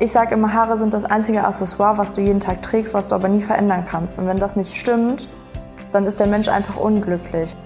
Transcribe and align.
Ich 0.00 0.12
sage 0.12 0.34
immer, 0.34 0.52
Haare 0.52 0.78
sind 0.78 0.94
das 0.94 1.04
einzige 1.04 1.44
Accessoire, 1.44 1.98
was 1.98 2.14
du 2.14 2.20
jeden 2.20 2.38
Tag 2.38 2.62
trägst, 2.62 2.94
was 2.94 3.08
du 3.08 3.16
aber 3.16 3.26
nie 3.26 3.42
verändern 3.42 3.84
kannst. 3.84 4.16
Und 4.16 4.28
wenn 4.28 4.38
das 4.38 4.54
nicht 4.54 4.76
stimmt, 4.76 5.26
dann 5.90 6.06
ist 6.06 6.20
der 6.20 6.28
Mensch 6.28 6.46
einfach 6.46 6.76
unglücklich. 6.76 7.56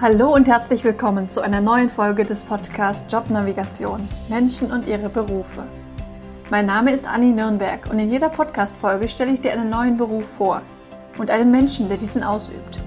Hallo 0.00 0.34
und 0.34 0.48
herzlich 0.48 0.82
willkommen 0.82 1.28
zu 1.28 1.40
einer 1.40 1.60
neuen 1.60 1.88
Folge 1.88 2.24
des 2.24 2.42
Podcasts 2.42 3.12
Jobnavigation 3.12 4.08
Menschen 4.28 4.72
und 4.72 4.88
ihre 4.88 5.08
Berufe. 5.08 5.62
Mein 6.50 6.66
Name 6.66 6.90
ist 6.90 7.06
Anni 7.06 7.32
Nürnberg 7.32 7.88
und 7.88 8.00
in 8.00 8.10
jeder 8.10 8.28
Podcast-Folge 8.28 9.06
stelle 9.06 9.30
ich 9.30 9.40
dir 9.40 9.52
einen 9.52 9.70
neuen 9.70 9.96
Beruf 9.96 10.28
vor 10.36 10.62
und 11.16 11.30
einen 11.30 11.52
Menschen, 11.52 11.88
der 11.88 11.96
diesen 11.96 12.24
ausübt. 12.24 12.80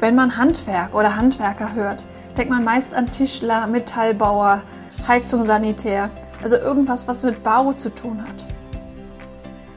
Wenn 0.00 0.16
man 0.16 0.36
Handwerk 0.36 0.96
oder 0.96 1.14
Handwerker 1.14 1.74
hört, 1.74 2.06
denkt 2.36 2.50
man 2.50 2.64
meist 2.64 2.92
an 2.92 3.06
Tischler, 3.06 3.68
Metallbauer, 3.68 4.62
Heizung, 5.06 5.44
Sanitär, 5.44 6.10
also 6.42 6.56
irgendwas, 6.56 7.06
was 7.08 7.22
mit 7.22 7.42
Bau 7.42 7.72
zu 7.72 7.94
tun 7.94 8.22
hat. 8.22 8.46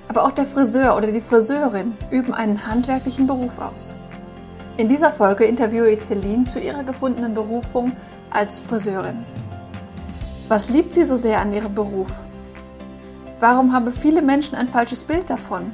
Aber 0.07 0.25
auch 0.25 0.31
der 0.31 0.45
Friseur 0.45 0.97
oder 0.97 1.11
die 1.11 1.21
Friseurin 1.21 1.93
üben 2.09 2.33
einen 2.33 2.67
handwerklichen 2.67 3.27
Beruf 3.27 3.59
aus. 3.59 3.97
In 4.77 4.89
dieser 4.89 5.11
Folge 5.11 5.45
interviewe 5.45 5.89
ich 5.89 5.99
Celine 5.99 6.45
zu 6.45 6.59
ihrer 6.59 6.83
gefundenen 6.83 7.33
Berufung 7.33 7.93
als 8.29 8.59
Friseurin. 8.59 9.25
Was 10.47 10.69
liebt 10.69 10.95
sie 10.95 11.05
so 11.05 11.15
sehr 11.15 11.39
an 11.39 11.53
ihrem 11.53 11.73
Beruf? 11.73 12.11
Warum 13.39 13.73
haben 13.73 13.91
viele 13.91 14.21
Menschen 14.21 14.55
ein 14.55 14.67
falsches 14.67 15.03
Bild 15.03 15.29
davon? 15.29 15.71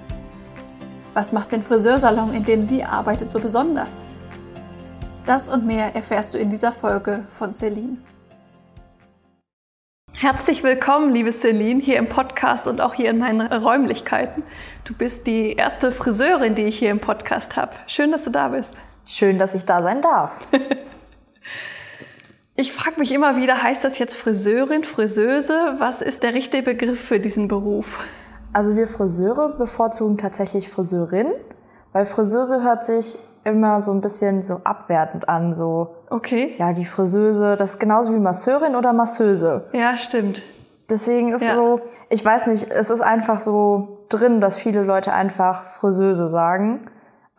Was 1.13 1.31
macht 1.31 1.51
den 1.51 1.61
Friseursalon, 1.61 2.33
in 2.33 2.45
dem 2.45 2.63
sie 2.63 2.83
arbeitet, 2.83 3.31
so 3.31 3.39
besonders? 3.39 4.05
Das 5.25 5.49
und 5.49 5.65
mehr 5.65 5.95
erfährst 5.95 6.33
du 6.33 6.37
in 6.37 6.49
dieser 6.49 6.71
Folge 6.71 7.27
von 7.31 7.53
Celine. 7.53 7.97
Herzlich 10.19 10.63
willkommen, 10.63 11.13
liebe 11.13 11.31
Celine, 11.31 11.79
hier 11.79 11.97
im 11.97 12.09
Podcast 12.09 12.65
und 12.65 12.81
auch 12.81 12.95
hier 12.95 13.11
in 13.11 13.19
meinen 13.19 13.53
Räumlichkeiten. 13.53 14.41
Du 14.83 14.95
bist 14.95 15.27
die 15.27 15.53
erste 15.53 15.91
Friseurin, 15.91 16.55
die 16.55 16.63
ich 16.63 16.79
hier 16.79 16.89
im 16.89 16.99
Podcast 16.99 17.55
habe. 17.55 17.73
Schön, 17.85 18.11
dass 18.11 18.23
du 18.23 18.31
da 18.31 18.47
bist. 18.47 18.75
Schön, 19.05 19.37
dass 19.37 19.53
ich 19.53 19.65
da 19.65 19.83
sein 19.83 20.01
darf. 20.01 20.39
ich 22.55 22.73
frage 22.73 22.99
mich 22.99 23.13
immer 23.13 23.35
wieder, 23.35 23.61
heißt 23.61 23.83
das 23.83 23.99
jetzt 23.99 24.15
Friseurin, 24.15 24.83
Friseuse? 24.83 25.75
Was 25.77 26.01
ist 26.01 26.23
der 26.23 26.33
richtige 26.33 26.63
Begriff 26.63 26.99
für 26.99 27.19
diesen 27.19 27.47
Beruf? 27.47 28.03
Also 28.53 28.75
wir 28.75 28.87
Friseure 28.87 29.49
bevorzugen 29.49 30.17
tatsächlich 30.17 30.67
Friseurin, 30.67 31.27
weil 31.91 32.07
Friseuse 32.07 32.63
hört 32.63 32.87
sich 32.87 33.19
immer 33.47 33.81
so 33.81 33.91
ein 33.91 34.01
bisschen 34.01 34.43
so 34.43 34.61
abwertend 34.63 35.27
an, 35.29 35.55
so. 35.55 35.95
Okay. 36.09 36.55
Ja, 36.57 36.73
die 36.73 36.85
Friseuse, 36.85 37.55
das 37.57 37.71
ist 37.71 37.79
genauso 37.79 38.13
wie 38.13 38.19
Masseurin 38.19 38.75
oder 38.75 38.93
Masseuse. 38.93 39.65
Ja, 39.73 39.95
stimmt. 39.97 40.43
Deswegen 40.89 41.33
ist 41.33 41.43
ja. 41.43 41.55
so, 41.55 41.79
ich 42.09 42.23
weiß 42.23 42.47
nicht, 42.47 42.69
es 42.69 42.89
ist 42.89 43.01
einfach 43.01 43.39
so 43.39 44.05
drin, 44.09 44.39
dass 44.39 44.57
viele 44.57 44.83
Leute 44.83 45.11
einfach 45.13 45.65
Friseuse 45.65 46.29
sagen. 46.29 46.81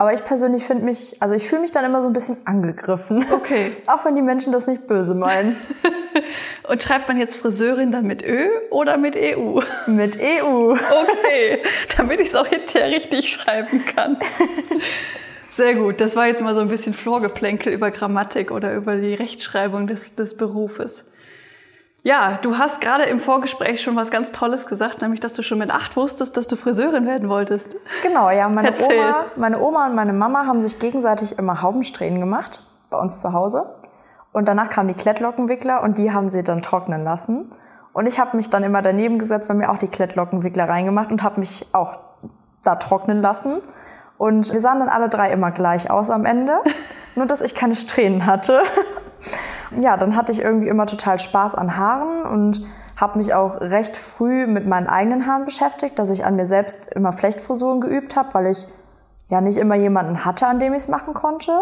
Aber 0.00 0.12
ich 0.12 0.22
persönlich 0.22 0.64
finde 0.64 0.84
mich, 0.84 1.20
also 1.20 1.34
ich 1.34 1.48
fühle 1.48 1.62
mich 1.62 1.72
dann 1.72 1.84
immer 1.84 2.02
so 2.02 2.08
ein 2.08 2.12
bisschen 2.12 2.36
angegriffen. 2.44 3.26
Okay. 3.32 3.72
Auch 3.88 4.04
wenn 4.04 4.14
die 4.14 4.22
Menschen 4.22 4.52
das 4.52 4.68
nicht 4.68 4.86
böse 4.86 5.14
meinen. 5.14 5.56
Und 6.68 6.82
schreibt 6.82 7.08
man 7.08 7.18
jetzt 7.18 7.36
Friseurin 7.36 7.90
dann 7.90 8.06
mit 8.06 8.22
Ö 8.24 8.48
oder 8.70 8.96
mit 8.96 9.16
EU? 9.16 9.60
Mit 9.86 10.18
EU. 10.20 10.72
Okay, 10.72 11.62
damit 11.96 12.20
ich 12.20 12.28
es 12.28 12.34
auch 12.34 12.46
hinterher 12.46 12.88
richtig 12.88 13.30
schreiben 13.30 13.82
kann. 13.94 14.18
Sehr 15.58 15.74
gut. 15.74 16.00
Das 16.00 16.14
war 16.14 16.28
jetzt 16.28 16.40
mal 16.40 16.54
so 16.54 16.60
ein 16.60 16.68
bisschen 16.68 16.94
Florgeplänkel 16.94 17.72
über 17.72 17.90
Grammatik 17.90 18.52
oder 18.52 18.74
über 18.74 18.94
die 18.94 19.12
Rechtschreibung 19.12 19.88
des, 19.88 20.14
des 20.14 20.36
Berufes. 20.36 21.04
Ja, 22.04 22.38
du 22.40 22.58
hast 22.58 22.80
gerade 22.80 23.02
im 23.06 23.18
Vorgespräch 23.18 23.82
schon 23.82 23.96
was 23.96 24.12
ganz 24.12 24.30
Tolles 24.30 24.66
gesagt, 24.66 25.02
nämlich, 25.02 25.18
dass 25.18 25.34
du 25.34 25.42
schon 25.42 25.58
mit 25.58 25.72
acht 25.72 25.96
wusstest, 25.96 26.36
dass 26.36 26.46
du 26.46 26.54
Friseurin 26.54 27.08
werden 27.08 27.28
wolltest. 27.28 27.74
Genau, 28.04 28.30
ja. 28.30 28.48
Meine 28.48 28.72
Oma, 28.78 29.24
meine 29.34 29.58
Oma 29.58 29.86
und 29.86 29.96
meine 29.96 30.12
Mama 30.12 30.46
haben 30.46 30.62
sich 30.62 30.78
gegenseitig 30.78 31.36
immer 31.40 31.60
Haubensträhnen 31.60 32.20
gemacht 32.20 32.64
bei 32.88 32.96
uns 32.96 33.20
zu 33.20 33.32
Hause. 33.32 33.74
Und 34.30 34.46
danach 34.46 34.70
kamen 34.70 34.86
die 34.86 34.94
Klettlockenwickler 34.94 35.82
und 35.82 35.98
die 35.98 36.12
haben 36.12 36.30
sie 36.30 36.44
dann 36.44 36.62
trocknen 36.62 37.02
lassen. 37.02 37.50
Und 37.92 38.06
ich 38.06 38.20
habe 38.20 38.36
mich 38.36 38.48
dann 38.48 38.62
immer 38.62 38.80
daneben 38.80 39.18
gesetzt 39.18 39.50
und 39.50 39.58
mir 39.58 39.72
auch 39.72 39.78
die 39.78 39.88
Klettlockenwickler 39.88 40.68
reingemacht 40.68 41.10
und 41.10 41.24
habe 41.24 41.40
mich 41.40 41.66
auch 41.72 41.98
da 42.62 42.76
trocknen 42.76 43.20
lassen. 43.20 43.60
Und 44.18 44.52
wir 44.52 44.60
sahen 44.60 44.80
dann 44.80 44.88
alle 44.88 45.08
drei 45.08 45.30
immer 45.30 45.52
gleich 45.52 45.90
aus 45.90 46.10
am 46.10 46.26
Ende, 46.26 46.58
nur 47.14 47.26
dass 47.26 47.40
ich 47.40 47.54
keine 47.54 47.76
Strähnen 47.76 48.26
hatte. 48.26 48.62
ja, 49.78 49.96
dann 49.96 50.16
hatte 50.16 50.32
ich 50.32 50.42
irgendwie 50.42 50.68
immer 50.68 50.86
total 50.86 51.18
Spaß 51.18 51.54
an 51.54 51.76
Haaren 51.76 52.24
und 52.24 52.66
habe 52.96 53.18
mich 53.18 53.32
auch 53.32 53.60
recht 53.60 53.96
früh 53.96 54.46
mit 54.46 54.66
meinen 54.66 54.88
eigenen 54.88 55.26
Haaren 55.26 55.44
beschäftigt, 55.44 55.98
dass 55.98 56.10
ich 56.10 56.24
an 56.24 56.34
mir 56.34 56.46
selbst 56.46 56.86
immer 56.92 57.12
Flechtfrisuren 57.12 57.80
geübt 57.80 58.16
habe, 58.16 58.34
weil 58.34 58.46
ich 58.48 58.66
ja 59.28 59.40
nicht 59.40 59.56
immer 59.56 59.76
jemanden 59.76 60.24
hatte, 60.24 60.48
an 60.48 60.58
dem 60.58 60.72
ich 60.72 60.82
es 60.82 60.88
machen 60.88 61.14
konnte. 61.14 61.52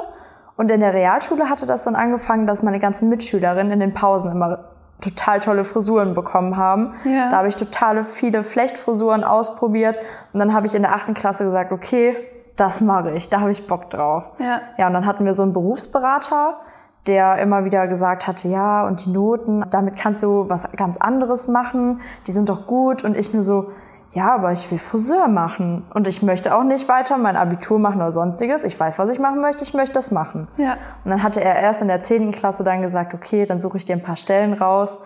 Und 0.57 0.71
in 0.71 0.81
der 0.81 0.95
Realschule 0.95 1.51
hatte 1.51 1.67
das 1.67 1.85
dann 1.85 1.95
angefangen, 1.95 2.47
dass 2.47 2.63
meine 2.63 2.79
ganzen 2.79 3.11
Mitschülerinnen 3.11 3.73
in 3.73 3.81
den 3.81 3.93
Pausen 3.93 4.31
immer 4.31 4.71
total 5.03 5.41
tolle 5.41 5.65
Frisuren 5.65 6.15
bekommen 6.15 6.57
haben. 6.57 6.95
Ja. 7.05 7.29
Da 7.29 7.39
habe 7.39 7.49
ich 7.49 7.57
totale 7.57 8.05
viele 8.05 8.43
Flechtfrisuren 8.43 9.25
ausprobiert 9.25 9.99
und 10.33 10.41
dann 10.41 10.55
habe 10.55 10.67
ich 10.67 10.75
in 10.75 10.83
der 10.83 10.95
achten 10.95 11.13
Klasse 11.13 11.45
gesagt, 11.45 11.71
okay, 11.73 12.17
das 12.57 12.81
mache 12.81 13.13
ich, 13.13 13.29
da 13.29 13.41
habe 13.41 13.51
ich 13.51 13.67
Bock 13.67 13.91
drauf. 13.91 14.31
Ja. 14.39 14.61
ja, 14.79 14.87
und 14.87 14.95
dann 14.95 15.07
hatten 15.07 15.25
wir 15.25 15.35
so 15.35 15.43
einen 15.43 15.53
Berufsberater, 15.53 16.57
der 17.07 17.39
immer 17.39 17.65
wieder 17.65 17.87
gesagt 17.87 18.27
hatte, 18.27 18.49
ja, 18.49 18.87
und 18.87 19.05
die 19.05 19.11
Noten, 19.11 19.65
damit 19.71 19.97
kannst 19.97 20.23
du 20.23 20.49
was 20.49 20.71
ganz 20.73 20.97
anderes 20.97 21.49
machen, 21.49 22.01
die 22.27 22.33
sind 22.33 22.49
doch 22.49 22.67
gut. 22.67 23.05
Und 23.05 23.17
ich 23.17 23.33
nur 23.33 23.43
so, 23.43 23.71
ja, 24.13 24.35
aber 24.35 24.53
ich 24.53 24.71
will 24.71 24.79
Friseur 24.79 25.29
machen. 25.29 25.85
Und 25.93 26.09
ich 26.09 26.23
möchte 26.23 26.55
auch 26.55 26.65
nicht 26.65 26.89
weiter 26.89 27.19
mein 27.19 27.37
Abitur 27.37 27.79
machen 27.79 28.01
oder 28.01 28.13
sonstiges. 28.13 28.65
Ich 28.65 28.79
weiß, 28.79 28.99
was 28.99 29.11
ich 29.11 29.19
machen 29.19 29.41
möchte, 29.41 29.63
ich 29.63 29.75
möchte 29.75 29.95
das 29.95 30.11
machen. 30.11 30.49
Ja. 30.57 30.79
Und 31.05 31.11
dann 31.11 31.23
hatte 31.23 31.43
er 31.43 31.57
erst 31.57 31.83
in 31.83 31.89
der 31.89 32.01
zehnten 32.01 32.33
Klasse 32.33 32.65
dann 32.65 32.83
gesagt, 32.83 33.15
okay, 33.15 33.47
dann 33.47 33.61
suche 33.61 33.77
ich 33.77 33.85
dir 33.85 33.95
ein 33.95 34.03
paar 34.03 34.17
Stellen 34.17 34.55
raus. 34.55 35.01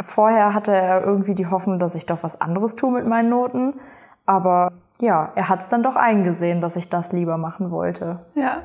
Vorher 0.00 0.54
hatte 0.54 0.72
er 0.72 1.04
irgendwie 1.04 1.34
die 1.34 1.46
Hoffnung, 1.46 1.78
dass 1.78 1.94
ich 1.94 2.06
doch 2.06 2.22
was 2.22 2.40
anderes 2.40 2.76
tue 2.76 2.90
mit 2.90 3.06
meinen 3.06 3.30
Noten. 3.30 3.74
Aber 4.26 4.72
ja, 5.00 5.32
er 5.34 5.48
hat 5.48 5.60
es 5.60 5.68
dann 5.68 5.82
doch 5.82 5.96
eingesehen, 5.96 6.60
dass 6.60 6.76
ich 6.76 6.88
das 6.88 7.12
lieber 7.12 7.38
machen 7.38 7.70
wollte. 7.70 8.20
Ja, 8.34 8.62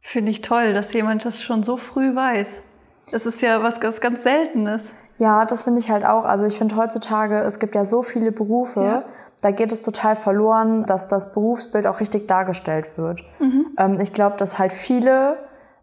finde 0.00 0.30
ich 0.30 0.42
toll, 0.42 0.72
dass 0.72 0.92
jemand 0.92 1.24
das 1.24 1.42
schon 1.42 1.62
so 1.62 1.76
früh 1.76 2.14
weiß. 2.14 2.62
Das 3.10 3.26
ist 3.26 3.40
ja 3.40 3.62
was 3.62 3.80
ganz, 3.80 4.00
ganz 4.00 4.22
Seltenes. 4.22 4.94
Ja, 5.18 5.44
das 5.44 5.64
finde 5.64 5.80
ich 5.80 5.90
halt 5.90 6.04
auch. 6.04 6.24
Also 6.24 6.44
ich 6.44 6.58
finde 6.58 6.76
heutzutage, 6.76 7.40
es 7.40 7.58
gibt 7.58 7.74
ja 7.74 7.84
so 7.84 8.02
viele 8.02 8.32
Berufe, 8.32 8.82
ja. 8.82 9.04
da 9.40 9.50
geht 9.50 9.72
es 9.72 9.82
total 9.82 10.14
verloren, 10.14 10.84
dass 10.84 11.08
das 11.08 11.32
Berufsbild 11.32 11.86
auch 11.86 12.00
richtig 12.00 12.28
dargestellt 12.28 12.96
wird. 12.96 13.22
Mhm. 13.40 13.66
Ähm, 13.78 14.00
ich 14.00 14.12
glaube, 14.12 14.36
dass 14.36 14.58
halt 14.58 14.72
viele 14.72 15.38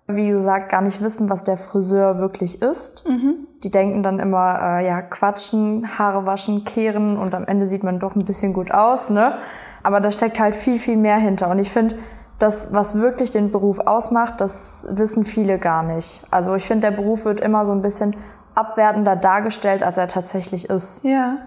wie 0.08 0.28
gesagt, 0.28 0.70
gar 0.70 0.82
nicht 0.82 1.02
wissen, 1.02 1.30
was 1.30 1.44
der 1.44 1.58
Friseur 1.58 2.20
wirklich 2.20 2.62
ist. 2.62 3.08
Mhm. 3.08 3.48
Die 3.64 3.72
denken 3.72 4.04
dann 4.04 4.20
immer, 4.20 4.60
äh, 4.62 4.86
ja, 4.86 5.02
quatschen, 5.02 5.98
Haare 5.98 6.28
waschen, 6.28 6.64
kehren 6.64 7.18
und 7.18 7.34
am 7.34 7.46
Ende 7.46 7.66
sieht 7.66 7.84
man 7.84 8.00
doch 8.00 8.16
ein 8.16 8.26
bisschen 8.26 8.54
gut 8.54 8.72
aus, 8.72 9.10
ne? 9.10 9.38
Aber 9.86 10.00
da 10.02 10.10
steckt 10.10 10.40
halt 10.40 10.56
viel, 10.56 10.80
viel 10.80 10.98
mehr 10.98 11.18
hinter. 11.18 11.48
Und 11.52 11.60
ich 11.60 11.70
finde, 11.70 11.96
das, 12.40 12.74
was 12.74 12.96
wirklich 12.96 13.30
den 13.30 13.52
Beruf 13.52 13.78
ausmacht, 13.78 14.42
das 14.42 14.88
wissen 14.90 15.24
viele 15.26 15.60
gar 15.60 15.84
nicht. 15.84 16.26
Also 16.32 16.56
ich 16.56 16.66
finde, 16.66 16.90
der 16.90 16.98
Beruf 16.98 17.24
wird 17.24 17.40
immer 17.40 17.68
so 17.68 17.74
ein 17.74 17.84
bisschen 17.84 18.16
abwertender 18.56 19.16
dargestellt, 19.16 19.84
als 19.84 20.00
er 20.00 20.08
tatsächlich 20.08 20.72
ist. 20.72 21.04
Ja. 21.04 21.38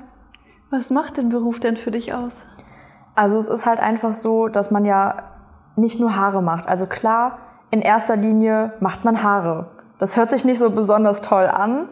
Was 0.70 0.90
macht 0.90 1.16
den 1.16 1.30
Beruf 1.30 1.58
denn 1.58 1.76
für 1.76 1.90
dich 1.90 2.14
aus? 2.14 2.46
Also 3.16 3.38
es 3.38 3.48
ist 3.48 3.66
halt 3.66 3.80
einfach 3.80 4.12
so, 4.12 4.46
dass 4.46 4.70
man 4.70 4.84
ja 4.84 5.16
nicht 5.74 5.98
nur 5.98 6.14
Haare 6.14 6.40
macht. 6.40 6.68
Also 6.68 6.86
klar, 6.86 7.38
in 7.72 7.80
erster 7.80 8.14
Linie 8.14 8.72
macht 8.78 9.04
man 9.04 9.24
Haare. 9.24 9.66
Das 9.98 10.16
hört 10.16 10.30
sich 10.30 10.44
nicht 10.44 10.60
so 10.60 10.70
besonders 10.70 11.22
toll 11.22 11.46
an, 11.46 11.88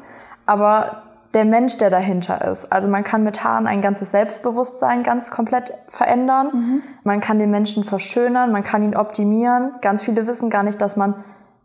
aber 0.46 1.02
der 1.36 1.44
Mensch, 1.44 1.76
der 1.76 1.90
dahinter 1.90 2.42
ist. 2.50 2.72
Also 2.72 2.88
man 2.88 3.04
kann 3.04 3.22
mit 3.22 3.44
Haaren 3.44 3.66
ein 3.66 3.82
ganzes 3.82 4.10
Selbstbewusstsein 4.10 5.02
ganz 5.02 5.30
komplett 5.30 5.74
verändern. 5.86 6.48
Mhm. 6.52 6.82
Man 7.04 7.20
kann 7.20 7.38
den 7.38 7.50
Menschen 7.50 7.84
verschönern, 7.84 8.52
man 8.52 8.64
kann 8.64 8.82
ihn 8.82 8.96
optimieren. 8.96 9.74
Ganz 9.82 10.00
viele 10.00 10.26
wissen 10.26 10.48
gar 10.48 10.62
nicht, 10.62 10.80
dass 10.80 10.96
man 10.96 11.14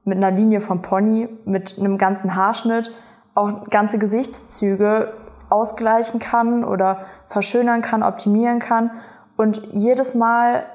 mit 0.03 0.17
einer 0.17 0.29
Linie 0.29 0.59
vom 0.59 0.81
Pony, 0.81 1.29
mit 1.45 1.77
einem 1.79 1.97
ganzen 1.97 2.35
Haarschnitt 2.35 2.91
auch 3.33 3.69
ganze 3.69 3.97
Gesichtszüge 3.97 5.13
ausgleichen 5.49 6.19
kann 6.19 6.65
oder 6.65 7.05
verschönern 7.27 7.81
kann, 7.81 8.03
optimieren 8.03 8.59
kann. 8.59 8.91
Und 9.37 9.69
jedes 9.71 10.15
Mal 10.15 10.65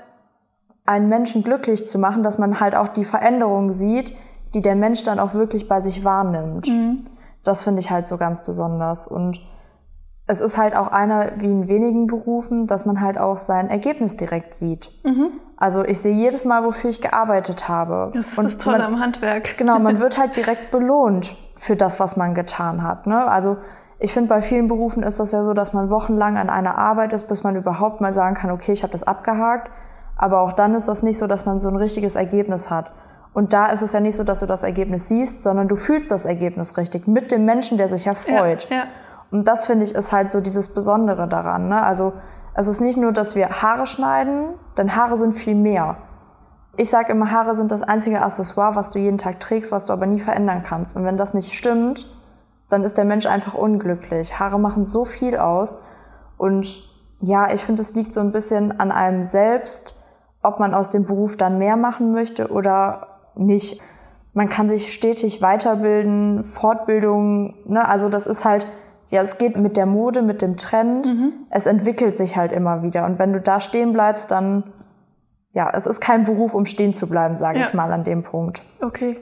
einen 0.87 1.11
Menschen 1.11 1.45
glücklich 1.45 1.87
zu 1.87 1.99
machen, 1.99 2.23
dass 2.23 2.39
man 2.39 2.61
halt 2.61 2.75
auch 2.75 2.89
die 2.89 3.05
Veränderung 3.05 3.73
sieht, 3.73 4.17
die 4.55 4.63
der 4.63 4.75
Mensch 4.75 5.03
dann 5.03 5.19
auch 5.19 5.35
wirklich 5.35 5.69
bei 5.69 5.83
sich 5.83 6.03
wahrnimmt. 6.03 6.69
Mhm. 6.69 7.03
Das 7.47 7.63
finde 7.63 7.81
ich 7.81 7.91
halt 7.91 8.07
so 8.07 8.17
ganz 8.17 8.43
besonders. 8.43 9.07
Und 9.07 9.41
es 10.27 10.41
ist 10.41 10.59
halt 10.59 10.75
auch 10.75 10.89
einer 10.89 11.33
wie 11.39 11.47
in 11.47 11.69
wenigen 11.69 12.07
Berufen, 12.07 12.67
dass 12.67 12.85
man 12.87 13.01
halt 13.01 13.19
auch 13.19 13.39
sein 13.39 13.69
Ergebnis 13.71 14.17
direkt 14.17 14.55
sieht. 14.55 14.91
Mhm. 15.05 15.31
Also 15.57 15.85
ich 15.85 16.01
sehe 16.01 16.13
jedes 16.13 16.45
Mal, 16.45 16.65
wofür 16.65 16.91
ich 16.91 17.01
gearbeitet 17.01 17.69
habe. 17.69 18.11
Das 18.13 18.27
ist 18.27 18.39
Und 18.39 18.45
das 18.45 18.59
Tolle 18.59 18.79
man, 18.79 18.95
am 18.95 19.01
Handwerk. 19.01 19.57
Genau, 19.57 19.79
man 19.79 20.01
wird 20.01 20.19
halt 20.19 20.37
direkt 20.37 20.71
belohnt 20.71 21.37
für 21.57 21.77
das, 21.77 22.01
was 22.01 22.17
man 22.17 22.35
getan 22.35 22.83
hat. 22.83 23.07
Ne? 23.07 23.27
Also 23.27 23.57
ich 23.99 24.13
finde, 24.13 24.29
bei 24.29 24.43
vielen 24.43 24.69
Berufen 24.69 25.03
ist 25.03 25.21
das 25.21 25.33
ja 25.33 25.43
so, 25.43 25.55
dass 25.55 25.73
man 25.73 25.89
wochenlang 25.89 26.37
an 26.37 26.51
einer 26.51 26.77
Arbeit 26.77 27.13
ist, 27.13 27.29
bis 27.29 27.45
man 27.45 27.57
überhaupt 27.57 28.01
mal 28.01 28.13
sagen 28.13 28.35
kann, 28.35 28.51
okay, 28.51 28.73
ich 28.73 28.83
habe 28.83 28.93
das 28.93 29.05
abgehakt. 29.05 29.71
Aber 30.17 30.41
auch 30.41 30.53
dann 30.53 30.75
ist 30.75 30.89
das 30.89 31.03
nicht 31.03 31.19
so, 31.19 31.27
dass 31.27 31.47
man 31.47 31.61
so 31.61 31.69
ein 31.69 31.77
richtiges 31.77 32.17
Ergebnis 32.17 32.71
hat. 32.71 32.93
Und 33.37 33.53
da 33.53 33.67
ist 33.67 33.83
es 33.83 33.93
ja 33.93 34.01
nicht 34.01 34.17
so, 34.17 34.25
dass 34.25 34.41
du 34.41 34.47
das 34.47 34.63
Ergebnis 34.63 35.09
siehst, 35.09 35.43
sondern 35.43 35.69
du 35.69 35.77
fühlst 35.77 36.11
das 36.11 36.25
Ergebnis 36.25 36.79
richtig 36.79 37.07
mit 37.07 37.31
dem 37.31 37.45
Menschen, 37.45 37.77
der 37.77 37.87
sich 37.87 38.07
ja 38.07 38.15
freut. 38.15 38.67
Ja, 38.71 38.77
ja. 38.77 38.85
Und 39.31 39.47
das 39.47 39.67
finde 39.67 39.85
ich 39.85 39.95
ist 39.95 40.11
halt 40.11 40.31
so 40.31 40.41
dieses 40.41 40.73
Besondere 40.73 41.29
daran. 41.29 41.69
Ne? 41.69 41.83
Also 41.83 42.15
es 42.55 42.67
ist 42.67 42.81
nicht 42.81 42.97
nur, 42.97 43.13
dass 43.13 43.37
wir 43.37 43.61
Haare 43.61 43.85
schneiden, 43.85 44.55
denn 44.79 44.97
Haare 44.97 45.19
sind 45.19 45.33
viel 45.33 45.55
mehr. 45.55 45.99
Ich 46.79 46.89
sage 46.89 47.13
immer, 47.13 47.31
Haare 47.31 47.55
sind 47.57 47.73
das 47.73 47.83
einzige 47.83 48.23
Accessoire, 48.23 48.75
was 48.75 48.91
du 48.93 49.01
jeden 49.01 49.19
Tag 49.19 49.39
trägst, 49.39 49.71
was 49.71 49.85
du 49.85 49.93
aber 49.93 50.07
nie 50.07 50.21
verändern 50.21 50.63
kannst. 50.67 50.97
Und 50.97 51.05
wenn 51.05 51.19
das 51.19 51.35
nicht 51.35 51.53
stimmt, 51.53 52.11
dann 52.71 52.85
ist 52.85 52.97
der 52.97 53.05
Mensch 53.05 53.27
einfach 53.27 53.53
unglücklich. 53.53 54.39
Haare 54.39 54.59
machen 54.59 54.87
so 54.87 55.05
viel 55.05 55.37
aus. 55.37 55.77
Und 56.39 56.89
ja, 57.21 57.53
ich 57.53 57.63
finde, 57.63 57.83
es 57.83 57.95
liegt 57.95 58.15
so 58.15 58.21
ein 58.21 58.33
bisschen 58.33 58.81
an 58.81 58.91
einem 58.91 59.27
selbst, 59.27 59.95
ob 60.43 60.59
man 60.59 60.73
aus 60.73 60.89
dem 60.89 61.05
Beruf 61.05 61.37
dann 61.37 61.59
mehr 61.59 61.77
machen 61.77 62.13
möchte 62.13 62.51
oder 62.51 63.09
nicht. 63.37 63.81
Man 64.33 64.49
kann 64.49 64.69
sich 64.69 64.93
stetig 64.93 65.41
weiterbilden, 65.41 66.45
Fortbildung, 66.45 67.55
ne? 67.65 67.89
also 67.89 68.09
das 68.09 68.27
ist 68.27 68.45
halt, 68.45 68.67
ja, 69.09 69.23
es 69.23 69.39
geht 69.39 69.57
mit 69.57 69.77
der 69.77 69.87
Mode, 69.87 70.23
mit 70.23 70.43
dem 70.43 70.57
Trend. 70.57 71.07
Mhm. 71.07 71.33
Es 71.51 71.67
entwickelt 71.67 72.17
sich 72.17 72.37
halt 72.37 72.53
immer 72.53 72.83
wieder. 72.83 73.07
Und 73.07 73.19
wenn 73.19 73.33
du 73.33 73.41
da 73.41 73.61
stehen 73.61 73.93
bleibst, 73.93 74.31
dann, 74.31 74.65
ja, 75.53 75.71
es 75.73 75.87
ist 75.87 76.01
kein 76.01 76.25
Beruf, 76.25 76.55
um 76.55 76.67
stehen 76.67 76.95
zu 76.95 77.09
bleiben, 77.09 77.39
sage 77.39 77.61
ja. 77.61 77.67
ich 77.67 77.75
mal 77.75 77.93
an 77.93 78.05
dem 78.05 78.25
Punkt. 78.25 78.65
Okay. 78.83 79.19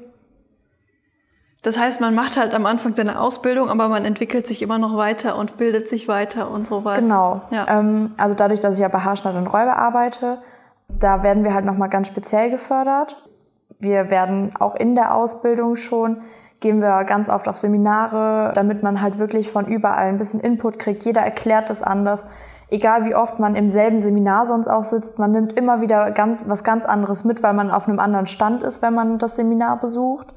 Das 1.64 1.78
heißt, 1.78 2.00
man 2.00 2.14
macht 2.14 2.37
halt 2.37 2.52
am 2.52 2.67
Anfang 2.67 2.94
seine 2.94 3.19
Ausbildung, 3.19 3.70
aber 3.70 3.88
man 3.88 4.05
entwickelt 4.05 4.46
sich 4.46 4.60
immer 4.60 4.78
noch 4.78 4.99
weiter 4.99 5.37
und 5.38 5.56
bildet 5.56 5.88
sich 5.88 6.08
weiter 6.08 6.50
und 6.50 6.67
sowas. 6.67 6.99
Genau. 6.99 7.40
Ja. 7.50 7.67
Ähm, 7.69 8.10
also 8.19 8.34
dadurch, 8.34 8.60
dass 8.60 8.75
ich 8.75 8.82
ja 8.82 8.88
bei 8.88 8.99
Haarschnitt 8.99 9.34
und 9.34 9.46
Räuber 9.46 9.76
arbeite, 9.76 10.43
da 10.88 11.22
werden 11.22 11.43
wir 11.43 11.55
halt 11.55 11.64
nochmal 11.64 11.88
ganz 11.88 12.08
speziell 12.08 12.50
gefördert. 12.50 13.17
Wir 13.78 14.10
werden 14.10 14.52
auch 14.58 14.74
in 14.74 14.94
der 14.94 15.14
Ausbildung 15.14 15.76
schon, 15.76 16.22
gehen 16.60 16.80
wir 16.80 17.04
ganz 17.04 17.28
oft 17.28 17.48
auf 17.48 17.56
Seminare, 17.56 18.52
damit 18.54 18.82
man 18.82 19.00
halt 19.00 19.18
wirklich 19.18 19.50
von 19.50 19.66
überall 19.66 20.08
ein 20.08 20.18
bisschen 20.18 20.40
Input 20.40 20.78
kriegt. 20.78 21.04
Jeder 21.04 21.22
erklärt 21.22 21.68
es 21.70 21.82
anders. 21.82 22.24
Egal 22.70 23.04
wie 23.04 23.14
oft 23.14 23.38
man 23.38 23.54
im 23.56 23.70
selben 23.70 23.98
Seminar 23.98 24.46
sonst 24.46 24.68
auch 24.68 24.84
sitzt, 24.84 25.18
man 25.18 25.32
nimmt 25.32 25.52
immer 25.52 25.80
wieder 25.80 26.10
ganz, 26.10 26.48
was 26.48 26.64
ganz 26.64 26.84
anderes 26.84 27.24
mit, 27.24 27.42
weil 27.42 27.52
man 27.52 27.70
auf 27.70 27.88
einem 27.88 27.98
anderen 27.98 28.26
Stand 28.26 28.62
ist, 28.62 28.80
wenn 28.80 28.94
man 28.94 29.18
das 29.18 29.36
Seminar 29.36 29.78
besucht 29.78 30.34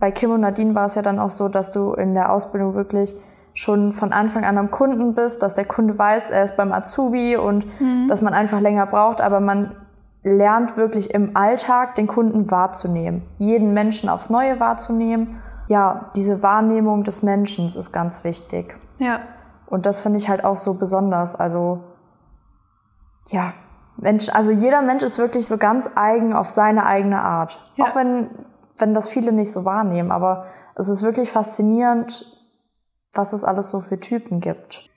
bei 0.00 0.10
Kim 0.10 0.32
und 0.32 0.40
Nadine 0.40 0.74
war 0.74 0.86
es 0.86 0.94
ja 0.94 1.02
dann 1.02 1.18
auch 1.18 1.30
so, 1.30 1.48
dass 1.48 1.70
du 1.70 1.92
in 1.92 2.14
der 2.14 2.32
Ausbildung 2.32 2.74
wirklich 2.74 3.14
schon 3.52 3.92
von 3.92 4.12
Anfang 4.12 4.44
an 4.44 4.58
am 4.58 4.70
Kunden 4.70 5.14
bist, 5.14 5.42
dass 5.42 5.54
der 5.54 5.66
Kunde 5.66 5.98
weiß, 5.98 6.30
er 6.30 6.42
ist 6.44 6.56
beim 6.56 6.72
Azubi 6.72 7.36
und 7.36 7.66
mhm. 7.80 8.08
dass 8.08 8.22
man 8.22 8.32
einfach 8.32 8.60
länger 8.60 8.86
braucht, 8.86 9.20
aber 9.20 9.40
man 9.40 9.76
lernt 10.22 10.76
wirklich 10.76 11.12
im 11.14 11.36
Alltag 11.36 11.94
den 11.94 12.06
Kunden 12.06 12.50
wahrzunehmen, 12.50 13.22
jeden 13.38 13.72
Menschen 13.72 14.08
aufs 14.08 14.30
Neue 14.30 14.60
wahrzunehmen. 14.60 15.40
Ja, 15.68 16.10
diese 16.16 16.42
Wahrnehmung 16.42 17.04
des 17.04 17.22
Menschen 17.22 17.66
ist 17.66 17.92
ganz 17.92 18.24
wichtig. 18.24 18.76
Ja. 18.98 19.20
Und 19.66 19.86
das 19.86 20.00
finde 20.00 20.18
ich 20.18 20.28
halt 20.28 20.44
auch 20.44 20.56
so 20.56 20.74
besonders. 20.74 21.36
Also, 21.36 21.84
ja, 23.28 23.52
Mensch, 23.96 24.28
also 24.30 24.50
jeder 24.50 24.82
Mensch 24.82 25.02
ist 25.02 25.18
wirklich 25.18 25.46
so 25.46 25.58
ganz 25.58 25.88
eigen 25.94 26.32
auf 26.32 26.48
seine 26.48 26.86
eigene 26.86 27.20
Art. 27.20 27.60
Ja. 27.76 27.84
Auch 27.86 27.94
wenn 27.94 28.30
wenn 28.80 28.94
das 28.94 29.10
viele 29.10 29.32
nicht 29.32 29.52
so 29.52 29.64
wahrnehmen. 29.64 30.10
Aber 30.10 30.46
es 30.74 30.88
ist 30.88 31.02
wirklich 31.02 31.30
faszinierend, 31.30 32.24
was 33.12 33.32
es 33.32 33.44
alles 33.44 33.70
so 33.70 33.80
für 33.80 34.00
Typen 34.00 34.40
gibt. 34.40 34.89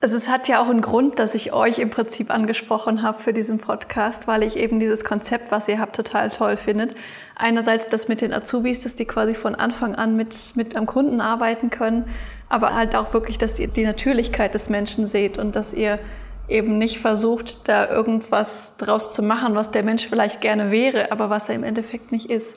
Also 0.00 0.16
es 0.16 0.28
hat 0.28 0.46
ja 0.46 0.62
auch 0.62 0.68
einen 0.68 0.80
Grund, 0.80 1.18
dass 1.18 1.34
ich 1.34 1.52
euch 1.52 1.80
im 1.80 1.90
Prinzip 1.90 2.30
angesprochen 2.30 3.02
habe 3.02 3.20
für 3.20 3.32
diesen 3.32 3.58
Podcast, 3.58 4.28
weil 4.28 4.44
ich 4.44 4.56
eben 4.56 4.78
dieses 4.78 5.04
Konzept, 5.04 5.50
was 5.50 5.66
ihr 5.66 5.80
habt, 5.80 5.96
total 5.96 6.30
toll 6.30 6.56
findet. 6.56 6.94
Einerseits 7.34 7.88
das 7.88 8.06
mit 8.06 8.20
den 8.20 8.32
Azubis, 8.32 8.84
dass 8.84 8.94
die 8.94 9.06
quasi 9.06 9.34
von 9.34 9.56
Anfang 9.56 9.96
an 9.96 10.14
mit, 10.14 10.54
mit 10.54 10.76
am 10.76 10.86
Kunden 10.86 11.20
arbeiten 11.20 11.70
können, 11.70 12.04
aber 12.48 12.76
halt 12.76 12.94
auch 12.94 13.12
wirklich, 13.12 13.38
dass 13.38 13.58
ihr 13.58 13.66
die 13.66 13.84
Natürlichkeit 13.84 14.54
des 14.54 14.70
Menschen 14.70 15.04
seht 15.04 15.36
und 15.36 15.56
dass 15.56 15.74
ihr 15.74 15.98
eben 16.46 16.78
nicht 16.78 17.00
versucht, 17.00 17.68
da 17.68 17.90
irgendwas 17.90 18.76
draus 18.76 19.12
zu 19.12 19.24
machen, 19.24 19.56
was 19.56 19.72
der 19.72 19.82
Mensch 19.82 20.06
vielleicht 20.06 20.40
gerne 20.40 20.70
wäre, 20.70 21.10
aber 21.10 21.28
was 21.28 21.48
er 21.48 21.56
im 21.56 21.64
Endeffekt 21.64 22.12
nicht 22.12 22.30
ist. 22.30 22.56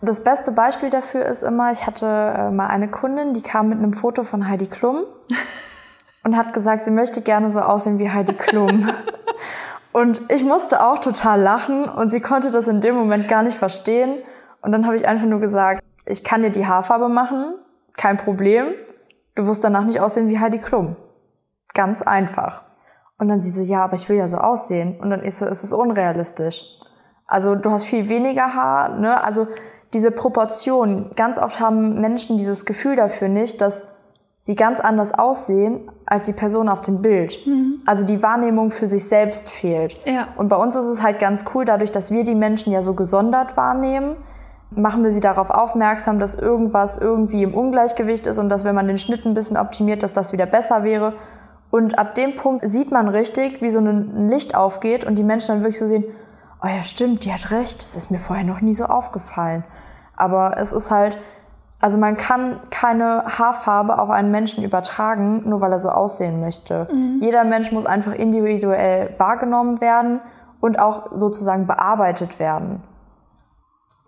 Das 0.00 0.24
beste 0.24 0.50
Beispiel 0.50 0.90
dafür 0.90 1.24
ist 1.24 1.42
immer, 1.42 1.70
ich 1.70 1.86
hatte 1.86 2.06
äh, 2.06 2.50
mal 2.50 2.66
eine 2.66 2.88
Kundin, 2.88 3.32
die 3.32 3.42
kam 3.42 3.68
mit 3.68 3.78
einem 3.78 3.92
Foto 3.92 4.24
von 4.24 4.48
Heidi 4.48 4.66
Klum 4.66 5.04
und 6.28 6.36
hat 6.36 6.52
gesagt, 6.52 6.84
sie 6.84 6.90
möchte 6.90 7.22
gerne 7.22 7.50
so 7.50 7.60
aussehen 7.60 7.98
wie 7.98 8.10
Heidi 8.10 8.34
Klum. 8.34 8.90
und 9.92 10.20
ich 10.30 10.44
musste 10.44 10.84
auch 10.84 10.98
total 10.98 11.40
lachen 11.40 11.84
und 11.84 12.12
sie 12.12 12.20
konnte 12.20 12.50
das 12.50 12.68
in 12.68 12.82
dem 12.82 12.94
Moment 12.94 13.28
gar 13.28 13.42
nicht 13.42 13.56
verstehen. 13.56 14.18
Und 14.60 14.72
dann 14.72 14.84
habe 14.84 14.96
ich 14.96 15.08
einfach 15.08 15.26
nur 15.26 15.40
gesagt, 15.40 15.82
ich 16.04 16.24
kann 16.24 16.42
dir 16.42 16.50
die 16.50 16.66
Haarfarbe 16.66 17.08
machen, 17.08 17.54
kein 17.96 18.18
Problem. 18.18 18.66
Du 19.36 19.46
wirst 19.46 19.64
danach 19.64 19.84
nicht 19.84 20.00
aussehen 20.00 20.28
wie 20.28 20.38
Heidi 20.38 20.58
Klum. 20.58 20.96
Ganz 21.72 22.02
einfach. 22.02 22.62
Und 23.18 23.28
dann 23.28 23.40
sie 23.40 23.50
so, 23.50 23.62
ja, 23.62 23.84
aber 23.84 23.94
ich 23.94 24.06
will 24.10 24.18
ja 24.18 24.28
so 24.28 24.36
aussehen. 24.36 25.00
Und 25.00 25.08
dann 25.08 25.22
ist 25.22 25.38
so, 25.38 25.46
es 25.46 25.64
ist 25.64 25.72
unrealistisch. 25.72 26.62
Also 27.26 27.54
du 27.54 27.70
hast 27.70 27.84
viel 27.84 28.10
weniger 28.10 28.54
Haar, 28.54 28.90
ne? 28.90 29.24
Also 29.24 29.48
diese 29.94 30.10
Proportion. 30.10 31.10
Ganz 31.16 31.38
oft 31.38 31.58
haben 31.58 32.02
Menschen 32.02 32.36
dieses 32.36 32.66
Gefühl 32.66 32.96
dafür 32.96 33.28
nicht, 33.28 33.62
dass 33.62 33.86
sie 34.48 34.54
ganz 34.54 34.80
anders 34.80 35.12
aussehen 35.12 35.90
als 36.06 36.24
die 36.24 36.32
Person 36.32 36.70
auf 36.70 36.80
dem 36.80 37.02
Bild. 37.02 37.38
Mhm. 37.46 37.80
Also 37.84 38.06
die 38.06 38.22
Wahrnehmung 38.22 38.70
für 38.70 38.86
sich 38.86 39.06
selbst 39.06 39.50
fehlt. 39.50 39.98
Ja. 40.06 40.28
Und 40.36 40.48
bei 40.48 40.56
uns 40.56 40.74
ist 40.74 40.86
es 40.86 41.02
halt 41.02 41.18
ganz 41.18 41.44
cool, 41.52 41.66
dadurch, 41.66 41.90
dass 41.90 42.10
wir 42.10 42.24
die 42.24 42.34
Menschen 42.34 42.72
ja 42.72 42.80
so 42.80 42.94
gesondert 42.94 43.58
wahrnehmen, 43.58 44.16
machen 44.70 45.04
wir 45.04 45.10
sie 45.10 45.20
darauf 45.20 45.50
aufmerksam, 45.50 46.18
dass 46.18 46.34
irgendwas 46.34 46.96
irgendwie 46.96 47.42
im 47.42 47.52
Ungleichgewicht 47.52 48.26
ist 48.26 48.38
und 48.38 48.48
dass 48.48 48.64
wenn 48.64 48.74
man 48.74 48.86
den 48.86 48.96
Schnitt 48.96 49.26
ein 49.26 49.34
bisschen 49.34 49.58
optimiert, 49.58 50.02
dass 50.02 50.14
das 50.14 50.32
wieder 50.32 50.46
besser 50.46 50.82
wäre. 50.82 51.12
Und 51.70 51.98
ab 51.98 52.14
dem 52.14 52.34
Punkt 52.34 52.66
sieht 52.66 52.90
man 52.90 53.06
richtig, 53.08 53.60
wie 53.60 53.68
so 53.68 53.80
ein 53.80 54.30
Licht 54.30 54.54
aufgeht 54.54 55.04
und 55.04 55.16
die 55.16 55.24
Menschen 55.24 55.48
dann 55.48 55.60
wirklich 55.60 55.78
so 55.78 55.86
sehen, 55.86 56.04
oh 56.64 56.68
ja, 56.68 56.82
stimmt, 56.84 57.26
die 57.26 57.34
hat 57.34 57.50
recht, 57.50 57.84
das 57.84 57.94
ist 57.94 58.10
mir 58.10 58.18
vorher 58.18 58.46
noch 58.46 58.62
nie 58.62 58.72
so 58.72 58.86
aufgefallen. 58.86 59.64
Aber 60.16 60.56
es 60.56 60.72
ist 60.72 60.90
halt, 60.90 61.18
also 61.80 61.98
man 61.98 62.16
kann 62.16 62.58
keine 62.70 63.24
Haarfarbe 63.26 63.98
auf 63.98 64.10
einen 64.10 64.30
Menschen 64.30 64.64
übertragen, 64.64 65.48
nur 65.48 65.60
weil 65.60 65.70
er 65.70 65.78
so 65.78 65.90
aussehen 65.90 66.40
möchte. 66.40 66.88
Mhm. 66.90 67.18
Jeder 67.20 67.44
Mensch 67.44 67.70
muss 67.70 67.86
einfach 67.86 68.12
individuell 68.12 69.14
wahrgenommen 69.18 69.80
werden 69.80 70.20
und 70.60 70.78
auch 70.80 71.12
sozusagen 71.12 71.66
bearbeitet 71.66 72.40
werden. 72.40 72.82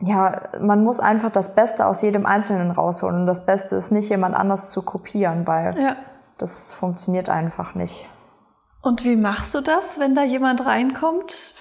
Ja, 0.01 0.49
man 0.61 0.83
muss 0.83 0.99
einfach 0.99 1.31
das 1.31 1.55
Beste 1.55 1.87
aus 1.87 2.03
jedem 2.03 2.27
Einzelnen 2.27 2.71
rausholen. 2.71 3.21
Und 3.21 3.27
das 3.27 3.45
Beste 3.45 3.77
ist 3.77 3.93
nicht, 3.93 4.09
jemand 4.09 4.35
anders 4.35 4.71
zu 4.71 4.83
kopieren, 4.83 5.47
weil 5.47 5.79
ja. 5.79 5.97
das 6.39 6.73
funktioniert 6.73 7.29
einfach 7.29 7.75
nicht. 7.75 8.09
Und 8.83 9.05
wie 9.05 9.17
machst 9.17 9.55
du 9.55 9.61
das, 9.61 10.01
wenn 10.01 10.15
da 10.15 10.23
jemand 10.23 10.65
reinkommt? 10.65 11.55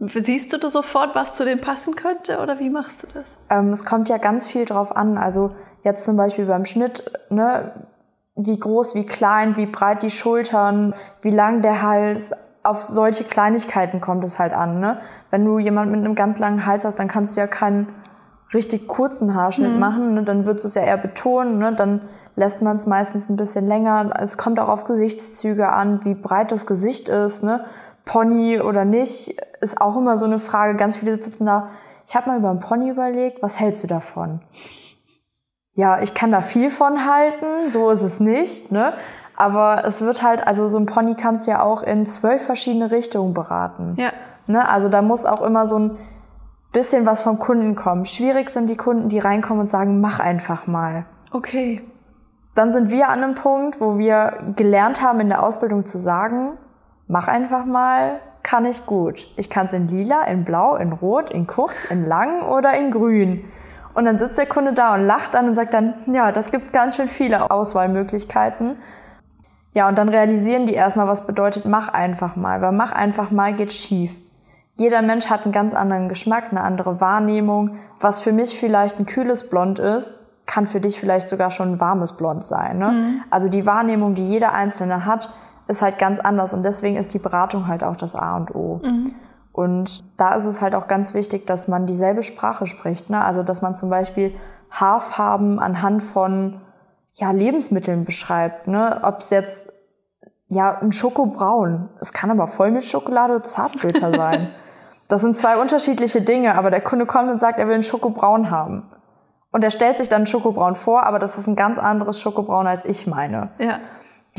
Siehst 0.00 0.52
du 0.52 0.56
da 0.56 0.70
sofort, 0.70 1.14
was 1.14 1.34
zu 1.34 1.44
dem 1.44 1.60
passen 1.60 1.94
könnte 1.94 2.40
oder 2.40 2.58
wie 2.58 2.70
machst 2.70 3.02
du 3.02 3.06
das? 3.12 3.36
Ähm, 3.50 3.70
es 3.70 3.84
kommt 3.84 4.08
ja 4.08 4.16
ganz 4.16 4.46
viel 4.46 4.64
drauf 4.64 4.96
an. 4.96 5.18
Also 5.18 5.52
jetzt 5.84 6.06
zum 6.06 6.16
Beispiel 6.16 6.46
beim 6.46 6.64
Schnitt, 6.64 7.04
ne, 7.28 7.72
wie 8.34 8.58
groß, 8.58 8.94
wie 8.94 9.04
klein, 9.04 9.56
wie 9.56 9.66
breit 9.66 10.02
die 10.02 10.10
Schultern, 10.10 10.94
wie 11.20 11.30
lang 11.30 11.60
der 11.60 11.82
Hals. 11.82 12.32
Auf 12.62 12.82
solche 12.82 13.24
Kleinigkeiten 13.24 14.00
kommt 14.00 14.24
es 14.24 14.38
halt 14.38 14.52
an. 14.54 14.80
Ne? 14.80 15.00
Wenn 15.30 15.44
du 15.44 15.58
jemanden 15.58 15.92
mit 15.92 16.04
einem 16.04 16.14
ganz 16.14 16.38
langen 16.38 16.64
Hals 16.64 16.84
hast, 16.84 16.98
dann 16.98 17.08
kannst 17.08 17.36
du 17.36 17.40
ja 17.40 17.46
keinen 17.46 17.88
richtig 18.52 18.88
kurzen 18.88 19.34
Haarschnitt 19.34 19.72
mhm. 19.72 19.78
machen. 19.78 20.14
Ne? 20.14 20.22
Dann 20.24 20.44
würdest 20.44 20.64
du 20.64 20.68
es 20.68 20.74
ja 20.74 20.82
eher 20.82 20.98
betonen. 20.98 21.58
Ne? 21.58 21.74
Dann 21.74 22.02
lässt 22.36 22.62
man 22.62 22.76
es 22.76 22.86
meistens 22.86 23.28
ein 23.28 23.36
bisschen 23.36 23.66
länger. 23.66 24.12
Es 24.18 24.38
kommt 24.38 24.60
auch 24.60 24.68
auf 24.68 24.84
Gesichtszüge 24.84 25.70
an, 25.70 26.04
wie 26.04 26.14
breit 26.14 26.52
das 26.52 26.66
Gesicht 26.66 27.08
ist. 27.08 27.42
Ne? 27.42 27.64
Pony 28.04 28.60
oder 28.60 28.84
nicht, 28.84 29.40
ist 29.60 29.80
auch 29.80 29.96
immer 29.96 30.16
so 30.16 30.26
eine 30.26 30.38
Frage. 30.38 30.76
Ganz 30.76 30.96
viele 30.96 31.20
sitzen 31.20 31.46
da. 31.46 31.70
Ich 32.06 32.14
habe 32.14 32.30
mal 32.30 32.38
über 32.38 32.50
einen 32.50 32.60
Pony 32.60 32.90
überlegt, 32.90 33.42
was 33.42 33.60
hältst 33.60 33.82
du 33.82 33.86
davon? 33.86 34.40
Ja, 35.72 36.00
ich 36.00 36.14
kann 36.14 36.30
da 36.30 36.42
viel 36.42 36.70
von 36.70 37.06
halten, 37.06 37.70
so 37.70 37.90
ist 37.90 38.02
es 38.02 38.18
nicht, 38.18 38.72
ne? 38.72 38.94
Aber 39.36 39.84
es 39.86 40.02
wird 40.02 40.22
halt, 40.22 40.46
also 40.46 40.68
so 40.68 40.78
ein 40.78 40.86
Pony 40.86 41.14
kannst 41.14 41.46
du 41.46 41.52
ja 41.52 41.62
auch 41.62 41.82
in 41.82 42.04
zwölf 42.04 42.44
verschiedene 42.44 42.90
Richtungen 42.90 43.32
beraten. 43.32 43.96
Ja. 43.98 44.12
Ne? 44.46 44.68
Also 44.68 44.88
da 44.90 45.00
muss 45.00 45.24
auch 45.24 45.40
immer 45.40 45.66
so 45.66 45.78
ein 45.78 45.96
bisschen 46.72 47.06
was 47.06 47.22
vom 47.22 47.38
Kunden 47.38 47.74
kommen. 47.74 48.04
Schwierig 48.04 48.50
sind 48.50 48.68
die 48.68 48.76
Kunden, 48.76 49.08
die 49.08 49.18
reinkommen 49.18 49.62
und 49.62 49.70
sagen, 49.70 50.00
mach 50.00 50.20
einfach 50.20 50.66
mal. 50.66 51.06
Okay. 51.32 51.82
Dann 52.54 52.72
sind 52.72 52.90
wir 52.90 53.08
an 53.08 53.22
einem 53.22 53.34
Punkt, 53.34 53.80
wo 53.80 53.96
wir 53.96 54.52
gelernt 54.56 55.00
haben 55.00 55.20
in 55.20 55.28
der 55.28 55.42
Ausbildung 55.42 55.86
zu 55.86 55.96
sagen, 55.96 56.58
mach 57.10 57.28
einfach 57.28 57.64
mal, 57.66 58.20
kann 58.42 58.64
ich 58.64 58.86
gut. 58.86 59.26
Ich 59.36 59.50
kann 59.50 59.66
es 59.66 59.72
in 59.72 59.88
lila, 59.88 60.22
in 60.24 60.44
blau, 60.44 60.76
in 60.76 60.92
rot, 60.92 61.30
in 61.30 61.46
kurz, 61.46 61.84
in 61.90 62.06
lang 62.06 62.42
oder 62.42 62.72
in 62.74 62.90
grün. 62.90 63.44
Und 63.92 64.04
dann 64.04 64.18
sitzt 64.18 64.38
der 64.38 64.46
Kunde 64.46 64.72
da 64.72 64.94
und 64.94 65.06
lacht 65.06 65.34
dann 65.34 65.48
und 65.48 65.54
sagt 65.56 65.74
dann, 65.74 65.94
ja, 66.06 66.30
das 66.32 66.52
gibt 66.52 66.72
ganz 66.72 66.96
schön 66.96 67.08
viele 67.08 67.50
Auswahlmöglichkeiten. 67.50 68.76
Ja, 69.74 69.88
und 69.88 69.98
dann 69.98 70.08
realisieren 70.08 70.66
die 70.66 70.74
erstmal, 70.74 71.08
was 71.08 71.26
bedeutet, 71.26 71.64
mach 71.66 71.88
einfach 71.88 72.36
mal. 72.36 72.62
Weil 72.62 72.72
mach 72.72 72.92
einfach 72.92 73.30
mal 73.30 73.54
geht 73.54 73.72
schief. 73.72 74.16
Jeder 74.76 75.02
Mensch 75.02 75.28
hat 75.28 75.44
einen 75.44 75.52
ganz 75.52 75.74
anderen 75.74 76.08
Geschmack, 76.08 76.44
eine 76.50 76.62
andere 76.62 77.00
Wahrnehmung. 77.00 77.76
Was 78.00 78.20
für 78.20 78.32
mich 78.32 78.58
vielleicht 78.58 78.98
ein 78.98 79.06
kühles 79.06 79.50
Blond 79.50 79.80
ist, 79.80 80.24
kann 80.46 80.66
für 80.66 80.80
dich 80.80 80.98
vielleicht 80.98 81.28
sogar 81.28 81.50
schon 81.50 81.72
ein 81.72 81.80
warmes 81.80 82.16
Blond 82.16 82.44
sein. 82.44 82.78
Ne? 82.78 82.90
Mhm. 82.90 83.22
Also 83.30 83.48
die 83.48 83.66
Wahrnehmung, 83.66 84.14
die 84.14 84.26
jeder 84.28 84.52
Einzelne 84.52 85.04
hat, 85.04 85.28
ist 85.70 85.82
halt 85.82 85.98
ganz 85.98 86.20
anders. 86.20 86.52
Und 86.52 86.62
deswegen 86.62 86.96
ist 86.96 87.14
die 87.14 87.18
Beratung 87.18 87.66
halt 87.66 87.82
auch 87.82 87.96
das 87.96 88.14
A 88.14 88.36
und 88.36 88.54
O. 88.54 88.80
Mhm. 88.82 89.14
Und 89.52 90.04
da 90.18 90.34
ist 90.34 90.46
es 90.46 90.60
halt 90.60 90.74
auch 90.74 90.86
ganz 90.88 91.14
wichtig, 91.14 91.46
dass 91.46 91.68
man 91.68 91.86
dieselbe 91.86 92.22
Sprache 92.22 92.66
spricht. 92.66 93.10
Ne? 93.10 93.22
Also 93.22 93.42
dass 93.42 93.62
man 93.62 93.74
zum 93.74 93.90
Beispiel 93.90 94.34
Haarfarben 94.70 95.58
anhand 95.58 96.02
von 96.02 96.60
ja, 97.14 97.30
Lebensmitteln 97.30 98.04
beschreibt. 98.04 98.68
Ne? 98.68 99.00
Ob 99.02 99.20
es 99.20 99.30
jetzt 99.30 99.72
ja 100.46 100.78
ein 100.78 100.92
Schokobraun, 100.92 101.88
es 102.00 102.12
kann 102.12 102.30
aber 102.30 102.46
Vollmilchschokolade 102.46 103.34
oder 103.34 103.42
Zartbitter 103.42 104.10
sein. 104.16 104.50
Das 105.08 105.22
sind 105.22 105.36
zwei 105.36 105.56
unterschiedliche 105.56 106.22
Dinge, 106.22 106.54
aber 106.54 106.70
der 106.70 106.80
Kunde 106.80 107.06
kommt 107.06 107.30
und 107.30 107.40
sagt, 107.40 107.58
er 107.58 107.66
will 107.66 107.74
einen 107.74 107.82
Schokobraun 107.82 108.50
haben. 108.50 108.84
Und 109.50 109.64
er 109.64 109.70
stellt 109.70 109.98
sich 109.98 110.08
dann 110.08 110.26
Schokobraun 110.26 110.76
vor, 110.76 111.02
aber 111.02 111.18
das 111.18 111.36
ist 111.36 111.48
ein 111.48 111.56
ganz 111.56 111.78
anderes 111.78 112.20
Schokobraun, 112.20 112.68
als 112.68 112.84
ich 112.84 113.08
meine. 113.08 113.50
Ja. 113.58 113.80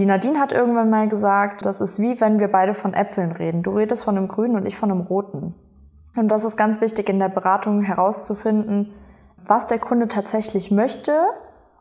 Die 0.01 0.08
Nadine 0.08 0.39
hat 0.39 0.51
irgendwann 0.51 0.89
mal 0.89 1.08
gesagt, 1.08 1.63
das 1.63 1.79
ist 1.79 2.00
wie 2.00 2.20
wenn 2.20 2.39
wir 2.39 2.48
beide 2.48 2.74
von 2.74 2.96
Äpfeln 2.96 3.34
reden. 3.34 3.62
Du 3.62 3.70
redest 3.70 4.03
von 4.03 4.17
einem 4.17 4.27
grünen 4.27 4.55
und 4.55 4.65
ich 4.65 4.75
von 4.75 4.89
einem 4.89 5.01
roten. 5.01 5.53
Und 6.15 6.27
das 6.29 6.43
ist 6.43 6.58
ganz 6.58 6.81
wichtig 6.81 7.08
in 7.08 7.20
der 7.20 7.29
Beratung 7.29 7.84
herauszufinden, 7.84 8.96
was 9.46 9.67
der 9.67 9.77
Kunde 9.77 10.08
tatsächlich 10.08 10.72
möchte 10.72 11.13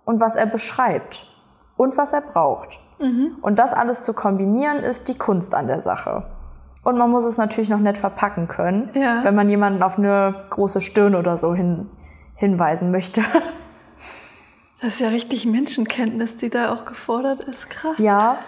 und 0.04 0.20
was 0.20 0.36
er 0.36 0.44
beschreibt 0.44 1.32
und 1.78 1.96
was 1.96 2.12
er 2.12 2.20
braucht. 2.20 2.78
Mhm. 3.00 3.38
Und 3.40 3.58
das 3.58 3.72
alles 3.72 4.04
zu 4.04 4.12
kombinieren, 4.12 4.80
ist 4.80 5.08
die 5.08 5.16
Kunst 5.16 5.54
an 5.54 5.66
der 5.66 5.80
Sache. 5.80 6.24
Und 6.84 6.98
man 6.98 7.10
muss 7.10 7.24
es 7.24 7.38
natürlich 7.38 7.70
noch 7.70 7.80
nett 7.80 7.96
verpacken 7.96 8.48
können, 8.48 8.90
ja. 8.92 9.24
wenn 9.24 9.34
man 9.34 9.48
jemanden 9.48 9.82
auf 9.82 9.96
eine 9.96 10.34
große 10.50 10.82
Stirn 10.82 11.14
oder 11.14 11.38
so 11.38 11.54
hin, 11.54 11.88
hinweisen 12.34 12.90
möchte. 12.90 13.22
Das 14.80 14.94
ist 14.94 15.00
ja 15.00 15.08
richtig 15.08 15.46
Menschenkenntnis, 15.46 16.36
die 16.38 16.48
da 16.48 16.72
auch 16.72 16.84
gefordert 16.84 17.44
ist. 17.44 17.68
Krass. 17.68 17.98
Ja, 17.98 18.38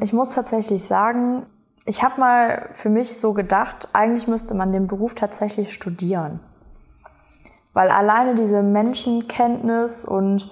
ich 0.00 0.12
muss 0.12 0.30
tatsächlich 0.30 0.84
sagen, 0.84 1.46
ich 1.84 2.02
habe 2.02 2.20
mal 2.20 2.68
für 2.72 2.88
mich 2.88 3.16
so 3.16 3.32
gedacht, 3.32 3.88
eigentlich 3.92 4.28
müsste 4.28 4.54
man 4.54 4.72
den 4.72 4.86
Beruf 4.86 5.14
tatsächlich 5.14 5.72
studieren. 5.72 6.40
Weil 7.72 7.90
alleine 7.90 8.36
diese 8.36 8.62
Menschenkenntnis 8.62 10.04
und 10.04 10.50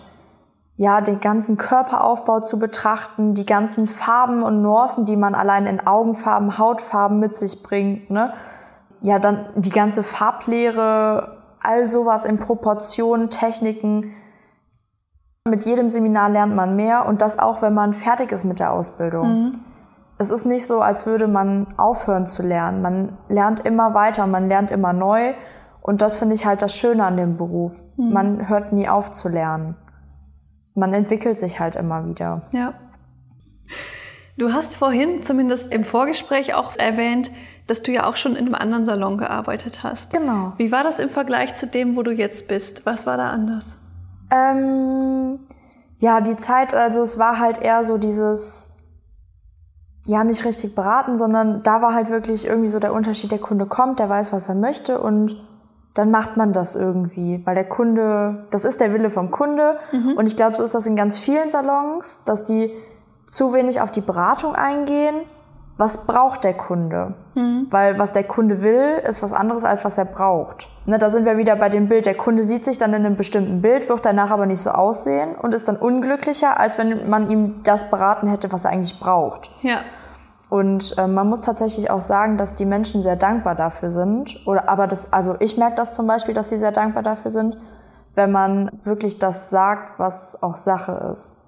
ja, 0.76 1.00
den 1.00 1.20
ganzen 1.20 1.56
Körperaufbau 1.56 2.40
zu 2.40 2.58
betrachten, 2.58 3.34
die 3.34 3.46
ganzen 3.46 3.86
Farben 3.86 4.42
und 4.42 4.62
Nuancen, 4.62 5.06
die 5.06 5.16
man 5.16 5.34
allein 5.34 5.66
in 5.66 5.86
Augenfarben, 5.86 6.58
Hautfarben 6.58 7.20
mit 7.20 7.36
sich 7.36 7.62
bringt, 7.62 8.10
ne? 8.10 8.34
Ja, 9.02 9.18
dann 9.18 9.46
die 9.56 9.70
ganze 9.70 10.02
Farblehre, 10.02 11.38
all 11.60 11.86
sowas 11.86 12.24
in 12.24 12.38
Proportionen, 12.38 13.30
Techniken, 13.30 14.14
mit 15.52 15.64
jedem 15.64 15.88
Seminar 15.88 16.30
lernt 16.30 16.54
man 16.54 16.76
mehr 16.76 17.06
und 17.06 17.20
das 17.20 17.38
auch, 17.38 17.62
wenn 17.62 17.74
man 17.74 17.94
fertig 17.94 18.30
ist 18.32 18.44
mit 18.44 18.60
der 18.60 18.72
Ausbildung. 18.72 19.42
Mhm. 19.42 19.58
Es 20.18 20.30
ist 20.30 20.46
nicht 20.46 20.66
so, 20.66 20.80
als 20.80 21.04
würde 21.04 21.26
man 21.26 21.66
aufhören 21.76 22.26
zu 22.26 22.42
lernen. 22.42 22.80
Man 22.80 23.18
lernt 23.28 23.60
immer 23.66 23.92
weiter, 23.92 24.26
man 24.26 24.48
lernt 24.48 24.70
immer 24.70 24.92
neu 24.92 25.34
und 25.80 26.00
das 26.00 26.16
finde 26.16 26.36
ich 26.36 26.46
halt 26.46 26.62
das 26.62 26.76
Schöne 26.76 27.04
an 27.04 27.16
dem 27.16 27.36
Beruf. 27.36 27.82
Mhm. 27.96 28.12
Man 28.12 28.48
hört 28.48 28.72
nie 28.72 28.88
auf 28.88 29.10
zu 29.10 29.28
lernen. 29.28 29.76
Man 30.74 30.94
entwickelt 30.94 31.40
sich 31.40 31.58
halt 31.58 31.74
immer 31.74 32.06
wieder. 32.06 32.42
Ja. 32.54 32.74
Du 34.38 34.52
hast 34.52 34.76
vorhin 34.76 35.22
zumindest 35.22 35.72
im 35.72 35.84
Vorgespräch 35.84 36.54
auch 36.54 36.76
erwähnt, 36.76 37.30
dass 37.66 37.82
du 37.82 37.92
ja 37.92 38.06
auch 38.06 38.16
schon 38.16 38.36
in 38.36 38.46
einem 38.46 38.54
anderen 38.54 38.86
Salon 38.86 39.18
gearbeitet 39.18 39.82
hast. 39.82 40.12
Genau. 40.12 40.52
Wie 40.56 40.72
war 40.72 40.84
das 40.84 40.98
im 40.98 41.08
Vergleich 41.08 41.54
zu 41.54 41.66
dem, 41.66 41.96
wo 41.96 42.02
du 42.02 42.12
jetzt 42.12 42.48
bist? 42.48 42.86
Was 42.86 43.06
war 43.06 43.16
da 43.16 43.30
anders? 43.30 43.76
Ähm, 44.32 45.38
ja, 45.96 46.20
die 46.20 46.36
Zeit, 46.36 46.74
also 46.74 47.02
es 47.02 47.18
war 47.18 47.38
halt 47.38 47.60
eher 47.60 47.84
so 47.84 47.98
dieses, 47.98 48.70
ja, 50.06 50.24
nicht 50.24 50.44
richtig 50.44 50.74
beraten, 50.74 51.16
sondern 51.16 51.62
da 51.62 51.82
war 51.82 51.94
halt 51.94 52.10
wirklich 52.10 52.46
irgendwie 52.46 52.68
so 52.68 52.80
der 52.80 52.92
Unterschied, 52.92 53.30
der 53.30 53.38
Kunde 53.38 53.66
kommt, 53.66 53.98
der 53.98 54.08
weiß, 54.08 54.32
was 54.32 54.48
er 54.48 54.54
möchte 54.54 55.00
und 55.00 55.36
dann 55.94 56.10
macht 56.10 56.38
man 56.38 56.54
das 56.54 56.74
irgendwie, 56.74 57.42
weil 57.44 57.54
der 57.54 57.68
Kunde, 57.68 58.46
das 58.50 58.64
ist 58.64 58.80
der 58.80 58.94
Wille 58.94 59.10
vom 59.10 59.30
Kunde 59.30 59.78
mhm. 59.92 60.16
und 60.16 60.26
ich 60.26 60.36
glaube, 60.36 60.56
so 60.56 60.64
ist 60.64 60.74
das 60.74 60.86
in 60.86 60.96
ganz 60.96 61.18
vielen 61.18 61.50
Salons, 61.50 62.24
dass 62.24 62.44
die 62.44 62.72
zu 63.26 63.52
wenig 63.52 63.80
auf 63.82 63.90
die 63.90 64.00
Beratung 64.00 64.54
eingehen 64.54 65.14
was 65.76 66.06
braucht 66.06 66.44
der 66.44 66.54
Kunde? 66.54 67.14
Mhm. 67.34 67.66
Weil 67.70 67.98
was 67.98 68.12
der 68.12 68.24
Kunde 68.24 68.60
will, 68.60 69.00
ist 69.06 69.22
was 69.22 69.32
anderes 69.32 69.64
als 69.64 69.84
was 69.84 69.98
er 69.98 70.04
braucht. 70.04 70.68
Ne, 70.84 70.98
da 70.98 71.10
sind 71.10 71.24
wir 71.24 71.38
wieder 71.38 71.56
bei 71.56 71.68
dem 71.68 71.88
Bild. 71.88 72.06
Der 72.06 72.14
Kunde 72.14 72.42
sieht 72.42 72.64
sich 72.64 72.78
dann 72.78 72.92
in 72.92 73.06
einem 73.06 73.16
bestimmten 73.16 73.62
Bild, 73.62 73.88
wird 73.88 74.04
danach 74.04 74.30
aber 74.30 74.46
nicht 74.46 74.60
so 74.60 74.70
aussehen 74.70 75.34
und 75.34 75.54
ist 75.54 75.68
dann 75.68 75.76
unglücklicher, 75.76 76.58
als 76.60 76.78
wenn 76.78 77.08
man 77.08 77.30
ihm 77.30 77.62
das 77.62 77.88
beraten 77.90 78.28
hätte, 78.28 78.52
was 78.52 78.64
er 78.64 78.72
eigentlich 78.72 79.00
braucht. 79.00 79.50
Ja. 79.62 79.80
Und 80.50 80.98
äh, 80.98 81.06
man 81.06 81.28
muss 81.28 81.40
tatsächlich 81.40 81.90
auch 81.90 82.02
sagen, 82.02 82.36
dass 82.36 82.54
die 82.54 82.66
Menschen 82.66 83.02
sehr 83.02 83.16
dankbar 83.16 83.54
dafür 83.54 83.90
sind. 83.90 84.46
Oder 84.46 84.68
aber 84.68 84.86
das, 84.86 85.12
also 85.12 85.36
ich 85.40 85.56
merke 85.56 85.76
das 85.76 85.94
zum 85.94 86.06
Beispiel, 86.06 86.34
dass 86.34 86.50
sie 86.50 86.58
sehr 86.58 86.72
dankbar 86.72 87.02
dafür 87.02 87.30
sind, 87.30 87.56
wenn 88.14 88.30
man 88.30 88.70
wirklich 88.82 89.18
das 89.18 89.48
sagt, 89.48 89.98
was 89.98 90.42
auch 90.42 90.56
Sache 90.56 91.08
ist 91.10 91.41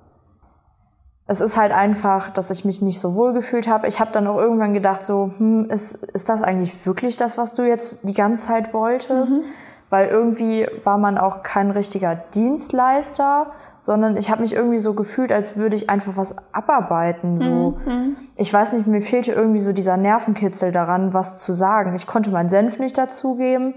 es 1.27 1.41
ist 1.41 1.57
halt 1.57 1.73
einfach, 1.73 2.31
dass 2.31 2.51
ich 2.51 2.65
mich 2.65 2.83
nicht 2.83 3.01
so 3.01 3.15
wohl 3.15 3.33
gefühlt 3.33 3.67
habe. 3.67 3.87
Ich 3.87 3.99
habe 3.99 4.13
dann 4.13 4.27
auch 4.27 4.37
irgendwann 4.37 4.75
gedacht, 4.75 5.05
so, 5.05 5.31
hm, 5.39 5.71
ist, 5.71 5.95
ist 5.95 6.29
das 6.29 6.43
eigentlich 6.43 6.85
wirklich 6.85 7.17
das, 7.17 7.39
was 7.39 7.55
du 7.55 7.63
jetzt 7.63 8.01
die 8.03 8.13
ganze 8.13 8.47
Zeit 8.47 8.75
wolltest? 8.75 9.33
Mhm. 9.33 9.45
Weil 9.89 10.09
irgendwie 10.09 10.67
war 10.83 10.99
man 10.99 11.17
auch 11.17 11.43
kein 11.43 11.71
richtiger 11.71 12.17
Dienstleister, 12.35 13.53
sondern 13.81 14.17
ich 14.17 14.31
habe 14.31 14.43
mich 14.43 14.55
irgendwie 14.55 14.79
so 14.79 14.95
gefühlt, 14.95 15.33
als 15.33 15.57
würde 15.57 15.77
ich 15.77 15.89
einfach 15.89 16.17
was 16.17 16.37
abarbeiten. 16.53 17.39
So. 17.39 17.79
Mhm. 17.87 18.17
Ich 18.37 18.53
weiß 18.53 18.75
nicht, 18.75 18.87
mir 18.87 19.01
fehlte 19.01 19.33
irgendwie 19.33 19.61
so 19.61 19.73
dieser 19.73 19.97
Nervenkitzel 19.97 20.73
daran, 20.73 21.15
was 21.15 21.39
zu 21.39 21.53
sagen. 21.53 21.95
Ich 21.95 22.07
konnte 22.07 22.31
meinen 22.31 22.49
Senf 22.49 22.79
nicht 22.79 22.99
dazugeben. 22.99 23.75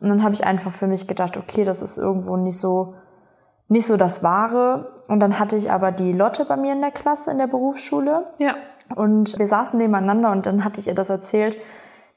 Und 0.00 0.08
dann 0.08 0.22
habe 0.22 0.34
ich 0.34 0.44
einfach 0.44 0.72
für 0.72 0.86
mich 0.86 1.06
gedacht, 1.06 1.36
okay, 1.36 1.64
das 1.64 1.82
ist 1.82 1.98
irgendwo 1.98 2.36
nicht 2.36 2.58
so 2.58 2.94
nicht 3.68 3.86
so 3.86 3.96
das 3.96 4.22
Wahre. 4.22 4.92
Und 5.08 5.20
dann 5.20 5.38
hatte 5.38 5.56
ich 5.56 5.70
aber 5.70 5.92
die 5.92 6.12
Lotte 6.12 6.44
bei 6.44 6.56
mir 6.56 6.72
in 6.72 6.80
der 6.80 6.90
Klasse 6.90 7.30
in 7.30 7.38
der 7.38 7.46
Berufsschule. 7.46 8.26
Ja. 8.38 8.56
Und 8.94 9.38
wir 9.38 9.46
saßen 9.46 9.78
nebeneinander 9.78 10.30
und 10.30 10.46
dann 10.46 10.64
hatte 10.64 10.80
ich 10.80 10.86
ihr 10.86 10.94
das 10.94 11.10
erzählt, 11.10 11.58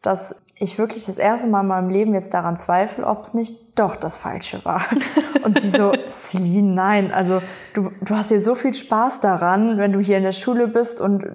dass 0.02 0.36
ich 0.56 0.78
wirklich 0.78 1.06
das 1.06 1.18
erste 1.18 1.48
Mal 1.48 1.62
in 1.62 1.68
meinem 1.68 1.90
Leben 1.90 2.14
jetzt 2.14 2.34
daran 2.34 2.56
zweifle, 2.56 3.06
ob 3.06 3.24
es 3.24 3.34
nicht 3.34 3.80
doch 3.80 3.96
das 3.96 4.16
Falsche 4.16 4.64
war. 4.64 4.84
Und 5.44 5.60
sie 5.60 5.70
so, 5.70 5.92
Celine, 6.08 6.74
nein, 6.76 7.12
also 7.12 7.42
du, 7.74 7.90
du 8.02 8.16
hast 8.16 8.30
hier 8.30 8.42
so 8.42 8.54
viel 8.54 8.76
Spaß 8.76 9.22
daran, 9.22 9.80
wenn 9.80 9.92
du 9.92 10.00
hier 10.00 10.18
in 10.18 10.24
der 10.24 10.34
Schule 10.34 10.68
bist 10.68 11.02
und 11.02 11.26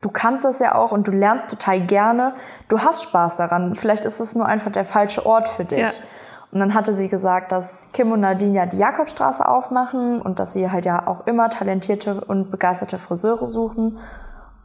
du 0.00 0.10
kannst 0.10 0.44
das 0.44 0.60
ja 0.60 0.76
auch 0.76 0.92
und 0.92 1.08
du 1.08 1.10
lernst 1.10 1.50
total 1.50 1.80
gerne. 1.80 2.34
Du 2.68 2.78
hast 2.78 3.02
Spaß 3.02 3.36
daran. 3.36 3.74
Vielleicht 3.74 4.04
ist 4.04 4.20
es 4.20 4.36
nur 4.36 4.46
einfach 4.46 4.70
der 4.70 4.84
falsche 4.84 5.26
Ort 5.26 5.48
für 5.48 5.64
dich. 5.64 5.80
Ja. 5.80 6.04
Und 6.50 6.60
dann 6.60 6.72
hatte 6.72 6.94
sie 6.94 7.08
gesagt, 7.08 7.52
dass 7.52 7.86
Kim 7.92 8.10
und 8.10 8.20
Nadine 8.20 8.54
ja 8.54 8.66
die 8.66 8.78
Jakobstraße 8.78 9.46
aufmachen 9.46 10.22
und 10.22 10.38
dass 10.38 10.54
sie 10.54 10.70
halt 10.70 10.86
ja 10.86 11.06
auch 11.06 11.26
immer 11.26 11.50
talentierte 11.50 12.22
und 12.22 12.50
begeisterte 12.50 12.98
Friseure 12.98 13.44
suchen. 13.44 13.98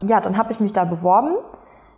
Ja, 0.02 0.22
dann 0.22 0.38
habe 0.38 0.52
ich 0.54 0.62
mich 0.62 0.72
da 0.72 0.86
beworben, 0.86 1.36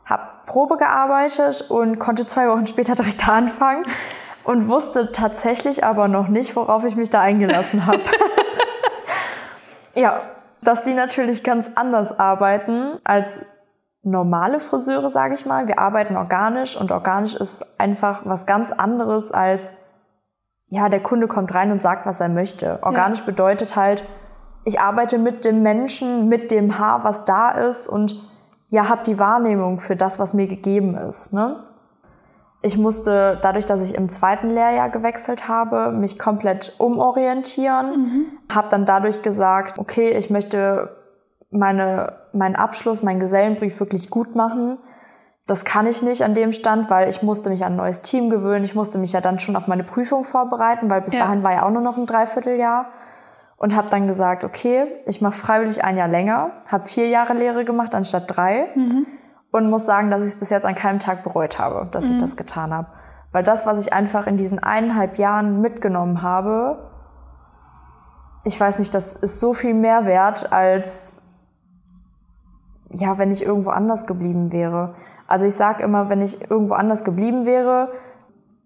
habe 0.06 0.24
Probe 0.48 0.78
gearbeitet 0.78 1.70
und 1.70 2.00
konnte 2.00 2.26
zwei 2.26 2.50
Wochen 2.50 2.66
später 2.66 2.96
direkt 2.96 3.28
anfangen 3.30 3.86
und 4.44 4.68
wusste 4.68 5.12
tatsächlich 5.12 5.84
aber 5.84 6.08
noch 6.08 6.30
nicht, 6.30 6.56
worauf 6.56 6.84
ich 6.84 6.96
mich 6.96 7.12
da 7.12 7.22
eingelassen 7.22 7.86
habe. 7.86 8.02
ja, 9.96 10.22
dass 10.62 10.84
die 10.84 10.94
natürlich 10.94 11.44
ganz 11.44 11.72
anders 11.76 12.18
arbeiten 12.18 12.98
als 13.04 13.42
normale 14.06 14.60
Friseure, 14.60 15.10
sage 15.10 15.34
ich 15.34 15.46
mal. 15.46 15.68
Wir 15.68 15.80
arbeiten 15.80 16.16
organisch 16.16 16.80
und 16.80 16.92
organisch 16.92 17.34
ist 17.34 17.80
einfach 17.80 18.22
was 18.24 18.46
ganz 18.46 18.72
anderes 18.72 19.32
als, 19.32 19.74
ja, 20.68 20.90
der 20.90 21.02
Kunde 21.02 21.28
kommt 21.28 21.54
rein 21.54 21.72
und 21.72 21.82
sagt, 21.82 22.06
was 22.06 22.22
er 22.22 22.30
möchte. 22.30 22.80
Organisch 22.84 23.22
ja. 23.22 23.26
bedeutet 23.26 23.76
halt, 23.76 24.04
ich 24.64 24.80
arbeite 24.80 25.18
mit 25.18 25.44
dem 25.44 25.64
Menschen, 25.64 26.30
mit 26.30 26.52
dem 26.52 26.78
Haar, 26.78 27.04
was 27.04 27.26
da 27.26 27.52
ist 27.52 27.88
und 27.88 28.16
ja, 28.70 28.90
habe 28.90 29.04
die 29.06 29.20
Wahrnehmung 29.20 29.80
für 29.80 29.96
das, 29.96 30.20
was 30.20 30.34
mir 30.34 30.48
gegeben 30.48 30.96
ist. 30.96 31.34
Ne? 31.34 31.64
Ich 32.62 32.78
musste, 32.78 33.40
dadurch, 33.42 33.66
dass 33.66 33.84
ich 33.84 33.96
im 33.96 34.10
zweiten 34.10 34.50
Lehrjahr 34.50 34.90
gewechselt 34.90 35.48
habe, 35.48 35.92
mich 35.92 36.18
komplett 36.18 36.76
umorientieren. 36.78 37.90
Mhm. 37.90 38.26
Habe 38.54 38.68
dann 38.70 38.86
dadurch 38.86 39.22
gesagt, 39.22 39.80
okay, 39.80 40.10
ich 40.10 40.30
möchte 40.30 40.96
meine, 41.52 42.14
meinen 42.36 42.56
Abschluss, 42.56 43.04
meinen 43.04 43.20
Gesellenbrief 43.20 43.80
wirklich 43.80 44.10
gut 44.10 44.36
machen. 44.36 44.78
das 45.48 45.64
kann 45.64 45.86
ich 45.86 46.02
nicht 46.02 46.24
an 46.24 46.34
dem 46.34 46.52
Stand, 46.52 46.90
weil 46.90 47.08
ich 47.08 47.22
musste 47.22 47.52
mich 47.52 47.64
an 47.64 47.74
ein 47.74 47.76
neues 47.76 48.02
Team 48.02 48.32
gewöhnen. 48.32 48.66
Ich 48.66 48.74
musste 48.74 48.98
mich 48.98 49.14
ja 49.14 49.22
dann 49.22 49.38
schon 49.38 49.56
auf 49.56 49.68
meine 49.68 49.84
Prüfung 49.84 50.24
vorbereiten, 50.24 50.90
weil 50.90 51.02
bis 51.02 51.14
ja. 51.14 51.20
dahin 51.20 51.44
war 51.44 51.52
ja 51.52 51.64
auch 51.64 51.70
nur 51.70 51.84
noch 51.84 51.98
ein 51.98 52.08
Dreivierteljahr. 52.08 52.88
Und 53.58 53.76
habe 53.76 53.88
dann 53.90 54.08
gesagt, 54.08 54.44
okay, 54.44 54.86
ich 55.06 55.22
mache 55.22 55.34
freiwillig 55.34 55.84
ein 55.84 55.96
Jahr 55.96 56.10
länger, 56.10 56.52
habe 56.68 56.88
vier 56.88 57.08
Jahre 57.08 57.34
Lehre 57.34 57.64
gemacht 57.64 57.96
anstatt 57.96 58.26
drei 58.28 58.68
mhm. 58.76 59.08
und 59.52 59.70
muss 59.70 59.86
sagen, 59.86 60.12
dass 60.12 60.24
ich 60.24 60.30
es 60.30 60.36
bis 60.36 60.50
jetzt 60.50 60.66
an 60.66 60.76
keinem 60.76 61.00
Tag 61.00 61.24
bereut 61.24 61.58
habe, 61.58 61.88
dass 61.90 62.04
mhm. 62.04 62.12
ich 62.12 62.18
das 62.18 62.36
getan 62.36 62.74
habe. 62.74 62.88
Weil 63.32 63.44
das, 63.44 63.66
was 63.66 63.80
ich 63.80 63.94
einfach 63.94 64.28
in 64.28 64.36
diesen 64.36 64.60
eineinhalb 64.60 65.18
Jahren 65.18 65.62
mitgenommen 65.62 66.22
habe, 66.22 66.90
ich 68.46 68.60
weiß 68.60 68.80
nicht, 68.80 68.94
das 68.94 69.14
ist 69.14 69.40
so 69.40 69.54
viel 69.54 69.74
mehr 69.74 70.06
wert, 70.06 70.52
als 70.52 71.15
ja, 72.92 73.18
wenn 73.18 73.32
ich 73.32 73.44
irgendwo 73.44 73.70
anders 73.70 74.06
geblieben 74.06 74.52
wäre. 74.52 74.96
Also 75.28 75.48
ich 75.48 75.56
sage 75.56 75.84
immer, 75.84 76.10
wenn 76.10 76.22
ich 76.22 76.50
irgendwo 76.50 76.74
anders 76.74 77.04
geblieben 77.04 77.46
wäre, 77.46 77.92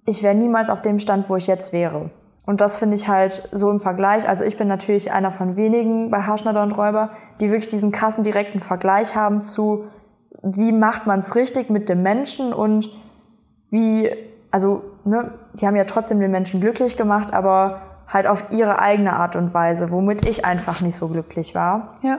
ich 0.06 0.24
wäre 0.24 0.36
niemals 0.36 0.70
auf 0.70 0.82
dem 0.82 1.00
Stand, 1.00 1.30
wo 1.30 1.36
ich 1.36 1.48
jetzt 1.48 1.72
wäre. 1.72 2.12
Und 2.46 2.62
das 2.62 2.78
finde 2.78 2.96
ich 2.96 3.08
halt 3.08 3.48
so 3.52 3.70
im 3.70 3.80
Vergleich. 3.80 4.28
Also 4.28 4.44
ich 4.44 4.58
bin 4.58 4.68
natürlich 4.68 5.12
einer 5.12 5.32
von 5.32 5.56
wenigen 5.56 6.10
bei 6.10 6.22
Haarschneider 6.22 6.64
und 6.64 6.72
Räuber, 6.72 7.12
die 7.40 7.52
wirklich 7.52 7.68
diesen 7.68 7.92
krassen 7.92 8.24
direkten 8.24 8.60
Vergleich 8.60 9.16
haben 9.16 9.42
zu, 9.42 9.86
wie 10.42 10.72
macht 10.72 11.06
man 11.06 11.20
es 11.20 11.36
richtig 11.36 11.70
mit 11.70 11.90
dem 11.90 12.02
Menschen 12.02 12.54
und 12.54 12.90
wie, 13.70 14.10
also, 14.50 14.82
ne, 15.04 15.34
die 15.54 15.68
haben 15.68 15.76
ja 15.76 15.84
trotzdem 15.84 16.20
den 16.20 16.32
Menschen 16.32 16.60
glücklich 16.60 16.98
gemacht, 16.98 17.34
aber 17.34 17.82
halt 18.08 18.26
auf 18.26 18.46
ihre 18.50 18.80
eigene 18.80 19.14
Art 19.14 19.36
und 19.36 19.54
Weise, 19.54 19.92
womit 19.92 20.28
ich 20.28 20.44
einfach 20.44 20.82
nicht 20.82 20.96
so 20.96 21.08
glücklich 21.08 21.54
war. 21.54 21.90
Ja 22.02 22.18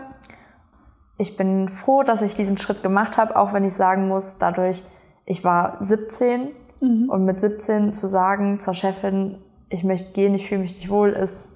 ich 1.21 1.37
bin 1.37 1.69
froh, 1.69 2.03
dass 2.03 2.23
ich 2.23 2.35
diesen 2.35 2.57
Schritt 2.57 2.83
gemacht 2.83 3.19
habe, 3.19 3.37
auch 3.37 3.53
wenn 3.53 3.63
ich 3.65 3.75
sagen 3.75 4.09
muss, 4.09 4.37
dadurch, 4.39 4.83
ich 5.27 5.45
war 5.45 5.77
17 5.81 6.49
mhm. 6.81 7.11
und 7.11 7.27
mit 7.27 7.41
17 7.41 7.93
zu 7.93 8.07
sagen 8.07 8.59
zur 8.59 8.73
Chefin, 8.73 9.39
ich 9.69 9.85
möchte 9.85 10.13
gehen, 10.13 10.35
ich 10.35 10.49
fühle 10.49 10.63
mich 10.63 10.75
nicht 10.75 10.89
wohl, 10.89 11.11
ist 11.11 11.51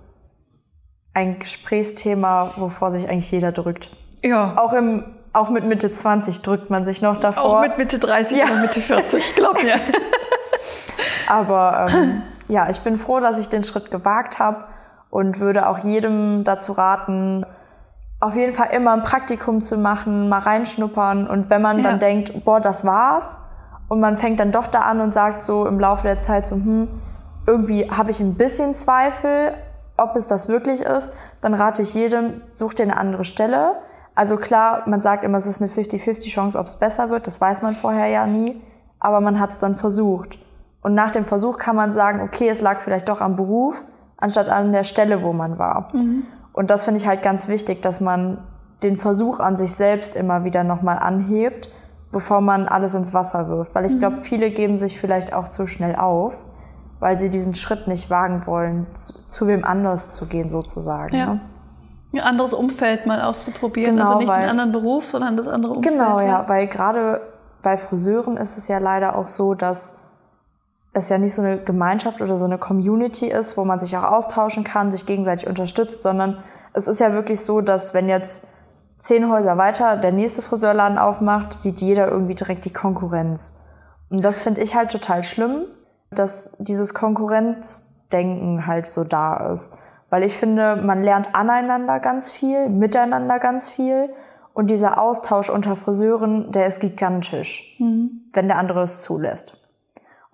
ein 1.15 1.39
Gesprächsthema, 1.39 2.53
wovor 2.59 2.91
sich 2.91 3.09
eigentlich 3.09 3.31
jeder 3.31 3.53
drückt. 3.53 3.91
Ja. 4.23 4.59
Auch 4.59 4.75
im 4.75 5.05
auch 5.33 5.51
mit 5.51 5.65
Mitte 5.65 5.93
20 5.93 6.43
drückt 6.43 6.71
man 6.71 6.85
sich 6.85 7.03
noch 7.03 7.17
davor. 7.17 7.43
Auch 7.43 7.61
mit 7.61 7.77
Mitte 7.77 7.99
30 7.99 8.39
ja. 8.39 8.45
oder 8.45 8.61
Mitte 8.61 8.81
40, 8.81 9.35
glaub 9.35 9.61
mir. 9.61 9.81
Aber 11.27 11.87
ähm, 11.93 12.23
ja, 12.47 12.71
ich 12.71 12.83
bin 12.83 12.99
froh, 12.99 13.19
dass 13.19 13.41
ich 13.41 13.49
den 13.49 13.65
Schritt 13.65 13.91
gewagt 13.91 14.39
habe 14.39 14.67
und 15.11 15.41
würde 15.41 15.67
auch 15.67 15.79
jedem 15.79 16.45
dazu 16.45 16.71
raten, 16.71 17.45
auf 18.25 18.37
jeden 18.37 18.55
Fall 18.55 18.69
immer 18.73 18.95
ein 18.95 19.03
Praktikum 19.03 19.61
zu 19.61 19.77
machen, 19.77 20.31
mal 20.31 20.39
reinschnuppern 20.39 21.27
und 21.27 21.51
wenn 21.51 21.61
man 21.61 21.79
ja. 21.79 21.91
dann 21.91 22.01
denkt, 22.01 22.45
boah, 22.45 22.59
das 22.59 22.85
war's 22.85 23.41
und 23.89 24.01
man 24.01 24.17
fängt 24.17 24.41
dann 24.41 24.51
doch 24.51 24.67
da 24.67 24.81
an 24.81 25.01
und 25.01 25.13
sagt 25.13 25.45
so 25.45 25.67
im 25.67 25.79
Laufe 25.79 26.05
der 26.05 26.17
Zeit 26.17 26.47
so, 26.47 26.57
hm, 26.57 26.89
irgendwie 27.47 27.91
habe 27.91 28.11
ich 28.11 28.21
ein 28.21 28.35
bisschen 28.35 28.75
Zweifel, 28.75 29.53
ob 29.99 30.17
es 30.17 30.27
das 30.27 30.49
wirklich 30.49 30.81
ist, 30.81 31.15
dann 31.43 31.53
rate 31.53 31.83
ich 31.83 31.93
jedem, 31.93 32.41
such 32.51 32.73
dir 32.73 32.85
eine 32.85 32.97
andere 32.97 33.27
Stelle. 33.27 33.73
Also 34.15 34.39
klar, 34.39 34.85
man 34.87 35.03
sagt 35.03 35.23
immer, 35.23 35.37
es 35.37 35.47
ist 35.47 35.61
eine 35.61 35.71
50-50 35.71 36.31
Chance, 36.31 36.59
ob 36.59 36.67
es 36.67 36.77
besser 36.77 37.11
wird, 37.11 37.27
das 37.27 37.43
weiß 37.43 37.61
man 37.61 37.75
vorher 37.75 38.07
ja 38.07 38.27
nie, 38.27 38.59
aber 39.01 39.21
man 39.21 39.39
hat 39.39 39.51
es 39.51 39.59
dann 39.59 39.75
versucht. 39.75 40.39
Und 40.81 40.95
nach 40.95 41.11
dem 41.11 41.27
Versuch 41.27 41.59
kann 41.59 41.77
man 41.77 41.93
sagen, 41.93 42.23
okay, 42.23 42.49
es 42.49 42.63
lag 42.63 42.81
vielleicht 42.81 43.11
doch 43.11 43.21
am 43.21 43.37
Beruf, 43.37 43.85
anstatt 44.17 44.49
an 44.49 44.73
der 44.73 44.85
Stelle, 44.85 45.23
wo 45.23 45.35
man 45.35 45.59
war. 45.59 45.91
Mhm. 45.93 46.27
Und 46.55 46.71
das 46.71 46.85
finde 46.85 47.01
ich 47.01 47.07
halt 47.07 47.21
ganz 47.21 47.49
wichtig, 47.49 47.83
dass 47.83 48.01
man 48.01 48.39
den 48.83 48.97
Versuch 48.97 49.41
an 49.41 49.57
sich 49.57 49.75
selbst 49.75 50.15
immer 50.15 50.45
wieder 50.45 50.65
nochmal 50.65 50.99
anhebt, 50.99 51.69
bevor 52.13 52.41
man 52.41 52.69
alles 52.69 52.95
ins 52.95 53.13
Wasser 53.13 53.49
wirft. 53.49 53.75
Weil 53.75 53.85
ich 53.85 53.95
mhm. 53.97 53.99
glaube, 53.99 54.17
viele 54.19 54.51
geben 54.51 54.79
sich 54.79 54.99
vielleicht 54.99 55.35
auch 55.35 55.49
zu 55.49 55.67
schnell 55.67 55.97
auf, 55.97 56.37
weil 57.01 57.19
sie 57.19 57.29
diesen 57.29 57.57
Schritt 57.57 57.89
nicht 57.89 58.09
wagen 58.09 58.47
wollen, 58.47 58.87
zu, 58.95 59.15
zu 59.27 59.47
wem 59.49 59.65
anders 59.65 60.13
zu 60.13 60.27
gehen 60.27 60.51
sozusagen. 60.51 61.17
Ja. 61.17 61.27
Ne? 61.35 61.41
Ein 62.13 62.21
anderes 62.21 62.55
Umfeld 62.55 63.07
mal 63.07 63.21
auszuprobieren. 63.21 63.97
Genau, 63.97 64.07
also 64.07 64.19
nicht 64.19 64.29
weil, 64.29 64.43
den 64.43 64.51
anderen 64.51 64.71
Beruf, 64.71 65.09
sondern 65.09 65.37
das 65.37 65.49
andere 65.49 65.73
Umfeld. 65.73 65.97
Genau, 65.97 66.21
ja, 66.21 66.27
ja 66.27 66.49
weil 66.49 66.69
gerade 66.69 67.21
bei 67.63 67.77
Friseuren 67.77 68.37
ist 68.37 68.57
es 68.57 68.69
ja 68.69 68.79
leider 68.79 69.19
auch 69.19 69.27
so, 69.27 69.55
dass 69.55 69.95
es 70.95 71.09
ja 71.09 71.19
nicht 71.19 71.35
so 71.35 71.43
eine 71.43 71.59
Gemeinschaft 71.59 72.23
oder 72.23 72.37
so 72.37 72.45
eine 72.45 72.57
Community 72.57 73.27
ist, 73.27 73.57
wo 73.57 73.65
man 73.65 73.81
sich 73.81 73.97
auch 73.97 74.05
austauschen 74.05 74.63
kann, 74.65 74.93
sich 74.93 75.07
gegenseitig 75.07 75.49
unterstützt, 75.49 76.03
sondern 76.03 76.39
es 76.73 76.87
ist 76.87 77.01
ja 77.01 77.13
wirklich 77.13 77.41
so, 77.41 77.61
dass 77.61 77.95
wenn 77.95 78.09
jetzt 78.09 78.47
zehn 78.99 79.29
Häuser 79.29 79.59
weiter 79.59 79.97
der 79.97 80.13
nächste 80.13 80.41
Friseurladen 80.41 80.97
aufmacht, 80.97 81.61
sieht 81.61 81.81
jeder 81.81 82.09
irgendwie 82.09 82.37
direkt 82.37 82.65
die 82.65 82.73
Konkurrenz. 82.73 83.59
Und 84.09 84.25
das 84.25 84.41
finde 84.41 84.61
ich 84.61 84.77
halt 84.77 84.93
total 84.93 85.25
schlimm, 85.25 85.65
dass 86.11 86.53
dieses 86.59 86.95
Konkurrenzdenken 86.95 88.67
halt 88.67 88.87
so 88.87 89.03
da 89.03 89.53
ist. 89.53 89.77
Weil 90.11 90.23
ich 90.23 90.37
finde, 90.37 90.77
man 90.77 91.03
lernt 91.03 91.35
aneinander 91.35 91.99
ganz 91.99 92.31
viel, 92.31 92.69
miteinander 92.69 93.41
ganz 93.41 93.69
viel. 93.69 94.11
Und 94.53 94.71
dieser 94.71 95.01
Austausch 95.01 95.51
unter 95.51 95.75
Friseuren, 95.75 96.53
der 96.53 96.67
ist 96.67 96.79
gigantisch, 96.79 97.77
mhm. 97.81 98.31
wenn 98.33 98.47
der 98.47 98.59
andere 98.59 98.85
es 98.85 99.01
zulässt. 99.01 99.64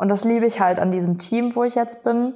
Und 0.01 0.09
das 0.09 0.25
liebe 0.25 0.47
ich 0.47 0.61
halt 0.61 0.79
an 0.79 0.91
diesem 0.91 1.19
Team, 1.19 1.55
wo 1.55 1.63
ich 1.63 1.75
jetzt 1.75 2.05
bin. 2.05 2.33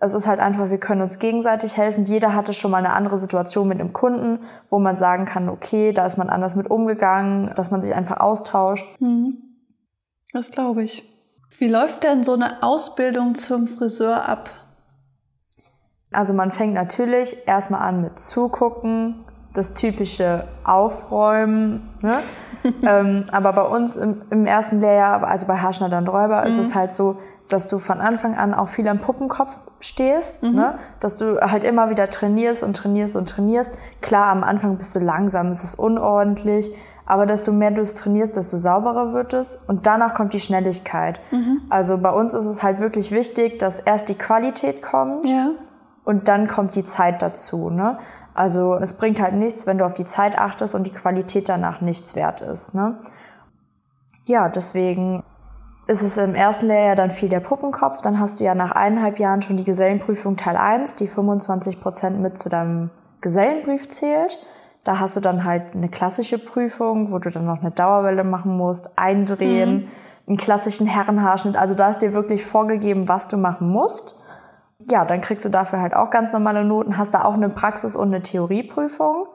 Es 0.00 0.14
ist 0.14 0.26
halt 0.26 0.40
einfach, 0.40 0.68
wir 0.68 0.78
können 0.78 1.00
uns 1.00 1.20
gegenseitig 1.20 1.76
helfen. 1.76 2.06
Jeder 2.06 2.34
hatte 2.34 2.52
schon 2.52 2.72
mal 2.72 2.78
eine 2.78 2.92
andere 2.92 3.18
Situation 3.18 3.68
mit 3.68 3.78
einem 3.78 3.92
Kunden, 3.92 4.40
wo 4.68 4.80
man 4.80 4.96
sagen 4.96 5.24
kann, 5.24 5.48
okay, 5.48 5.92
da 5.92 6.04
ist 6.06 6.16
man 6.16 6.28
anders 6.28 6.56
mit 6.56 6.68
umgegangen, 6.68 7.52
dass 7.54 7.70
man 7.70 7.80
sich 7.80 7.94
einfach 7.94 8.16
austauscht. 8.16 8.84
Mhm. 8.98 9.38
Das 10.32 10.50
glaube 10.50 10.82
ich. 10.82 11.08
Wie 11.56 11.68
läuft 11.68 12.02
denn 12.02 12.24
so 12.24 12.32
eine 12.32 12.64
Ausbildung 12.64 13.36
zum 13.36 13.68
Friseur 13.68 14.28
ab? 14.28 14.50
Also 16.10 16.34
man 16.34 16.50
fängt 16.50 16.74
natürlich 16.74 17.46
erstmal 17.46 17.82
an 17.82 18.02
mit 18.02 18.18
Zugucken, 18.18 19.24
das 19.54 19.72
typische 19.74 20.44
Aufräumen. 20.64 21.88
Ne? 22.02 22.18
ähm, 22.86 23.24
aber 23.30 23.52
bei 23.52 23.62
uns 23.62 23.96
im, 23.96 24.22
im, 24.30 24.46
ersten 24.46 24.80
Lehrjahr, 24.80 25.26
also 25.26 25.46
bei 25.46 25.56
Haarschneider 25.56 25.98
und 25.98 26.08
Räuber, 26.08 26.42
mhm. 26.42 26.46
ist 26.48 26.58
es 26.58 26.74
halt 26.74 26.94
so, 26.94 27.16
dass 27.48 27.68
du 27.68 27.78
von 27.78 28.00
Anfang 28.00 28.36
an 28.36 28.54
auch 28.54 28.68
viel 28.68 28.88
am 28.88 29.00
Puppenkopf 29.00 29.54
stehst, 29.80 30.42
mhm. 30.42 30.54
ne? 30.54 30.74
dass 31.00 31.18
du 31.18 31.40
halt 31.40 31.62
immer 31.62 31.90
wieder 31.90 32.08
trainierst 32.08 32.64
und 32.64 32.76
trainierst 32.76 33.16
und 33.16 33.28
trainierst. 33.28 33.72
Klar, 34.00 34.28
am 34.28 34.42
Anfang 34.42 34.76
bist 34.76 34.94
du 34.96 34.98
langsam, 34.98 35.48
es 35.48 35.62
ist 35.62 35.78
unordentlich, 35.78 36.74
aber 37.06 37.26
desto 37.26 37.52
mehr 37.52 37.70
du 37.70 37.82
es 37.82 37.94
trainierst, 37.94 38.34
desto 38.36 38.56
sauberer 38.56 39.12
wird 39.12 39.34
es 39.34 39.56
und 39.66 39.86
danach 39.86 40.14
kommt 40.14 40.32
die 40.32 40.40
Schnelligkeit. 40.40 41.20
Mhm. 41.30 41.62
Also 41.68 41.98
bei 41.98 42.10
uns 42.10 42.32
ist 42.32 42.46
es 42.46 42.62
halt 42.62 42.80
wirklich 42.80 43.10
wichtig, 43.10 43.58
dass 43.58 43.78
erst 43.78 44.08
die 44.08 44.14
Qualität 44.14 44.80
kommt 44.80 45.28
ja. 45.28 45.50
und 46.04 46.28
dann 46.28 46.48
kommt 46.48 46.76
die 46.76 46.84
Zeit 46.84 47.20
dazu. 47.20 47.68
Ne? 47.68 47.98
Also 48.34 48.74
es 48.74 48.94
bringt 48.94 49.20
halt 49.20 49.34
nichts, 49.34 49.66
wenn 49.66 49.78
du 49.78 49.86
auf 49.86 49.94
die 49.94 50.04
Zeit 50.04 50.36
achtest 50.36 50.74
und 50.74 50.84
die 50.86 50.92
Qualität 50.92 51.48
danach 51.48 51.80
nichts 51.80 52.16
wert 52.16 52.40
ist. 52.40 52.74
Ne? 52.74 52.98
Ja, 54.26 54.48
deswegen 54.48 55.22
ist 55.86 56.02
es 56.02 56.18
im 56.18 56.34
ersten 56.34 56.66
Lehrjahr 56.66 56.96
dann 56.96 57.10
viel 57.10 57.28
der 57.28 57.40
Puppenkopf. 57.40 58.00
Dann 58.00 58.18
hast 58.18 58.40
du 58.40 58.44
ja 58.44 58.54
nach 58.54 58.72
eineinhalb 58.72 59.20
Jahren 59.20 59.42
schon 59.42 59.56
die 59.56 59.64
Gesellenprüfung 59.64 60.36
Teil 60.36 60.56
1, 60.56 60.96
die 60.96 61.06
25 61.06 61.80
Prozent 61.80 62.20
mit 62.20 62.36
zu 62.36 62.48
deinem 62.48 62.90
Gesellenbrief 63.20 63.88
zählt. 63.88 64.38
Da 64.82 64.98
hast 64.98 65.16
du 65.16 65.20
dann 65.20 65.44
halt 65.44 65.74
eine 65.74 65.88
klassische 65.88 66.38
Prüfung, 66.38 67.12
wo 67.12 67.18
du 67.18 67.30
dann 67.30 67.46
noch 67.46 67.60
eine 67.60 67.70
Dauerwelle 67.70 68.24
machen 68.24 68.56
musst, 68.56 68.98
eindrehen, 68.98 69.74
mhm. 69.74 69.88
einen 70.26 70.36
klassischen 70.38 70.86
Herrenhaarschnitt. 70.86 71.56
Also 71.56 71.74
da 71.74 71.88
ist 71.88 72.02
dir 72.02 72.14
wirklich 72.14 72.44
vorgegeben, 72.44 73.06
was 73.06 73.28
du 73.28 73.36
machen 73.36 73.68
musst 73.68 74.16
ja, 74.90 75.04
dann 75.04 75.20
kriegst 75.20 75.44
du 75.44 75.48
dafür 75.48 75.80
halt 75.80 75.94
auch 75.94 76.10
ganz 76.10 76.32
normale 76.32 76.64
Noten, 76.64 76.98
hast 76.98 77.14
da 77.14 77.24
auch 77.24 77.34
eine 77.34 77.48
Praxis- 77.48 77.96
und 77.96 78.08
eine 78.08 78.22
Theorieprüfung. 78.22 79.26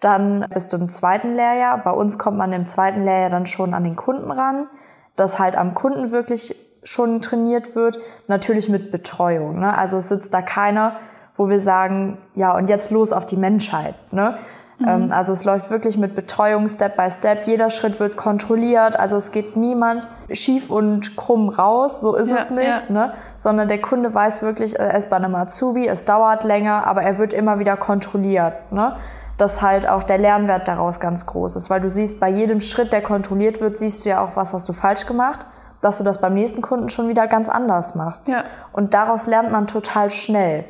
Dann 0.00 0.46
bist 0.52 0.72
du 0.72 0.76
im 0.76 0.88
zweiten 0.88 1.34
Lehrjahr. 1.34 1.78
Bei 1.78 1.90
uns 1.90 2.18
kommt 2.18 2.36
man 2.36 2.52
im 2.52 2.66
zweiten 2.66 3.04
Lehrjahr 3.04 3.30
dann 3.30 3.46
schon 3.46 3.74
an 3.74 3.84
den 3.84 3.96
Kunden 3.96 4.30
ran, 4.30 4.68
dass 5.16 5.38
halt 5.38 5.56
am 5.56 5.74
Kunden 5.74 6.10
wirklich 6.10 6.54
schon 6.82 7.22
trainiert 7.22 7.74
wird. 7.74 7.98
Natürlich 8.28 8.68
mit 8.68 8.90
Betreuung. 8.90 9.58
Ne? 9.58 9.76
Also 9.76 9.96
es 9.96 10.08
sitzt 10.08 10.32
da 10.34 10.42
keiner, 10.42 10.96
wo 11.34 11.48
wir 11.48 11.60
sagen, 11.60 12.18
ja, 12.34 12.54
und 12.54 12.68
jetzt 12.68 12.90
los 12.90 13.12
auf 13.12 13.26
die 13.26 13.36
Menschheit. 13.36 13.94
Ne? 14.12 14.38
Mhm. 14.78 14.88
Ähm, 14.88 15.12
also 15.12 15.32
es 15.32 15.44
läuft 15.44 15.70
wirklich 15.70 15.96
mit 15.98 16.14
Betreuung 16.14 16.68
Step 16.68 16.96
by 16.96 17.10
Step. 17.10 17.46
Jeder 17.46 17.70
Schritt 17.70 17.98
wird 17.98 18.16
kontrolliert. 18.16 18.98
Also 18.98 19.16
es 19.16 19.32
geht 19.32 19.56
niemand 19.56 20.06
schief 20.30 20.70
und 20.70 21.16
krumm 21.16 21.48
raus. 21.48 22.00
So 22.00 22.14
ist 22.14 22.30
ja, 22.30 22.38
es 22.38 22.50
nicht. 22.50 22.90
Ja. 22.90 23.06
Ne? 23.06 23.12
Sondern 23.38 23.68
der 23.68 23.80
Kunde 23.80 24.12
weiß 24.12 24.42
wirklich, 24.42 24.78
er 24.78 24.94
ist 24.96 25.10
bei 25.10 25.16
einem 25.16 25.34
Azubi, 25.34 25.86
es 25.86 26.04
dauert 26.04 26.44
länger, 26.44 26.86
aber 26.86 27.02
er 27.02 27.18
wird 27.18 27.32
immer 27.32 27.58
wieder 27.58 27.76
kontrolliert. 27.76 28.72
Ne? 28.72 28.96
Dass 29.38 29.62
halt 29.62 29.88
auch 29.88 30.02
der 30.02 30.18
Lernwert 30.18 30.68
daraus 30.68 31.00
ganz 31.00 31.26
groß 31.26 31.56
ist. 31.56 31.70
Weil 31.70 31.80
du 31.80 31.90
siehst, 31.90 32.20
bei 32.20 32.28
jedem 32.28 32.60
Schritt, 32.60 32.92
der 32.92 33.02
kontrolliert 33.02 33.60
wird, 33.60 33.78
siehst 33.78 34.04
du 34.04 34.10
ja 34.10 34.22
auch, 34.22 34.36
was 34.36 34.52
hast 34.52 34.68
du 34.68 34.72
falsch 34.72 35.06
gemacht 35.06 35.46
dass 35.82 35.98
du 35.98 36.04
das 36.04 36.22
beim 36.22 36.32
nächsten 36.32 36.62
Kunden 36.62 36.88
schon 36.88 37.08
wieder 37.08 37.26
ganz 37.28 37.50
anders 37.50 37.94
machst. 37.94 38.28
Ja. 38.28 38.44
Und 38.72 38.94
daraus 38.94 39.26
lernt 39.26 39.52
man 39.52 39.66
total 39.66 40.08
schnell, 40.08 40.64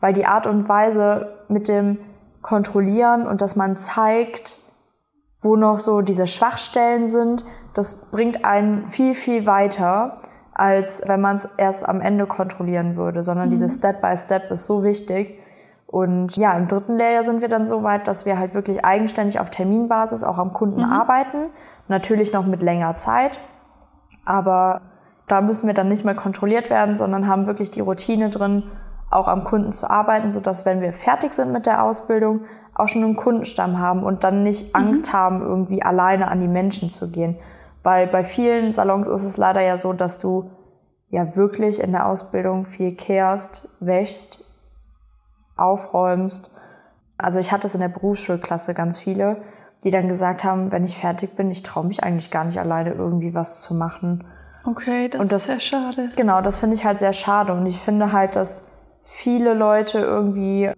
weil 0.00 0.12
die 0.12 0.26
Art 0.26 0.46
und 0.46 0.68
Weise 0.68 1.32
mit 1.48 1.66
dem 1.66 1.98
kontrollieren 2.42 3.26
und 3.26 3.40
dass 3.40 3.56
man 3.56 3.76
zeigt, 3.76 4.58
wo 5.40 5.56
noch 5.56 5.78
so 5.78 6.02
diese 6.02 6.26
Schwachstellen 6.26 7.08
sind, 7.08 7.44
das 7.74 8.10
bringt 8.10 8.44
einen 8.44 8.88
viel, 8.88 9.14
viel 9.14 9.46
weiter, 9.46 10.20
als 10.52 11.02
wenn 11.06 11.20
man 11.20 11.36
es 11.36 11.48
erst 11.56 11.88
am 11.88 12.00
Ende 12.00 12.26
kontrollieren 12.26 12.96
würde, 12.96 13.22
sondern 13.22 13.46
mhm. 13.46 13.52
dieses 13.52 13.74
Step 13.76 14.02
by 14.02 14.16
Step 14.16 14.50
ist 14.50 14.66
so 14.66 14.82
wichtig. 14.82 15.38
Und 15.86 16.36
ja, 16.36 16.52
im 16.56 16.68
dritten 16.68 16.96
Lehrjahr 16.96 17.24
sind 17.24 17.40
wir 17.40 17.48
dann 17.48 17.66
so 17.66 17.82
weit, 17.82 18.06
dass 18.06 18.26
wir 18.26 18.38
halt 18.38 18.54
wirklich 18.54 18.84
eigenständig 18.84 19.40
auf 19.40 19.50
Terminbasis 19.50 20.22
auch 20.22 20.38
am 20.38 20.52
Kunden 20.52 20.82
mhm. 20.82 20.92
arbeiten. 20.92 21.50
Natürlich 21.88 22.32
noch 22.32 22.46
mit 22.46 22.62
länger 22.62 22.94
Zeit, 22.94 23.40
aber 24.24 24.82
da 25.26 25.40
müssen 25.40 25.66
wir 25.66 25.74
dann 25.74 25.88
nicht 25.88 26.04
mehr 26.04 26.14
kontrolliert 26.14 26.70
werden, 26.70 26.96
sondern 26.96 27.26
haben 27.26 27.46
wirklich 27.46 27.70
die 27.70 27.80
Routine 27.80 28.30
drin, 28.30 28.64
auch 29.10 29.26
am 29.26 29.44
Kunden 29.44 29.72
zu 29.72 29.90
arbeiten, 29.90 30.30
sodass 30.30 30.64
wenn 30.64 30.80
wir 30.80 30.92
fertig 30.92 31.34
sind 31.34 31.52
mit 31.52 31.66
der 31.66 31.84
Ausbildung, 31.84 32.42
auch 32.74 32.88
schon 32.88 33.02
einen 33.02 33.16
Kundenstamm 33.16 33.78
haben 33.78 34.04
und 34.04 34.24
dann 34.24 34.42
nicht 34.42 34.68
mhm. 34.68 34.86
Angst 34.86 35.12
haben, 35.12 35.42
irgendwie 35.42 35.82
alleine 35.82 36.28
an 36.28 36.40
die 36.40 36.48
Menschen 36.48 36.90
zu 36.90 37.10
gehen. 37.10 37.36
Weil 37.82 38.06
bei 38.06 38.24
vielen 38.24 38.72
Salons 38.72 39.08
ist 39.08 39.24
es 39.24 39.36
leider 39.36 39.60
ja 39.62 39.76
so, 39.76 39.92
dass 39.92 40.18
du 40.18 40.50
ja 41.08 41.34
wirklich 41.34 41.82
in 41.82 41.92
der 41.92 42.06
Ausbildung 42.06 42.66
viel 42.66 42.94
kehrst, 42.94 43.68
wäschst, 43.80 44.44
aufräumst. 45.56 46.50
Also 47.18 47.40
ich 47.40 47.52
hatte 47.52 47.66
es 47.66 47.74
in 47.74 47.80
der 47.80 47.88
Berufsschulklasse 47.88 48.74
ganz 48.74 48.98
viele, 48.98 49.42
die 49.82 49.90
dann 49.90 50.08
gesagt 50.08 50.44
haben, 50.44 50.70
wenn 50.72 50.84
ich 50.84 50.98
fertig 50.98 51.34
bin, 51.36 51.50
ich 51.50 51.62
traue 51.62 51.86
mich 51.86 52.04
eigentlich 52.04 52.30
gar 52.30 52.44
nicht 52.44 52.60
alleine 52.60 52.92
irgendwie 52.92 53.34
was 53.34 53.60
zu 53.60 53.74
machen. 53.74 54.24
Okay, 54.64 55.08
das, 55.08 55.26
das 55.28 55.42
ist 55.42 55.46
sehr 55.46 55.60
schade. 55.60 56.10
Genau, 56.16 56.42
das 56.42 56.58
finde 56.58 56.76
ich 56.76 56.84
halt 56.84 56.98
sehr 56.98 57.14
schade. 57.14 57.52
Und 57.54 57.66
ich 57.66 57.80
finde 57.80 58.12
halt, 58.12 58.36
dass 58.36 58.64
viele 59.10 59.54
Leute 59.54 59.98
irgendwie 59.98 60.70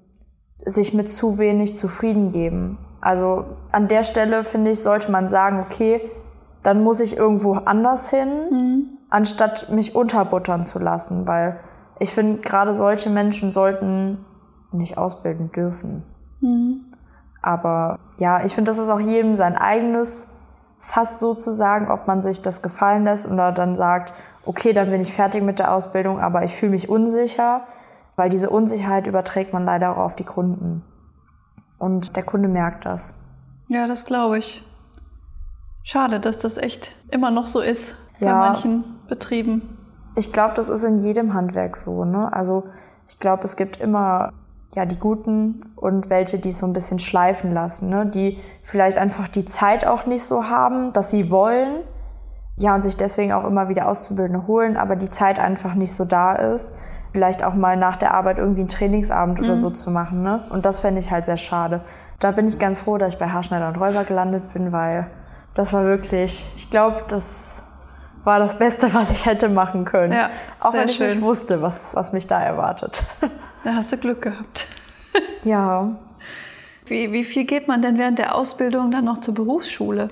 sich 0.64 0.95
mit 0.95 1.12
zu 1.12 1.38
wenig 1.38 1.77
zufrieden 1.77 2.33
geben. 2.33 2.79
Also 3.01 3.45
an 3.73 3.88
der 3.88 4.05
Stelle, 4.05 4.42
finde 4.42 4.71
ich, 4.71 4.83
sollte 4.83 5.12
man 5.12 5.29
sagen, 5.29 5.61
okay, 5.61 6.01
dann 6.62 6.83
muss 6.83 7.01
ich 7.01 7.16
irgendwo 7.16 7.55
anders 7.55 8.09
hin, 8.09 8.29
mhm. 8.51 8.99
anstatt 9.11 9.68
mich 9.71 9.95
unterbuttern 9.95 10.64
zu 10.64 10.79
lassen, 10.79 11.29
weil 11.29 11.61
ich 11.99 12.12
finde, 12.14 12.40
gerade 12.40 12.73
solche 12.73 13.11
Menschen 13.11 13.53
sollten 13.53 14.25
nicht 14.73 14.97
ausbilden 14.97 15.53
dürfen. 15.53 16.05
Mhm. 16.40 16.87
Aber 17.42 17.99
ja, 18.16 18.45
ich 18.45 18.55
finde, 18.55 18.71
das 18.71 18.79
ist 18.79 18.88
auch 18.88 19.01
jedem 19.01 19.37
sein 19.37 19.57
eigenes 19.57 20.29
fast 20.79 21.18
sozusagen, 21.18 21.90
ob 21.90 22.07
man 22.07 22.23
sich 22.23 22.40
das 22.40 22.62
gefallen 22.62 23.05
lässt 23.05 23.31
oder 23.31 23.53
dann 23.53 23.77
sagt, 23.77 24.14
okay, 24.47 24.73
dann 24.73 24.90
bin 24.90 25.03
ich 25.03 25.12
fertig 25.12 25.42
mit 25.42 25.59
der 25.59 25.75
Ausbildung, 25.75 26.18
aber 26.18 26.45
ich 26.45 26.55
fühle 26.55 26.73
mich 26.73 26.88
unsicher, 26.88 27.62
weil 28.16 28.31
diese 28.31 28.51
Unsicherheit 28.51 29.07
überträgt 29.07 29.53
man 29.53 29.64
leider 29.64 29.92
auch 29.92 29.98
auf 29.98 30.16
die 30.16 30.25
Kunden. 30.25 30.85
Und 31.79 32.16
der 32.16 32.22
Kunde 32.22 32.48
merkt 32.48 32.85
das. 32.87 33.18
Ja, 33.68 33.87
das 33.87 34.05
glaube 34.05 34.38
ich. 34.38 34.62
Schade, 35.83 36.20
dass 36.20 36.38
das 36.38 36.59
echt 36.59 36.94
immer 37.11 37.31
noch 37.31 37.46
so 37.46 37.61
ist 37.61 37.94
bei 38.20 38.27
ja, 38.27 38.37
manchen 38.37 38.85
Betrieben. 39.09 39.79
Ich 40.14 40.33
glaube, 40.33 40.55
das 40.55 40.68
ist 40.68 40.85
in 40.85 40.98
jedem 40.98 41.35
Handwerk 41.35 41.77
so. 41.77 42.05
Ne? 42.05 42.33
Also 42.33 42.64
ich 43.09 43.18
glaube, 43.18 43.44
es 43.44 43.57
gibt 43.57 43.79
immer 43.79 44.33
ja, 44.75 44.87
die 44.87 44.98
Guten 44.98 45.72
und 45.77 46.09
welche, 46.09 46.38
die 46.38 46.51
es 46.51 46.59
so 46.59 46.66
ein 46.66 46.72
bisschen 46.72 46.98
schleifen 46.98 47.53
lassen, 47.53 47.88
ne? 47.88 48.07
die 48.07 48.38
vielleicht 48.62 48.96
einfach 48.96 49.29
die 49.29 49.44
Zeit 49.44 49.87
auch 49.87 50.07
nicht 50.07 50.25
so 50.25 50.48
haben, 50.48 50.92
dass 50.92 51.11
sie 51.11 51.31
wollen, 51.31 51.83
ja, 52.57 52.75
und 52.75 52.83
sich 52.83 52.96
deswegen 52.96 53.33
auch 53.33 53.44
immer 53.44 53.68
wieder 53.68 53.88
Auszubildende 53.88 54.46
holen, 54.46 54.77
aber 54.77 54.96
die 54.96 55.11
Zeit 55.11 55.38
einfach 55.38 55.75
nicht 55.75 55.94
so 55.94 56.05
da 56.05 56.35
ist. 56.35 56.75
Vielleicht 57.12 57.44
auch 57.44 57.55
mal 57.55 57.77
nach 57.77 57.96
der 57.96 58.14
Arbeit 58.14 58.38
irgendwie 58.38 58.61
einen 58.61 58.68
Trainingsabend 58.68 59.38
mhm. 59.38 59.44
oder 59.44 59.57
so 59.57 59.70
zu 59.70 59.90
machen. 59.90 60.22
Ne? 60.22 60.44
Und 60.51 60.64
das 60.64 60.81
fände 60.81 61.01
ich 61.01 61.11
halt 61.11 61.25
sehr 61.25 61.37
schade. 61.37 61.83
Da 62.20 62.31
bin 62.31 62.46
ich 62.46 62.59
ganz 62.59 62.81
froh, 62.81 62.98
dass 62.98 63.14
ich 63.14 63.18
bei 63.18 63.29
Haarschneider 63.29 63.68
und 63.68 63.77
Räuber 63.77 64.05
gelandet 64.05 64.53
bin, 64.53 64.72
weil 64.72 65.09
das 65.55 65.72
war 65.72 65.85
wirklich, 65.85 66.46
ich 66.57 66.70
glaube, 66.70 67.03
das 67.09 67.64
war 68.25 68.38
das 68.38 68.59
Beste, 68.59 68.94
was 68.94 69.11
ich 69.11 69.27
hätte 69.27 69.48
machen 69.48 69.85
können. 69.85 70.12
Ja, 70.12 70.31
auch 70.61 70.72
wenn 70.72 70.88
ich 70.88 70.96
schön. 70.96 71.09
nicht 71.09 71.22
wusste, 71.22 71.61
was, 71.61 71.94
was 71.94 72.12
mich 72.12 72.27
da 72.27 72.40
erwartet. 72.40 73.03
Da 73.64 73.75
hast 73.75 73.92
du 73.92 73.96
Glück 73.96 74.22
gehabt. 74.22 74.66
Ja. 75.44 75.96
Wie, 76.87 77.12
wie 77.12 77.22
viel 77.22 77.44
geht 77.44 77.68
man 77.68 77.81
denn 77.81 77.98
während 77.98 78.18
der 78.18 78.35
Ausbildung 78.35 78.90
dann 78.90 79.05
noch 79.05 79.18
zur 79.18 79.35
Berufsschule? 79.35 80.09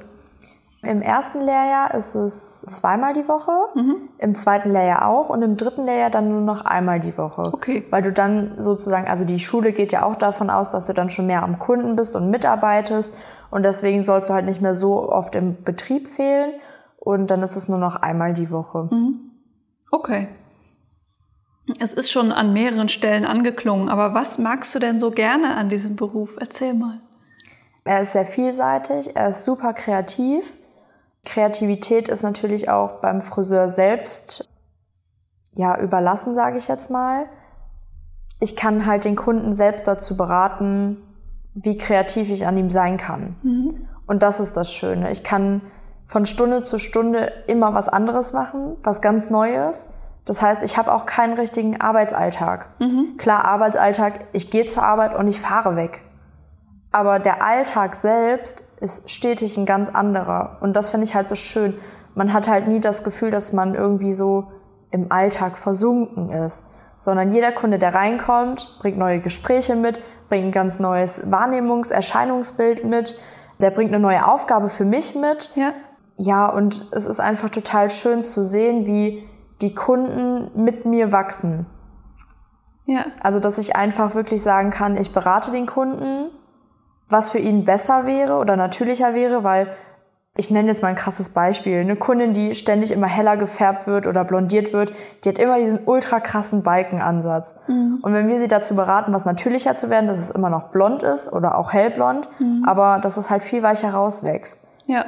Im 0.83 1.03
ersten 1.03 1.43
Lehrjahr 1.43 1.93
ist 1.93 2.15
es 2.15 2.63
zweimal 2.63 3.13
die 3.13 3.29
Woche, 3.29 3.53
mhm. 3.75 4.09
im 4.17 4.35
zweiten 4.35 4.73
Lehrjahr 4.73 5.07
auch 5.07 5.29
und 5.29 5.43
im 5.43 5.59
dritten 5.59 5.85
Lehrjahr 5.85 6.09
dann 6.09 6.31
nur 6.31 6.41
noch 6.41 6.65
einmal 6.65 7.01
die 7.01 7.19
Woche. 7.19 7.43
Okay. 7.53 7.85
Weil 7.91 8.01
du 8.01 8.13
dann 8.13 8.55
sozusagen, 8.57 9.07
also 9.07 9.27
die 9.27 9.41
Schule 9.41 9.73
geht 9.73 9.93
ja 9.93 10.05
auch 10.05 10.17
davon 10.17 10.49
aus, 10.49 10.71
dass 10.71 10.87
du 10.87 10.95
dann 10.95 11.11
schon 11.11 11.27
mehr 11.27 11.43
am 11.43 11.59
Kunden 11.59 11.97
bist 11.97 12.17
und 12.17 12.31
mitarbeitest 12.31 13.13
und 13.51 13.63
deswegen 13.63 14.05
sollst 14.05 14.31
du 14.31 14.33
halt 14.33 14.47
nicht 14.47 14.63
mehr 14.63 14.75
so 14.75 15.13
oft 15.13 15.35
im 15.35 15.63
Betrieb 15.65 16.09
fehlen 16.09 16.53
und 16.97 17.31
dann 17.31 17.43
ist 17.43 17.57
es 17.57 17.69
nur 17.69 17.79
noch 17.79 17.97
einmal 17.97 18.33
die 18.33 18.51
Woche. 18.51 18.89
Mhm. 18.91 19.33
Okay. 19.91 20.29
Es 21.79 21.93
ist 21.93 22.11
schon 22.11 22.33
an 22.33 22.55
mehreren 22.55 22.89
Stellen 22.89 23.27
angeklungen, 23.27 23.91
aber 23.91 24.15
was 24.15 24.39
magst 24.39 24.75
du 24.75 24.79
denn 24.79 24.99
so 24.99 25.11
gerne 25.11 25.57
an 25.57 25.69
diesem 25.69 25.97
Beruf? 25.97 26.37
Erzähl 26.41 26.73
mal. 26.73 27.01
Er 27.85 28.01
ist 28.01 28.13
sehr 28.13 28.25
vielseitig, 28.25 29.15
er 29.15 29.29
ist 29.29 29.45
super 29.45 29.75
kreativ. 29.75 30.55
Kreativität 31.25 32.09
ist 32.09 32.23
natürlich 32.23 32.71
auch 32.71 33.01
beim 33.01 33.23
Friseur 33.23 33.69
selbst 33.69 34.49
ja 35.55 35.79
überlassen, 35.79 36.35
sage 36.35 36.59
ich 36.59 36.69
jetzt 36.69 36.91
mal. 36.91 37.27
Ich 38.41 38.57
kann 38.57 38.87
halt 38.87 39.05
den 39.05 39.17
Kunden 39.17 39.53
selbst 39.53 39.87
dazu 39.87 40.17
beraten, 40.17 40.97
wie 41.55 41.77
kreativ 41.77 42.31
ich 42.31 42.47
an 42.47 42.57
ihm 42.57 42.71
sein 42.71 42.97
kann. 42.97 43.37
Mhm. 43.43 43.89
Und 44.07 44.23
das 44.23 44.41
ist 44.41 44.57
das 44.57 44.73
Schöne. 44.73 45.11
Ich 45.11 45.23
kann 45.23 45.61
von 46.07 46.27
Stunde 46.27 46.63
zu 46.63 46.79
Stunde 46.79 47.33
immer 47.47 47.75
was 47.75 47.89
anderes 47.89 48.33
machen, 48.33 48.77
was 48.83 49.01
ganz 49.01 49.31
Neues. 49.31 49.91
Das 50.25 50.43
heißt, 50.43 50.63
ich 50.63 50.77
habe 50.77 50.93
auch 50.93 51.07
keinen 51.07 51.35
richtigen 51.35 51.81
Arbeitsalltag. 51.81 52.69
Mhm. 52.81 53.17
Klar, 53.19 53.45
Arbeitsalltag, 53.45 54.27
ich 54.33 54.51
gehe 54.51 54.65
zur 54.65 54.83
Arbeit 54.83 55.15
und 55.15 55.29
ich 55.29 55.41
fahre 55.41 55.77
weg. 55.77 56.03
Aber 56.93 57.19
der 57.19 57.45
Alltag 57.45 57.95
selbst 57.95 58.65
ist 58.81 59.11
stetig 59.11 59.57
ein 59.57 59.67
ganz 59.67 59.89
anderer. 59.89 60.59
Und 60.61 60.75
das 60.75 60.91
finde 60.91 61.05
ich 61.05 61.15
halt 61.15 61.29
so 61.29 61.35
schön. 61.35 61.79
Man 62.15 62.33
hat 62.33 62.49
halt 62.49 62.67
nie 62.67 62.81
das 62.81 63.05
Gefühl, 63.05 63.31
dass 63.31 63.53
man 63.53 63.75
irgendwie 63.75 64.13
so 64.13 64.49
im 64.91 65.13
Alltag 65.13 65.59
versunken 65.59 66.31
ist. 66.31 66.67
Sondern 66.99 67.33
jeder 67.33 67.53
Kunde, 67.53 67.79
der 67.79 67.95
reinkommt, 67.95 68.79
bringt 68.81 68.99
neue 68.99 69.21
Gespräche 69.21 69.75
mit, 69.75 70.01
bringt 70.29 70.47
ein 70.47 70.53
ganz 70.53 70.79
neues 70.79 71.31
Wahrnehmungs-, 71.31 71.93
Erscheinungsbild 71.93 72.85
mit. 72.85 73.19
Der 73.59 73.71
bringt 73.71 73.93
eine 73.93 74.01
neue 74.01 74.27
Aufgabe 74.27 74.69
für 74.69 74.85
mich 74.85 75.15
mit. 75.15 75.51
Ja. 75.55 75.73
Ja, 76.17 76.49
und 76.49 76.87
es 76.93 77.07
ist 77.07 77.21
einfach 77.21 77.49
total 77.49 77.89
schön 77.89 78.23
zu 78.23 78.45
sehen, 78.45 78.85
wie 78.85 79.27
die 79.63 79.75
Kunden 79.75 80.51
mit 80.63 80.85
mir 80.85 81.13
wachsen. 81.13 81.67
Ja. 82.85 83.07
Also, 83.23 83.41
dass 83.41 83.57
ich 83.59 83.77
einfach 83.77 84.15
wirklich 84.15 84.43
sagen 84.43 84.71
kann, 84.71 84.97
ich 84.97 85.13
berate 85.13 85.51
den 85.51 85.67
Kunden, 85.67 86.31
was 87.11 87.31
für 87.31 87.39
ihn 87.39 87.65
besser 87.65 88.07
wäre 88.07 88.39
oder 88.39 88.57
natürlicher 88.57 89.15
wäre, 89.15 89.45
weil 89.45 89.69
ich 90.37 90.51
nenne 90.51 90.69
jetzt 90.69 90.81
mal 90.81 90.89
ein 90.89 90.97
krasses 90.97 91.31
Beispiel. 91.31 91.81
Eine 91.81 91.97
Kundin, 91.97 92.33
die 92.33 92.55
ständig 92.55 92.93
immer 92.93 93.09
heller 93.09 93.37
gefärbt 93.37 93.87
wird 93.87 94.07
oder 94.07 94.25
blondiert 94.25 94.73
wird, 94.73 94.93
die 95.25 95.29
hat 95.29 95.39
immer 95.39 95.59
diesen 95.59 95.81
ultra 95.85 96.21
krassen 96.21 96.63
Balkenansatz. 96.63 97.57
Mhm. 97.67 97.99
Und 98.01 98.15
wenn 98.15 98.29
wir 98.29 98.39
sie 98.39 98.49
dazu 98.49 98.77
beraten, 98.77 99.13
was 99.13 99.25
natürlicher 99.25 99.75
zu 99.75 99.91
werden, 99.91 100.07
dass 100.07 100.19
es 100.19 100.31
immer 100.31 100.49
noch 100.49 100.69
blond 100.71 101.03
ist 101.03 101.33
oder 101.33 101.59
auch 101.59 101.73
hellblond, 101.73 102.29
mhm. 102.39 102.65
aber 102.67 102.99
dass 102.99 103.17
es 103.17 103.29
halt 103.29 103.43
viel 103.43 103.63
weicher 103.63 103.91
rauswächst. 103.91 104.67
Ja. 104.87 105.05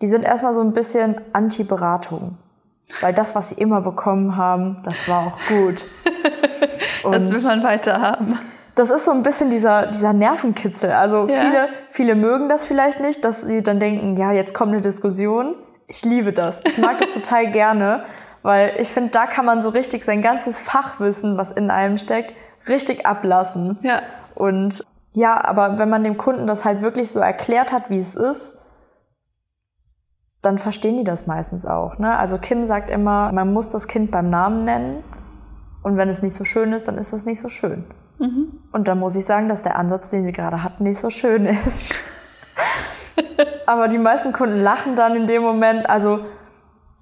Die 0.00 0.06
sind 0.06 0.22
erstmal 0.22 0.52
so 0.52 0.60
ein 0.60 0.72
bisschen 0.72 1.20
Anti-Beratung. 1.32 2.36
Weil 3.00 3.12
das, 3.12 3.34
was 3.34 3.50
sie 3.50 3.56
immer 3.56 3.80
bekommen 3.80 4.36
haben, 4.36 4.78
das 4.84 5.08
war 5.08 5.26
auch 5.26 5.38
gut. 5.48 5.84
das 7.10 7.30
will 7.30 7.42
man 7.42 7.62
weiter 7.62 8.00
haben. 8.00 8.36
Das 8.78 8.90
ist 8.90 9.06
so 9.06 9.10
ein 9.10 9.24
bisschen 9.24 9.50
dieser, 9.50 9.88
dieser 9.88 10.12
Nervenkitzel. 10.12 10.92
Also 10.92 11.26
ja. 11.26 11.40
viele, 11.40 11.68
viele 11.90 12.14
mögen 12.14 12.48
das 12.48 12.64
vielleicht 12.64 13.00
nicht, 13.00 13.24
dass 13.24 13.40
sie 13.40 13.60
dann 13.60 13.80
denken, 13.80 14.16
ja, 14.16 14.30
jetzt 14.30 14.54
kommt 14.54 14.70
eine 14.72 14.80
Diskussion. 14.80 15.56
Ich 15.88 16.04
liebe 16.04 16.32
das. 16.32 16.60
Ich 16.64 16.78
mag 16.78 16.96
das 16.98 17.10
total 17.14 17.50
gerne, 17.50 18.04
weil 18.42 18.74
ich 18.78 18.90
finde, 18.90 19.10
da 19.10 19.26
kann 19.26 19.44
man 19.44 19.62
so 19.62 19.70
richtig 19.70 20.04
sein 20.04 20.22
ganzes 20.22 20.60
Fachwissen, 20.60 21.36
was 21.36 21.50
in 21.50 21.72
einem 21.72 21.98
steckt, 21.98 22.34
richtig 22.68 23.04
ablassen. 23.04 23.80
Ja. 23.82 24.02
Und 24.36 24.86
ja, 25.12 25.44
aber 25.44 25.80
wenn 25.80 25.90
man 25.90 26.04
dem 26.04 26.16
Kunden 26.16 26.46
das 26.46 26.64
halt 26.64 26.80
wirklich 26.80 27.10
so 27.10 27.18
erklärt 27.18 27.72
hat, 27.72 27.90
wie 27.90 27.98
es 27.98 28.14
ist, 28.14 28.60
dann 30.40 30.56
verstehen 30.56 30.98
die 30.98 31.04
das 31.04 31.26
meistens 31.26 31.66
auch. 31.66 31.98
Ne? 31.98 32.16
Also 32.16 32.38
Kim 32.38 32.64
sagt 32.64 32.90
immer, 32.90 33.32
man 33.32 33.52
muss 33.52 33.70
das 33.70 33.88
Kind 33.88 34.12
beim 34.12 34.30
Namen 34.30 34.64
nennen 34.64 35.02
und 35.82 35.96
wenn 35.96 36.08
es 36.08 36.22
nicht 36.22 36.34
so 36.34 36.44
schön 36.44 36.72
ist, 36.72 36.88
dann 36.88 36.98
ist 36.98 37.12
es 37.12 37.24
nicht 37.24 37.40
so 37.40 37.48
schön. 37.48 37.84
Mhm. 38.18 38.60
Und 38.72 38.88
dann 38.88 38.98
muss 38.98 39.16
ich 39.16 39.24
sagen, 39.24 39.48
dass 39.48 39.62
der 39.62 39.76
Ansatz, 39.76 40.10
den 40.10 40.24
sie 40.24 40.32
gerade 40.32 40.62
hat, 40.62 40.80
nicht 40.80 40.98
so 40.98 41.10
schön 41.10 41.46
ist. 41.46 41.94
Aber 43.66 43.88
die 43.88 43.98
meisten 43.98 44.32
Kunden 44.32 44.60
lachen 44.60 44.96
dann 44.96 45.14
in 45.14 45.26
dem 45.26 45.42
Moment. 45.42 45.88
Also 45.88 46.20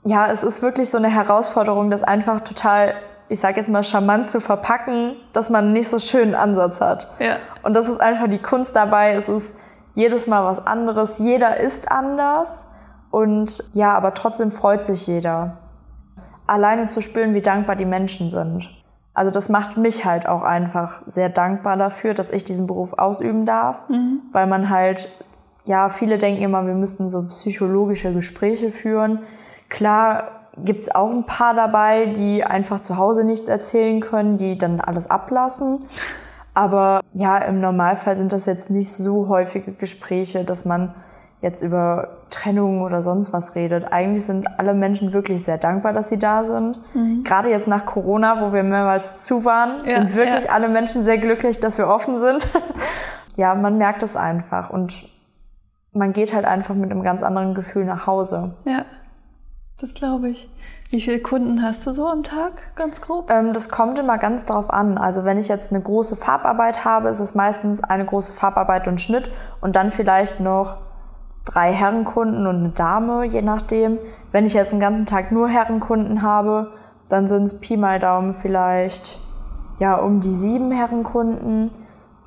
ja, 0.05 0.31
es 0.31 0.43
ist 0.43 0.63
wirklich 0.63 0.91
so 0.91 0.99
eine 0.99 1.09
Herausforderung, 1.09 1.91
das 1.91 2.03
einfach 2.03 2.41
total, 2.43 2.95
ich 3.29 3.41
sage 3.41 3.59
jetzt 3.59 3.69
mal, 3.69 3.83
charmant 3.83 4.29
zu 4.29 4.41
verpacken, 4.41 5.17
dass 5.33 5.51
man 5.51 5.73
nicht 5.73 5.89
so 5.89 5.99
schönen 5.99 6.35
Ansatz 6.35 6.81
hat. 6.81 7.11
Ja. 7.19 7.39
Und 7.63 7.75
das 7.75 7.89
ist 7.89 8.01
einfach 8.01 8.29
die 8.29 8.39
Kunst 8.39 8.77
dabei. 8.77 9.15
Es 9.15 9.29
ist 9.29 9.53
jedes 9.95 10.27
Mal 10.27 10.45
was 10.45 10.65
anderes. 10.65 11.19
Jeder 11.19 11.57
ist 11.57 11.91
anders. 11.91 12.69
Und 13.11 13.71
ja, 13.73 13.95
aber 13.95 14.15
trotzdem 14.15 14.51
freut 14.51 14.85
sich 14.85 15.07
jeder. 15.07 15.59
Alleine 16.47 16.89
zu 16.89 17.01
spüren, 17.01 17.35
wie 17.35 17.43
dankbar 17.43 17.77
die 17.77 17.85
Menschen 17.85 18.31
sind. 18.31 18.71
Also 19.15 19.31
das 19.31 19.49
macht 19.49 19.79
mich 19.79 20.05
halt 20.05 20.29
auch 20.29 20.43
einfach 20.43 21.03
sehr 21.07 21.31
dankbar 21.31 21.77
dafür, 21.77 22.13
dass 22.13 22.31
ich 22.31 22.45
diesen 22.45 22.67
Beruf 22.67 22.93
ausüben 22.93 23.47
darf, 23.47 23.89
mhm. 23.89 24.21
weil 24.33 24.47
man 24.47 24.69
halt, 24.69 25.09
ja, 25.65 25.89
viele 25.89 26.19
denken 26.19 26.43
immer, 26.43 26.67
wir 26.67 26.75
müssten 26.75 27.09
so 27.09 27.23
psychologische 27.23 28.13
Gespräche 28.13 28.71
führen. 28.71 29.21
Klar 29.71 30.33
gibt's 30.59 30.95
auch 30.95 31.11
ein 31.11 31.25
paar 31.25 31.55
dabei, 31.55 32.07
die 32.07 32.45
einfach 32.45 32.81
zu 32.81 32.99
Hause 32.99 33.25
nichts 33.25 33.49
erzählen 33.49 34.01
können, 34.01 34.37
die 34.37 34.59
dann 34.59 34.81
alles 34.81 35.09
ablassen. 35.11 35.81
Aber 36.53 37.01
ja, 37.13 37.39
im 37.39 37.61
Normalfall 37.61 38.17
sind 38.17 38.33
das 38.33 38.47
jetzt 38.47 38.71
nicht 38.71 38.93
so 38.93 39.29
häufige 39.29 39.73
Gespräche, 39.73 40.45
dass 40.45 40.65
man 40.65 40.95
jetzt 41.47 41.63
über 41.63 42.19
Trennung 42.31 42.83
oder 42.83 43.03
sonst 43.03 43.33
was 43.33 43.55
redet. 43.55 43.93
Eigentlich 43.93 44.25
sind 44.27 44.59
alle 44.59 44.75
Menschen 44.75 45.13
wirklich 45.13 45.45
sehr 45.45 45.59
dankbar, 45.59 45.93
dass 45.93 46.09
sie 46.09 46.19
da 46.19 46.45
sind. 46.45 46.81
Mhm. 46.95 47.23
Gerade 47.23 47.51
jetzt 47.51 47.69
nach 47.69 47.87
Corona, 47.87 48.41
wo 48.41 48.53
wir 48.53 48.63
mehrmals 48.63 49.23
zu 49.23 49.45
waren, 49.45 49.87
ja, 49.87 49.95
sind 49.95 50.15
wirklich 50.15 50.45
ja. 50.45 50.51
alle 50.51 50.69
Menschen 50.69 51.03
sehr 51.03 51.19
glücklich, 51.19 51.61
dass 51.61 51.79
wir 51.79 51.87
offen 51.87 52.19
sind. 52.19 52.49
ja, 53.37 53.55
man 53.55 53.79
merkt 53.79 54.03
es 54.03 54.17
einfach 54.17 54.71
und 54.71 55.09
man 55.93 56.13
geht 56.13 56.35
halt 56.35 56.45
einfach 56.45 56.75
mit 56.75 56.91
einem 56.91 57.03
ganz 57.03 57.23
anderen 57.23 57.55
Gefühl 57.55 57.85
nach 57.85 58.07
Hause. 58.07 58.55
Ja, 58.65 58.85
das 59.81 59.95
glaube 59.95 60.29
ich. 60.29 60.51
Wie 60.91 61.01
viele 61.01 61.19
Kunden 61.19 61.63
hast 61.63 61.85
du 61.87 61.91
so 61.91 62.07
am 62.07 62.23
Tag, 62.23 62.77
ganz 62.77 63.01
grob? 63.01 63.31
Ähm, 63.31 63.53
das 63.53 63.69
kommt 63.69 63.99
immer 63.99 64.19
ganz 64.19 64.45
drauf 64.45 64.71
an. 64.71 64.99
Also 64.99 65.25
wenn 65.25 65.37
ich 65.37 65.49
jetzt 65.49 65.73
eine 65.73 65.81
große 65.81 66.17
Farbarbeit 66.17 66.85
habe, 66.85 67.09
ist 67.09 67.19
es 67.19 67.35
meistens 67.35 67.83
eine 67.83 68.05
große 68.05 68.33
Farbarbeit 68.33 68.87
und 68.87 69.01
Schnitt 69.01 69.31
und 69.61 69.75
dann 69.75 69.91
vielleicht 69.91 70.39
noch 70.39 70.79
drei 71.57 71.73
Herrenkunden 71.73 72.47
und 72.47 72.57
eine 72.57 72.69
Dame, 72.69 73.25
je 73.25 73.41
nachdem. 73.41 73.99
Wenn 74.31 74.45
ich 74.45 74.53
jetzt 74.53 74.73
einen 74.73 74.81
ganzen 74.81 75.07
Tag 75.07 75.33
nur 75.33 75.49
Herrenkunden 75.49 76.21
habe, 76.21 76.73
dann 77.09 77.29
sind 77.29 77.45
es 77.45 77.61
Pi 77.61 77.79
mal 77.79 77.99
Daumen 77.99 78.35
vielleicht 78.35 79.19
ja 79.79 79.97
um 79.97 80.21
die 80.21 80.35
sieben 80.35 80.71
Herrenkunden. 80.71 81.71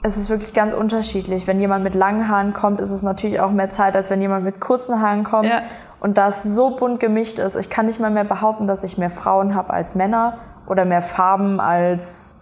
Es 0.01 0.17
ist 0.17 0.31
wirklich 0.31 0.55
ganz 0.55 0.73
unterschiedlich. 0.73 1.45
Wenn 1.45 1.59
jemand 1.59 1.83
mit 1.83 1.93
langen 1.93 2.27
Haaren 2.27 2.53
kommt, 2.53 2.79
ist 2.79 2.89
es 2.89 3.03
natürlich 3.03 3.39
auch 3.39 3.51
mehr 3.51 3.69
Zeit, 3.69 3.95
als 3.95 4.09
wenn 4.09 4.19
jemand 4.19 4.45
mit 4.45 4.59
kurzen 4.59 4.99
Haaren 4.99 5.23
kommt. 5.23 5.49
Ja. 5.49 5.61
Und 5.99 6.17
da 6.17 6.29
es 6.29 6.41
so 6.41 6.75
bunt 6.75 6.99
gemischt 6.99 7.37
ist, 7.37 7.55
ich 7.55 7.69
kann 7.69 7.85
nicht 7.85 7.99
mal 7.99 8.09
mehr 8.09 8.23
behaupten, 8.23 8.65
dass 8.65 8.83
ich 8.83 8.97
mehr 8.97 9.11
Frauen 9.11 9.53
habe 9.53 9.71
als 9.71 9.93
Männer 9.93 10.39
oder 10.65 10.85
mehr 10.85 11.03
Farben 11.03 11.59
als 11.59 12.35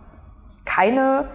keine. 0.64 1.26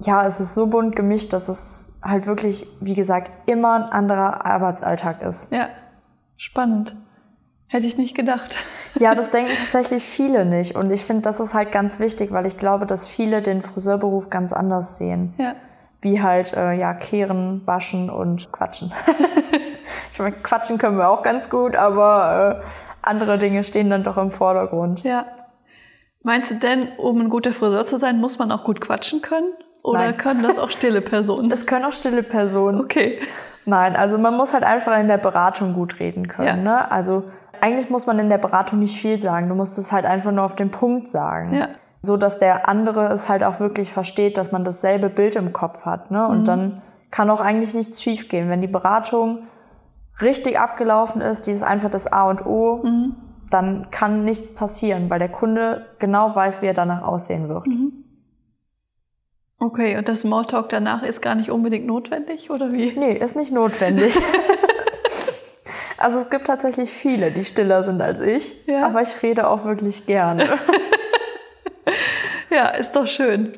Ja, 0.00 0.24
es 0.24 0.38
ist 0.38 0.54
so 0.54 0.66
bunt 0.66 0.94
gemischt, 0.94 1.32
dass 1.32 1.48
es 1.48 1.90
halt 2.06 2.26
wirklich, 2.26 2.66
wie 2.80 2.94
gesagt, 2.94 3.30
immer 3.46 3.74
ein 3.74 3.82
anderer 3.84 4.46
Arbeitsalltag 4.46 5.22
ist. 5.22 5.52
Ja, 5.52 5.68
spannend. 6.36 6.96
Hätte 7.68 7.86
ich 7.86 7.98
nicht 7.98 8.14
gedacht. 8.16 8.56
Ja, 8.98 9.14
das 9.14 9.30
denken 9.30 9.52
tatsächlich 9.58 10.04
viele 10.04 10.46
nicht. 10.46 10.74
Und 10.74 10.90
ich 10.90 11.04
finde, 11.04 11.20
das 11.20 11.38
ist 11.38 11.52
halt 11.52 11.70
ganz 11.70 12.00
wichtig, 12.00 12.32
weil 12.32 12.46
ich 12.46 12.56
glaube, 12.56 12.86
dass 12.86 13.06
viele 13.06 13.42
den 13.42 13.60
Friseurberuf 13.60 14.30
ganz 14.30 14.54
anders 14.54 14.96
sehen. 14.96 15.34
Ja. 15.36 15.54
Wie 16.00 16.22
halt, 16.22 16.54
äh, 16.54 16.72
ja, 16.72 16.94
kehren, 16.94 17.60
waschen 17.66 18.08
und 18.08 18.50
quatschen. 18.52 18.94
Ich 20.10 20.18
meine, 20.18 20.34
quatschen 20.36 20.78
können 20.78 20.96
wir 20.96 21.10
auch 21.10 21.22
ganz 21.22 21.50
gut, 21.50 21.76
aber 21.76 22.62
äh, 22.62 22.66
andere 23.02 23.36
Dinge 23.36 23.64
stehen 23.64 23.90
dann 23.90 24.02
doch 24.02 24.16
im 24.16 24.30
Vordergrund. 24.30 25.02
Ja. 25.02 25.26
Meinst 26.22 26.50
du 26.52 26.54
denn, 26.54 26.88
um 26.96 27.20
ein 27.20 27.28
guter 27.28 27.52
Friseur 27.52 27.84
zu 27.84 27.98
sein, 27.98 28.18
muss 28.18 28.38
man 28.38 28.50
auch 28.50 28.64
gut 28.64 28.80
quatschen 28.80 29.20
können? 29.20 29.52
Oder 29.86 30.00
Nein. 30.00 30.16
können 30.16 30.42
das 30.42 30.58
auch 30.58 30.70
stille 30.70 31.00
Personen? 31.00 31.48
Das 31.48 31.64
können 31.64 31.84
auch 31.84 31.92
stille 31.92 32.24
Personen. 32.24 32.80
Okay. 32.80 33.20
Nein, 33.66 33.94
also 33.94 34.18
man 34.18 34.36
muss 34.36 34.52
halt 34.52 34.64
einfach 34.64 34.98
in 34.98 35.06
der 35.06 35.16
Beratung 35.16 35.74
gut 35.74 36.00
reden 36.00 36.26
können. 36.26 36.48
Ja. 36.48 36.56
Ne? 36.56 36.90
Also 36.90 37.22
eigentlich 37.60 37.88
muss 37.88 38.04
man 38.04 38.18
in 38.18 38.28
der 38.28 38.38
Beratung 38.38 38.80
nicht 38.80 39.00
viel 39.00 39.20
sagen. 39.20 39.48
Du 39.48 39.54
musst 39.54 39.78
es 39.78 39.92
halt 39.92 40.04
einfach 40.04 40.32
nur 40.32 40.44
auf 40.44 40.56
den 40.56 40.72
Punkt 40.72 41.06
sagen. 41.06 41.54
Ja. 41.54 41.68
So 42.02 42.16
dass 42.16 42.40
der 42.40 42.68
andere 42.68 43.06
es 43.12 43.28
halt 43.28 43.44
auch 43.44 43.60
wirklich 43.60 43.92
versteht, 43.92 44.36
dass 44.38 44.50
man 44.50 44.64
dasselbe 44.64 45.08
Bild 45.08 45.36
im 45.36 45.52
Kopf 45.52 45.84
hat. 45.84 46.10
Ne? 46.10 46.26
Und 46.26 46.40
mhm. 46.40 46.44
dann 46.44 46.82
kann 47.12 47.30
auch 47.30 47.40
eigentlich 47.40 47.72
nichts 47.72 48.02
schiefgehen. 48.02 48.48
Wenn 48.48 48.60
die 48.60 48.66
Beratung 48.66 49.44
richtig 50.20 50.58
abgelaufen 50.58 51.20
ist, 51.20 51.46
dieses 51.46 51.62
einfach 51.62 51.90
das 51.90 52.12
A 52.12 52.28
und 52.28 52.44
O, 52.44 52.82
mhm. 52.82 53.14
dann 53.50 53.88
kann 53.92 54.24
nichts 54.24 54.52
passieren, 54.52 55.10
weil 55.10 55.20
der 55.20 55.28
Kunde 55.28 55.86
genau 56.00 56.34
weiß, 56.34 56.60
wie 56.60 56.66
er 56.66 56.74
danach 56.74 57.02
aussehen 57.02 57.48
wird. 57.48 57.68
Mhm. 57.68 58.02
Okay, 59.58 59.96
und 59.96 60.06
das 60.08 60.20
Smalltalk 60.20 60.68
danach 60.68 61.02
ist 61.02 61.22
gar 61.22 61.34
nicht 61.34 61.50
unbedingt 61.50 61.86
notwendig, 61.86 62.50
oder 62.50 62.72
wie? 62.72 62.92
Nee, 62.92 63.16
ist 63.16 63.36
nicht 63.36 63.52
notwendig. 63.52 64.18
also 65.98 66.18
es 66.18 66.28
gibt 66.28 66.46
tatsächlich 66.46 66.90
viele, 66.90 67.32
die 67.32 67.44
stiller 67.44 67.82
sind 67.82 68.02
als 68.02 68.20
ich, 68.20 68.66
ja. 68.66 68.86
aber 68.86 69.00
ich 69.00 69.22
rede 69.22 69.48
auch 69.48 69.64
wirklich 69.64 70.04
gerne. 70.04 70.58
ja, 72.50 72.68
ist 72.68 72.96
doch 72.96 73.06
schön. 73.06 73.56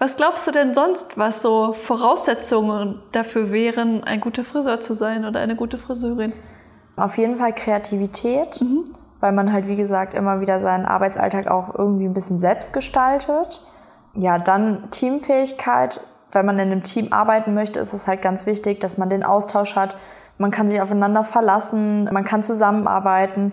Was 0.00 0.16
glaubst 0.16 0.44
du 0.48 0.50
denn 0.50 0.74
sonst, 0.74 1.16
was 1.16 1.40
so 1.40 1.72
Voraussetzungen 1.72 3.00
dafür 3.12 3.52
wären, 3.52 4.02
ein 4.02 4.20
guter 4.20 4.42
Friseur 4.42 4.80
zu 4.80 4.94
sein 4.94 5.24
oder 5.24 5.38
eine 5.38 5.54
gute 5.54 5.78
Friseurin? 5.78 6.32
Auf 6.96 7.16
jeden 7.16 7.36
Fall 7.36 7.54
Kreativität, 7.54 8.60
mhm. 8.60 8.84
weil 9.20 9.30
man 9.30 9.52
halt, 9.52 9.68
wie 9.68 9.76
gesagt, 9.76 10.14
immer 10.14 10.40
wieder 10.40 10.60
seinen 10.60 10.84
Arbeitsalltag 10.84 11.46
auch 11.46 11.74
irgendwie 11.76 12.06
ein 12.06 12.14
bisschen 12.14 12.40
selbst 12.40 12.72
gestaltet. 12.72 13.62
Ja, 14.14 14.38
dann 14.38 14.90
Teamfähigkeit. 14.90 16.00
Wenn 16.32 16.46
man 16.46 16.58
in 16.58 16.70
einem 16.72 16.82
Team 16.82 17.12
arbeiten 17.12 17.54
möchte, 17.54 17.78
ist 17.78 17.92
es 17.92 18.08
halt 18.08 18.22
ganz 18.22 18.46
wichtig, 18.46 18.80
dass 18.80 18.96
man 18.98 19.10
den 19.10 19.22
Austausch 19.22 19.76
hat. 19.76 19.96
Man 20.38 20.50
kann 20.50 20.70
sich 20.70 20.80
aufeinander 20.80 21.24
verlassen, 21.24 22.04
man 22.10 22.24
kann 22.24 22.42
zusammenarbeiten 22.42 23.52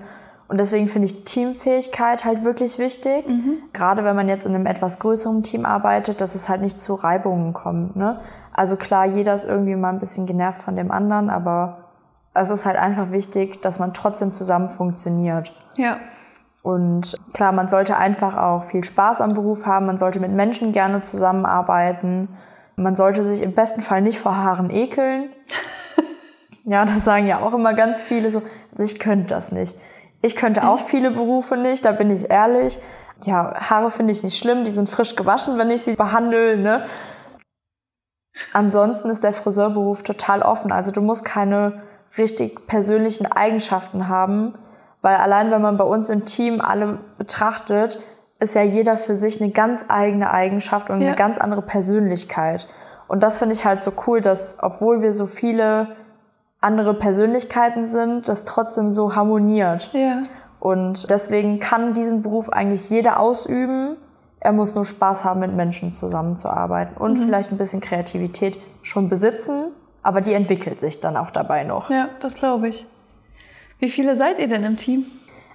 und 0.49 0.57
deswegen 0.57 0.87
finde 0.87 1.05
ich 1.05 1.25
Teamfähigkeit 1.25 2.25
halt 2.25 2.43
wirklich 2.43 2.79
wichtig. 2.79 3.27
Mhm. 3.27 3.59
Gerade 3.71 4.03
wenn 4.03 4.15
man 4.15 4.27
jetzt 4.27 4.47
in 4.47 4.55
einem 4.55 4.65
etwas 4.65 4.97
größeren 4.97 5.43
Team 5.43 5.63
arbeitet, 5.63 6.21
dass 6.21 6.33
es 6.33 6.49
halt 6.49 6.61
nicht 6.61 6.81
zu 6.81 6.95
Reibungen 6.95 7.53
kommt. 7.53 7.95
Ne? 7.95 8.19
Also 8.51 8.75
klar, 8.75 9.05
jeder 9.05 9.35
ist 9.35 9.45
irgendwie 9.45 9.75
mal 9.75 9.89
ein 9.89 9.99
bisschen 9.99 10.25
genervt 10.25 10.63
von 10.63 10.75
dem 10.75 10.89
anderen, 10.89 11.29
aber 11.29 11.89
es 12.33 12.49
ist 12.49 12.65
halt 12.65 12.77
einfach 12.77 13.11
wichtig, 13.11 13.61
dass 13.61 13.77
man 13.77 13.93
trotzdem 13.93 14.33
zusammen 14.33 14.69
funktioniert. 14.69 15.53
Ja. 15.75 15.97
Und 16.69 17.17
klar, 17.33 17.51
man 17.51 17.67
sollte 17.67 17.97
einfach 17.97 18.37
auch 18.37 18.65
viel 18.65 18.83
Spaß 18.83 19.21
am 19.21 19.33
Beruf 19.33 19.65
haben, 19.65 19.87
man 19.87 19.97
sollte 19.97 20.19
mit 20.19 20.31
Menschen 20.31 20.71
gerne 20.71 21.01
zusammenarbeiten. 21.01 22.29
Man 22.75 22.95
sollte 22.95 23.23
sich 23.23 23.41
im 23.41 23.53
besten 23.53 23.81
Fall 23.81 24.03
nicht 24.03 24.19
vor 24.19 24.37
Haaren 24.37 24.69
ekeln. 24.69 25.31
ja, 26.65 26.85
das 26.85 27.03
sagen 27.03 27.25
ja 27.25 27.39
auch 27.39 27.55
immer 27.55 27.73
ganz 27.73 28.01
viele 28.01 28.29
so, 28.29 28.43
also 28.71 28.83
ich 28.83 28.99
könnte 28.99 29.33
das 29.33 29.51
nicht. 29.51 29.75
Ich 30.21 30.35
könnte 30.35 30.67
auch 30.67 30.79
viele 30.91 31.09
Berufe 31.09 31.57
nicht, 31.57 31.85
da 31.85 31.91
bin 31.91 32.11
ich 32.11 32.29
ehrlich. 32.29 32.77
Ja, 33.25 33.55
Haare 33.55 33.89
finde 33.89 34.11
ich 34.11 34.23
nicht 34.23 34.37
schlimm, 34.37 34.63
die 34.63 34.71
sind 34.71 34.89
frisch 34.89 35.15
gewaschen, 35.15 35.57
wenn 35.57 35.71
ich 35.71 35.81
sie 35.81 35.95
behandle. 35.95 36.55
Ne? 36.55 36.85
Ansonsten 38.53 39.09
ist 39.09 39.23
der 39.23 39.33
Friseurberuf 39.33 40.03
total 40.03 40.43
offen. 40.43 40.71
Also 40.71 40.91
du 40.91 41.01
musst 41.01 41.25
keine 41.25 41.81
richtig 42.15 42.67
persönlichen 42.67 43.25
Eigenschaften 43.25 44.07
haben, 44.07 44.53
weil 45.01 45.15
allein 45.15 45.51
wenn 45.51 45.61
man 45.61 45.77
bei 45.77 45.83
uns 45.83 46.09
im 46.09 46.25
Team 46.25 46.61
alle 46.61 46.99
betrachtet, 47.17 47.99
ist 48.39 48.55
ja 48.55 48.61
jeder 48.61 48.97
für 48.97 49.15
sich 49.15 49.41
eine 49.41 49.51
ganz 49.51 49.85
eigene 49.89 50.31
Eigenschaft 50.31 50.89
und 50.89 51.01
ja. 51.01 51.07
eine 51.07 51.15
ganz 51.15 51.37
andere 51.37 51.61
Persönlichkeit. 51.61 52.67
Und 53.07 53.21
das 53.21 53.37
finde 53.39 53.55
ich 53.55 53.65
halt 53.65 53.81
so 53.81 53.91
cool, 54.07 54.21
dass 54.21 54.57
obwohl 54.61 55.01
wir 55.01 55.13
so 55.13 55.25
viele 55.25 55.95
andere 56.61 56.93
Persönlichkeiten 56.93 57.85
sind, 57.85 58.27
das 58.27 58.45
trotzdem 58.45 58.91
so 58.91 59.15
harmoniert. 59.15 59.91
Ja. 59.93 60.21
Und 60.59 61.09
deswegen 61.09 61.59
kann 61.59 61.93
diesen 61.93 62.21
Beruf 62.21 62.49
eigentlich 62.49 62.89
jeder 62.89 63.19
ausüben. 63.19 63.95
Er 64.41 64.51
muss 64.51 64.75
nur 64.75 64.85
Spaß 64.85 65.25
haben, 65.25 65.39
mit 65.39 65.53
Menschen 65.53 65.91
zusammenzuarbeiten 65.91 66.97
und 66.97 67.17
mhm. 67.17 67.23
vielleicht 67.23 67.51
ein 67.51 67.57
bisschen 67.57 67.81
Kreativität 67.81 68.57
schon 68.81 69.09
besitzen, 69.09 69.65
aber 70.03 70.21
die 70.21 70.33
entwickelt 70.33 70.79
sich 70.79 70.99
dann 70.99 71.17
auch 71.17 71.31
dabei 71.31 71.63
noch. 71.63 71.89
Ja, 71.89 72.09
das 72.19 72.35
glaube 72.35 72.69
ich. 72.69 72.87
Wie 73.79 73.89
viele 73.89 74.17
seid 74.17 74.39
ihr 74.39 74.47
denn 74.49 74.63
im 74.63 74.75
Team? 74.75 75.05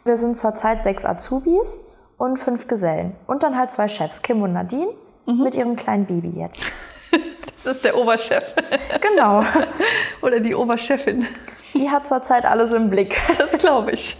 Wir 0.05 0.17
sind 0.17 0.37
zurzeit 0.37 0.83
sechs 0.83 1.05
Azubis 1.05 1.85
und 2.17 2.39
fünf 2.39 2.67
Gesellen. 2.67 3.15
Und 3.27 3.43
dann 3.43 3.57
halt 3.57 3.71
zwei 3.71 3.87
Chefs, 3.87 4.23
Kim 4.23 4.41
und 4.41 4.55
Nadine, 4.55 4.93
mhm. 5.27 5.43
mit 5.43 5.55
ihrem 5.55 5.77
kleinen 5.77 6.07
Baby 6.07 6.41
jetzt. 6.41 6.65
Das 7.65 7.77
ist 7.77 7.85
der 7.87 7.97
Oberchef. 7.97 8.53
Genau. 9.01 9.43
Oder 10.21 10.39
die 10.39 10.55
Oberchefin. 10.55 11.27
Die 11.73 11.89
hat 11.89 12.07
zurzeit 12.07 12.45
alles 12.45 12.73
im 12.73 12.91
Blick. 12.91 13.19
Das 13.39 13.57
glaube 13.57 13.93
ich. 13.93 14.19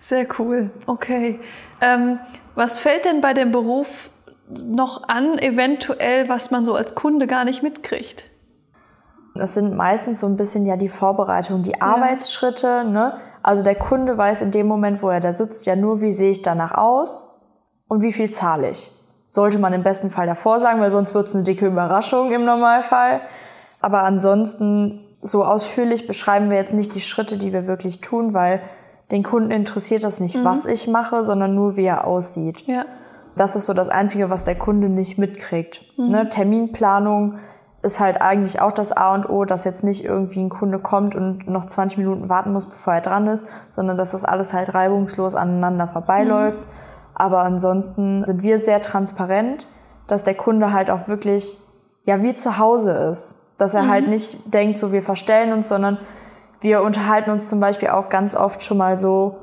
Sehr 0.00 0.26
cool. 0.40 0.70
Okay. 0.86 1.38
Ähm, 1.80 2.18
was 2.56 2.80
fällt 2.80 3.04
denn 3.04 3.20
bei 3.20 3.32
dem 3.32 3.52
Beruf 3.52 4.10
noch 4.48 5.08
an, 5.08 5.38
eventuell, 5.38 6.28
was 6.28 6.50
man 6.50 6.64
so 6.64 6.74
als 6.74 6.96
Kunde 6.96 7.28
gar 7.28 7.44
nicht 7.44 7.62
mitkriegt? 7.62 8.24
Das 9.34 9.54
sind 9.54 9.74
meistens 9.74 10.20
so 10.20 10.26
ein 10.26 10.36
bisschen 10.36 10.64
ja 10.64 10.76
die 10.76 10.88
Vorbereitung, 10.88 11.62
die 11.62 11.72
ja. 11.72 11.80
Arbeitsschritte. 11.80 12.84
Ne? 12.84 13.16
Also 13.42 13.62
der 13.62 13.74
Kunde 13.74 14.16
weiß 14.16 14.42
in 14.42 14.52
dem 14.52 14.66
Moment, 14.66 15.02
wo 15.02 15.08
er 15.08 15.20
da 15.20 15.32
sitzt, 15.32 15.66
ja 15.66 15.74
nur, 15.74 16.00
wie 16.00 16.12
sehe 16.12 16.30
ich 16.30 16.42
danach 16.42 16.72
aus 16.72 17.28
und 17.88 18.02
wie 18.02 18.12
viel 18.12 18.30
zahle 18.30 18.70
ich. 18.70 18.90
Sollte 19.26 19.58
man 19.58 19.72
im 19.72 19.82
besten 19.82 20.10
Fall 20.10 20.26
davor 20.26 20.60
sagen, 20.60 20.80
weil 20.80 20.92
sonst 20.92 21.14
wird 21.14 21.26
es 21.26 21.34
eine 21.34 21.42
dicke 21.42 21.66
Überraschung 21.66 22.30
im 22.30 22.44
Normalfall. 22.44 23.20
Aber 23.80 24.02
ansonsten 24.02 25.00
so 25.20 25.44
ausführlich 25.44 26.06
beschreiben 26.06 26.50
wir 26.50 26.58
jetzt 26.58 26.72
nicht 26.72 26.94
die 26.94 27.00
Schritte, 27.00 27.36
die 27.36 27.52
wir 27.52 27.66
wirklich 27.66 28.00
tun, 28.00 28.34
weil 28.34 28.62
den 29.10 29.22
Kunden 29.22 29.50
interessiert 29.50 30.04
das 30.04 30.20
nicht, 30.20 30.36
mhm. 30.36 30.44
was 30.44 30.64
ich 30.64 30.86
mache, 30.86 31.24
sondern 31.24 31.54
nur, 31.54 31.76
wie 31.76 31.84
er 31.84 32.06
aussieht. 32.06 32.60
Ja. 32.66 32.84
Das 33.36 33.56
ist 33.56 33.66
so 33.66 33.74
das 33.74 33.88
Einzige, 33.88 34.30
was 34.30 34.44
der 34.44 34.54
Kunde 34.54 34.88
nicht 34.88 35.18
mitkriegt. 35.18 35.82
Mhm. 35.96 36.08
Ne? 36.08 36.28
Terminplanung 36.28 37.38
ist 37.84 38.00
halt 38.00 38.22
eigentlich 38.22 38.60
auch 38.60 38.72
das 38.72 38.92
A 38.92 39.14
und 39.14 39.28
O, 39.28 39.44
dass 39.44 39.64
jetzt 39.64 39.84
nicht 39.84 40.04
irgendwie 40.04 40.40
ein 40.40 40.48
Kunde 40.48 40.78
kommt 40.78 41.14
und 41.14 41.46
noch 41.46 41.66
20 41.66 41.98
Minuten 41.98 42.28
warten 42.28 42.52
muss, 42.52 42.66
bevor 42.66 42.94
er 42.94 43.00
dran 43.02 43.26
ist, 43.26 43.46
sondern 43.68 43.96
dass 43.96 44.12
das 44.12 44.24
alles 44.24 44.54
halt 44.54 44.74
reibungslos 44.74 45.34
aneinander 45.34 45.86
vorbeiläuft. 45.86 46.58
Mhm. 46.58 46.64
Aber 47.14 47.40
ansonsten 47.40 48.24
sind 48.24 48.42
wir 48.42 48.58
sehr 48.58 48.80
transparent, 48.80 49.66
dass 50.06 50.22
der 50.22 50.34
Kunde 50.34 50.72
halt 50.72 50.90
auch 50.90 51.08
wirklich, 51.08 51.58
ja, 52.04 52.22
wie 52.22 52.34
zu 52.34 52.58
Hause 52.58 52.92
ist. 52.92 53.36
Dass 53.58 53.74
er 53.74 53.82
mhm. 53.82 53.90
halt 53.90 54.08
nicht 54.08 54.52
denkt, 54.52 54.78
so 54.78 54.90
wir 54.90 55.02
verstellen 55.02 55.52
uns, 55.52 55.68
sondern 55.68 55.98
wir 56.60 56.82
unterhalten 56.82 57.30
uns 57.30 57.48
zum 57.48 57.60
Beispiel 57.60 57.90
auch 57.90 58.08
ganz 58.08 58.34
oft 58.34 58.64
schon 58.64 58.78
mal 58.78 58.96
so, 58.96 59.36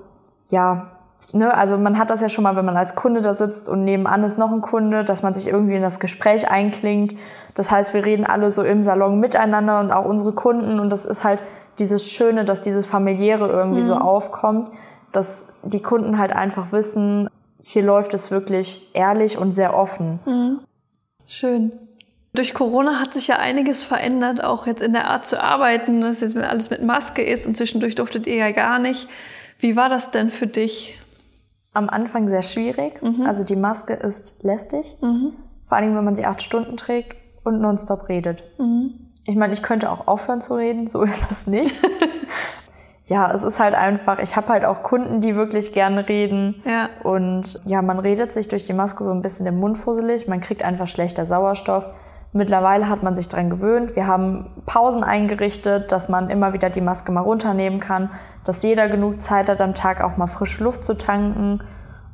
ja, 0.47 0.87
ne, 1.33 1.55
also 1.55 1.77
man 1.77 1.97
hat 1.97 2.09
das 2.09 2.21
ja 2.21 2.29
schon 2.29 2.43
mal, 2.43 2.55
wenn 2.55 2.65
man 2.65 2.77
als 2.77 2.95
Kunde 2.95 3.21
da 3.21 3.33
sitzt 3.33 3.69
und 3.69 3.83
nebenan 3.83 4.23
ist 4.23 4.37
noch 4.37 4.51
ein 4.51 4.61
Kunde, 4.61 5.03
dass 5.03 5.23
man 5.23 5.33
sich 5.33 5.47
irgendwie 5.47 5.75
in 5.75 5.81
das 5.81 5.99
Gespräch 5.99 6.49
einklingt. 6.49 7.15
Das 7.55 7.71
heißt, 7.71 7.93
wir 7.93 8.05
reden 8.05 8.25
alle 8.25 8.51
so 8.51 8.63
im 8.63 8.83
Salon 8.83 9.19
miteinander 9.19 9.79
und 9.79 9.91
auch 9.91 10.05
unsere 10.05 10.33
Kunden 10.33 10.79
und 10.79 10.89
das 10.89 11.05
ist 11.05 11.23
halt 11.23 11.41
dieses 11.79 12.11
Schöne, 12.11 12.45
dass 12.45 12.61
dieses 12.61 12.85
familiäre 12.85 13.49
irgendwie 13.49 13.81
mhm. 13.81 13.85
so 13.85 13.95
aufkommt, 13.95 14.69
dass 15.11 15.47
die 15.63 15.81
Kunden 15.81 16.17
halt 16.17 16.31
einfach 16.33 16.71
wissen, 16.71 17.29
hier 17.61 17.83
läuft 17.83 18.13
es 18.13 18.31
wirklich 18.31 18.89
ehrlich 18.93 19.37
und 19.37 19.51
sehr 19.51 19.75
offen. 19.75 20.19
Mhm. 20.25 20.59
Schön. 21.27 21.71
Durch 22.33 22.53
Corona 22.53 22.99
hat 22.99 23.13
sich 23.13 23.27
ja 23.27 23.37
einiges 23.37 23.83
verändert, 23.83 24.43
auch 24.43 24.65
jetzt 24.65 24.81
in 24.81 24.93
der 24.93 25.09
Art 25.09 25.27
zu 25.27 25.41
arbeiten, 25.41 26.01
dass 26.01 26.21
jetzt 26.21 26.37
alles 26.37 26.69
mit 26.69 26.81
Maske 26.81 27.21
ist 27.21 27.45
und 27.45 27.57
zwischendurch 27.57 27.95
durftet 27.95 28.25
ihr 28.25 28.35
ja 28.35 28.51
gar 28.51 28.79
nicht. 28.79 29.07
Wie 29.59 29.75
war 29.75 29.89
das 29.89 30.11
denn 30.11 30.31
für 30.31 30.47
dich? 30.47 30.97
Am 31.73 31.89
Anfang 31.89 32.27
sehr 32.27 32.41
schwierig. 32.41 33.01
Mhm. 33.01 33.25
Also 33.25 33.43
die 33.43 33.55
Maske 33.55 33.93
ist 33.93 34.43
lästig, 34.43 34.97
mhm. 35.01 35.33
vor 35.67 35.77
allem 35.77 35.95
wenn 35.95 36.03
man 36.03 36.15
sie 36.15 36.25
acht 36.25 36.41
Stunden 36.41 36.77
trägt 36.77 37.15
und 37.43 37.61
nonstop 37.61 38.09
redet. 38.09 38.43
Mhm. 38.57 39.07
Ich 39.25 39.35
meine, 39.35 39.53
ich 39.53 39.63
könnte 39.63 39.89
auch 39.89 40.07
aufhören 40.07 40.41
zu 40.41 40.55
reden, 40.55 40.87
so 40.87 41.01
ist 41.03 41.29
das 41.29 41.47
nicht. 41.47 41.79
ja, 43.05 43.31
es 43.31 43.43
ist 43.43 43.59
halt 43.59 43.75
einfach, 43.75 44.19
ich 44.19 44.35
habe 44.35 44.49
halt 44.49 44.65
auch 44.65 44.83
Kunden, 44.83 45.21
die 45.21 45.35
wirklich 45.35 45.73
gerne 45.73 46.09
reden. 46.09 46.61
Ja. 46.65 46.89
Und 47.03 47.59
ja, 47.65 47.81
man 47.81 47.99
redet 47.99 48.33
sich 48.33 48.47
durch 48.47 48.65
die 48.65 48.73
Maske 48.73 49.03
so 49.03 49.11
ein 49.11 49.21
bisschen 49.21 49.45
den 49.45 49.57
Mund 49.57 49.77
fusselig, 49.77 50.27
man 50.27 50.41
kriegt 50.41 50.63
einfach 50.63 50.87
schlechter 50.87 51.25
Sauerstoff. 51.25 51.87
Mittlerweile 52.33 52.87
hat 52.87 53.03
man 53.03 53.15
sich 53.15 53.27
dran 53.27 53.49
gewöhnt. 53.49 53.95
Wir 53.95 54.07
haben 54.07 54.45
Pausen 54.65 55.03
eingerichtet, 55.03 55.91
dass 55.91 56.07
man 56.07 56.29
immer 56.29 56.53
wieder 56.53 56.69
die 56.69 56.79
Maske 56.79 57.11
mal 57.11 57.21
runternehmen 57.21 57.81
kann, 57.81 58.09
dass 58.45 58.63
jeder 58.63 58.87
genug 58.87 59.21
Zeit 59.21 59.49
hat, 59.49 59.59
am 59.59 59.75
Tag 59.75 60.01
auch 60.01 60.15
mal 60.15 60.27
frische 60.27 60.63
Luft 60.63 60.85
zu 60.85 60.97
tanken. 60.97 61.61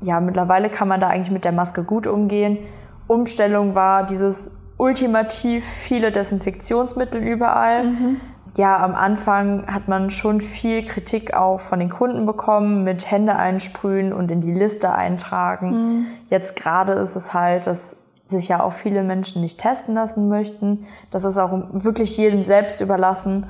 Ja, 0.01 0.19
mittlerweile 0.19 0.69
kann 0.69 0.87
man 0.87 0.99
da 0.99 1.07
eigentlich 1.07 1.31
mit 1.31 1.45
der 1.45 1.51
Maske 1.51 1.83
gut 1.83 2.07
umgehen. 2.07 2.57
Umstellung 3.05 3.75
war 3.75 4.05
dieses 4.05 4.51
ultimativ 4.77 5.63
viele 5.65 6.11
Desinfektionsmittel 6.11 7.21
überall. 7.21 7.83
Mhm. 7.83 8.21
Ja, 8.57 8.83
am 8.83 8.95
Anfang 8.95 9.67
hat 9.67 9.87
man 9.87 10.09
schon 10.09 10.41
viel 10.41 10.83
Kritik 10.83 11.35
auch 11.35 11.59
von 11.59 11.77
den 11.77 11.89
Kunden 11.89 12.25
bekommen 12.25 12.83
mit 12.83 13.09
Hände 13.09 13.35
einsprühen 13.35 14.13
und 14.13 14.31
in 14.31 14.41
die 14.41 14.53
Liste 14.53 14.93
eintragen. 14.93 15.69
Mhm. 15.69 16.05
Jetzt 16.31 16.55
gerade 16.55 16.93
ist 16.93 17.15
es 17.15 17.35
halt, 17.35 17.67
dass 17.67 18.06
sich 18.29 18.47
ja 18.49 18.61
auch 18.61 18.73
viele 18.73 19.03
Menschen 19.03 19.41
nicht 19.41 19.59
testen 19.59 19.95
lassen 19.95 20.27
möchten. 20.27 20.85
Das 21.11 21.23
ist 21.23 21.37
auch 21.37 21.51
wirklich 21.71 22.17
jedem 22.17 22.43
selbst 22.43 22.81
überlassen. 22.81 23.47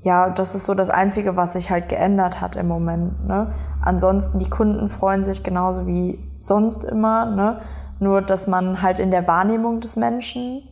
Ja, 0.00 0.30
das 0.30 0.54
ist 0.54 0.64
so 0.64 0.74
das 0.74 0.90
Einzige, 0.90 1.36
was 1.36 1.54
sich 1.54 1.70
halt 1.70 1.88
geändert 1.88 2.40
hat 2.40 2.56
im 2.56 2.68
Moment. 2.68 3.26
Ne? 3.26 3.54
Ansonsten, 3.82 4.38
die 4.38 4.50
Kunden 4.50 4.88
freuen 4.88 5.24
sich 5.24 5.42
genauso 5.42 5.86
wie 5.86 6.18
sonst 6.40 6.84
immer. 6.84 7.26
Ne? 7.26 7.60
Nur, 8.00 8.22
dass 8.22 8.46
man 8.46 8.82
halt 8.82 8.98
in 8.98 9.10
der 9.10 9.26
Wahrnehmung 9.26 9.80
des 9.80 9.96
Menschen, 9.96 10.62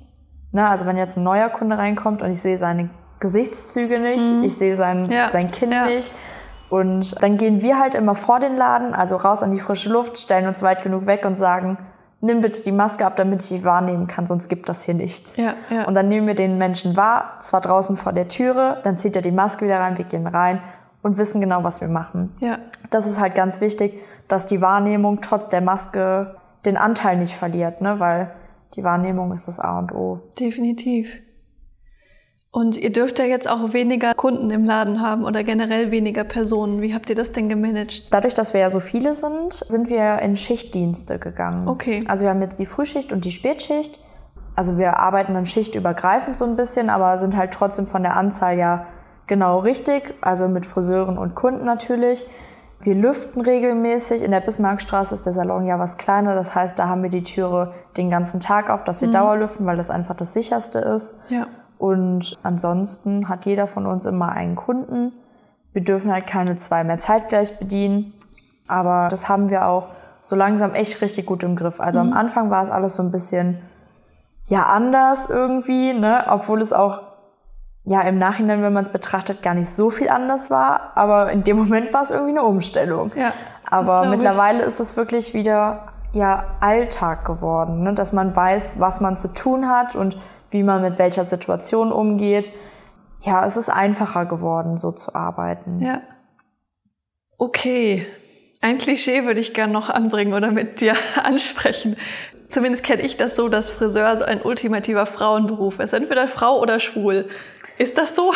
ne? 0.50 0.68
also 0.68 0.86
wenn 0.86 0.96
jetzt 0.96 1.16
ein 1.16 1.22
neuer 1.22 1.48
Kunde 1.48 1.78
reinkommt 1.78 2.22
und 2.22 2.30
ich 2.30 2.40
sehe 2.40 2.58
seine 2.58 2.90
Gesichtszüge 3.20 3.98
nicht, 4.00 4.22
mhm. 4.22 4.44
ich 4.44 4.56
sehe 4.56 4.76
sein, 4.76 5.10
ja. 5.10 5.30
sein 5.30 5.50
Kind 5.50 5.72
ja. 5.72 5.86
nicht. 5.86 6.12
Und 6.68 7.22
dann 7.22 7.36
gehen 7.36 7.60
wir 7.60 7.78
halt 7.78 7.94
immer 7.94 8.14
vor 8.14 8.40
den 8.40 8.56
Laden, 8.56 8.94
also 8.94 9.16
raus 9.16 9.42
an 9.42 9.50
die 9.50 9.60
frische 9.60 9.90
Luft, 9.90 10.18
stellen 10.18 10.46
uns 10.46 10.62
weit 10.62 10.82
genug 10.82 11.04
weg 11.04 11.24
und 11.26 11.36
sagen, 11.36 11.76
nimm 12.22 12.40
bitte 12.40 12.62
die 12.62 12.72
Maske 12.72 13.04
ab, 13.04 13.16
damit 13.16 13.42
ich 13.42 13.48
die 13.48 13.64
wahrnehmen 13.64 14.06
kann, 14.06 14.26
sonst 14.26 14.48
gibt 14.48 14.68
das 14.68 14.84
hier 14.84 14.94
nichts. 14.94 15.36
Ja, 15.36 15.54
ja. 15.70 15.86
Und 15.86 15.94
dann 15.94 16.08
nehmen 16.08 16.26
wir 16.26 16.34
den 16.34 16.56
Menschen 16.56 16.96
wahr, 16.96 17.36
zwar 17.40 17.60
draußen 17.60 17.96
vor 17.96 18.12
der 18.12 18.28
Türe, 18.28 18.80
dann 18.84 18.96
zieht 18.96 19.16
er 19.16 19.22
die 19.22 19.32
Maske 19.32 19.64
wieder 19.64 19.80
rein, 19.80 19.98
wir 19.98 20.04
gehen 20.04 20.26
rein 20.26 20.62
und 21.02 21.18
wissen 21.18 21.40
genau, 21.40 21.64
was 21.64 21.80
wir 21.80 21.88
machen. 21.88 22.34
Ja. 22.40 22.58
Das 22.90 23.06
ist 23.06 23.20
halt 23.20 23.34
ganz 23.34 23.60
wichtig, 23.60 23.98
dass 24.28 24.46
die 24.46 24.60
Wahrnehmung 24.60 25.20
trotz 25.20 25.48
der 25.48 25.60
Maske 25.60 26.36
den 26.64 26.76
Anteil 26.76 27.18
nicht 27.18 27.34
verliert, 27.34 27.80
ne? 27.80 27.98
weil 27.98 28.30
die 28.76 28.84
Wahrnehmung 28.84 29.32
ist 29.32 29.48
das 29.48 29.58
A 29.58 29.80
und 29.80 29.92
O. 29.92 30.20
Definitiv. 30.38 31.08
Und 32.54 32.76
ihr 32.76 32.92
dürft 32.92 33.18
ja 33.18 33.24
jetzt 33.24 33.48
auch 33.48 33.72
weniger 33.72 34.12
Kunden 34.12 34.50
im 34.50 34.66
Laden 34.66 35.00
haben 35.00 35.24
oder 35.24 35.42
generell 35.42 35.90
weniger 35.90 36.22
Personen. 36.22 36.82
Wie 36.82 36.92
habt 36.92 37.08
ihr 37.08 37.16
das 37.16 37.32
denn 37.32 37.48
gemanagt? 37.48 38.12
Dadurch, 38.12 38.34
dass 38.34 38.52
wir 38.52 38.60
ja 38.60 38.68
so 38.68 38.78
viele 38.78 39.14
sind, 39.14 39.54
sind 39.54 39.88
wir 39.88 40.18
in 40.18 40.36
Schichtdienste 40.36 41.18
gegangen. 41.18 41.66
Okay. 41.66 42.04
Also 42.08 42.26
wir 42.26 42.30
haben 42.30 42.42
jetzt 42.42 42.58
die 42.58 42.66
Frühschicht 42.66 43.10
und 43.10 43.24
die 43.24 43.30
Spätschicht. 43.30 43.98
Also 44.54 44.76
wir 44.76 44.98
arbeiten 44.98 45.32
dann 45.32 45.46
schichtübergreifend 45.46 46.36
so 46.36 46.44
ein 46.44 46.56
bisschen, 46.56 46.90
aber 46.90 47.16
sind 47.16 47.38
halt 47.38 47.52
trotzdem 47.54 47.86
von 47.86 48.02
der 48.02 48.18
Anzahl 48.18 48.58
ja 48.58 48.86
genau 49.26 49.60
richtig. 49.60 50.12
Also 50.20 50.46
mit 50.46 50.66
Friseuren 50.66 51.16
und 51.16 51.34
Kunden 51.34 51.64
natürlich. 51.64 52.26
Wir 52.82 52.96
lüften 52.96 53.40
regelmäßig. 53.40 54.22
In 54.22 54.30
der 54.30 54.40
Bismarckstraße 54.40 55.14
ist 55.14 55.24
der 55.24 55.32
Salon 55.32 55.64
ja 55.64 55.78
was 55.78 55.96
kleiner. 55.96 56.34
Das 56.34 56.54
heißt, 56.54 56.78
da 56.78 56.86
haben 56.86 57.02
wir 57.02 57.08
die 57.08 57.22
Türe 57.22 57.72
den 57.96 58.10
ganzen 58.10 58.40
Tag 58.40 58.68
auf, 58.68 58.84
dass 58.84 59.00
wir 59.00 59.08
mhm. 59.08 59.12
Dauerlüften, 59.12 59.64
weil 59.64 59.78
das 59.78 59.88
einfach 59.88 60.14
das 60.14 60.34
sicherste 60.34 60.80
ist. 60.80 61.14
Ja. 61.30 61.46
Und 61.82 62.38
ansonsten 62.44 63.28
hat 63.28 63.44
jeder 63.44 63.66
von 63.66 63.86
uns 63.86 64.06
immer 64.06 64.28
einen 64.28 64.54
Kunden. 64.54 65.14
Wir 65.72 65.82
dürfen 65.82 66.12
halt 66.12 66.28
keine 66.28 66.54
zwei 66.54 66.84
mehr 66.84 66.98
zeitgleich 66.98 67.58
bedienen. 67.58 68.14
Aber 68.68 69.08
das 69.10 69.28
haben 69.28 69.50
wir 69.50 69.66
auch 69.66 69.88
so 70.20 70.36
langsam 70.36 70.74
echt 70.74 71.02
richtig 71.02 71.26
gut 71.26 71.42
im 71.42 71.56
Griff. 71.56 71.80
Also 71.80 71.98
mhm. 71.98 72.12
am 72.12 72.16
Anfang 72.16 72.50
war 72.50 72.62
es 72.62 72.70
alles 72.70 72.94
so 72.94 73.02
ein 73.02 73.10
bisschen, 73.10 73.58
ja, 74.46 74.62
anders 74.66 75.28
irgendwie, 75.28 75.92
ne? 75.92 76.24
Obwohl 76.28 76.60
es 76.60 76.72
auch, 76.72 77.00
ja, 77.82 78.02
im 78.02 78.16
Nachhinein, 78.16 78.62
wenn 78.62 78.72
man 78.72 78.84
es 78.84 78.92
betrachtet, 78.92 79.42
gar 79.42 79.54
nicht 79.54 79.68
so 79.68 79.90
viel 79.90 80.08
anders 80.08 80.52
war. 80.52 80.92
Aber 80.94 81.32
in 81.32 81.42
dem 81.42 81.56
Moment 81.56 81.92
war 81.92 82.02
es 82.02 82.12
irgendwie 82.12 82.38
eine 82.38 82.44
Umstellung. 82.44 83.10
Ja, 83.16 83.32
Aber 83.68 84.04
mittlerweile 84.04 84.60
ich. 84.60 84.66
ist 84.66 84.78
es 84.78 84.96
wirklich 84.96 85.34
wieder, 85.34 85.88
ja, 86.12 86.44
Alltag 86.60 87.24
geworden, 87.24 87.82
ne? 87.82 87.92
Dass 87.94 88.12
man 88.12 88.36
weiß, 88.36 88.78
was 88.78 89.00
man 89.00 89.16
zu 89.16 89.34
tun 89.34 89.68
hat 89.68 89.96
und 89.96 90.16
wie 90.52 90.62
man 90.62 90.82
mit 90.82 90.98
welcher 90.98 91.24
Situation 91.24 91.92
umgeht. 91.92 92.52
Ja, 93.20 93.44
es 93.44 93.56
ist 93.56 93.68
einfacher 93.68 94.26
geworden, 94.26 94.78
so 94.78 94.92
zu 94.92 95.14
arbeiten. 95.14 95.80
Ja. 95.80 96.02
Okay. 97.38 98.06
Ein 98.60 98.78
Klischee 98.78 99.24
würde 99.24 99.40
ich 99.40 99.54
gerne 99.54 99.72
noch 99.72 99.90
anbringen 99.90 100.34
oder 100.34 100.50
mit 100.50 100.80
dir 100.80 100.94
ansprechen. 101.22 101.96
Zumindest 102.48 102.84
kenne 102.84 103.02
ich 103.02 103.16
das 103.16 103.34
so, 103.34 103.48
dass 103.48 103.70
Friseur 103.70 104.16
so 104.18 104.24
ein 104.24 104.42
ultimativer 104.42 105.06
Frauenberuf 105.06 105.80
ist. 105.80 105.94
Entweder 105.94 106.28
Frau 106.28 106.60
oder 106.60 106.78
schwul. 106.78 107.28
Ist 107.78 107.98
das 107.98 108.14
so? 108.14 108.32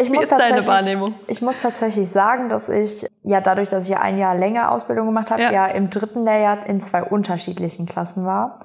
Ich 0.00 0.12
Wie 0.12 0.18
ist 0.18 0.30
deine 0.30 0.64
Wahrnehmung? 0.66 1.14
Ich 1.26 1.42
muss 1.42 1.56
tatsächlich 1.56 2.08
sagen, 2.08 2.48
dass 2.48 2.68
ich, 2.68 3.06
ja 3.24 3.40
dadurch, 3.40 3.68
dass 3.68 3.84
ich 3.84 3.90
ja 3.90 4.00
ein 4.00 4.16
Jahr 4.16 4.36
länger 4.36 4.70
Ausbildung 4.70 5.06
gemacht 5.06 5.32
habe, 5.32 5.42
ja, 5.42 5.50
ja 5.50 5.66
im 5.66 5.90
dritten 5.90 6.24
Lehrjahr 6.24 6.66
in 6.66 6.80
zwei 6.80 7.02
unterschiedlichen 7.02 7.86
Klassen 7.86 8.24
war. 8.24 8.60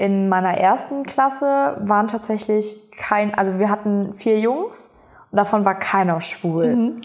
In 0.00 0.30
meiner 0.30 0.56
ersten 0.56 1.02
Klasse 1.02 1.76
waren 1.80 2.08
tatsächlich 2.08 2.90
kein, 2.96 3.34
also 3.34 3.58
wir 3.58 3.68
hatten 3.68 4.14
vier 4.14 4.40
Jungs 4.40 4.96
und 5.30 5.36
davon 5.36 5.66
war 5.66 5.74
keiner 5.74 6.22
schwul. 6.22 6.74
Mhm. 6.74 7.00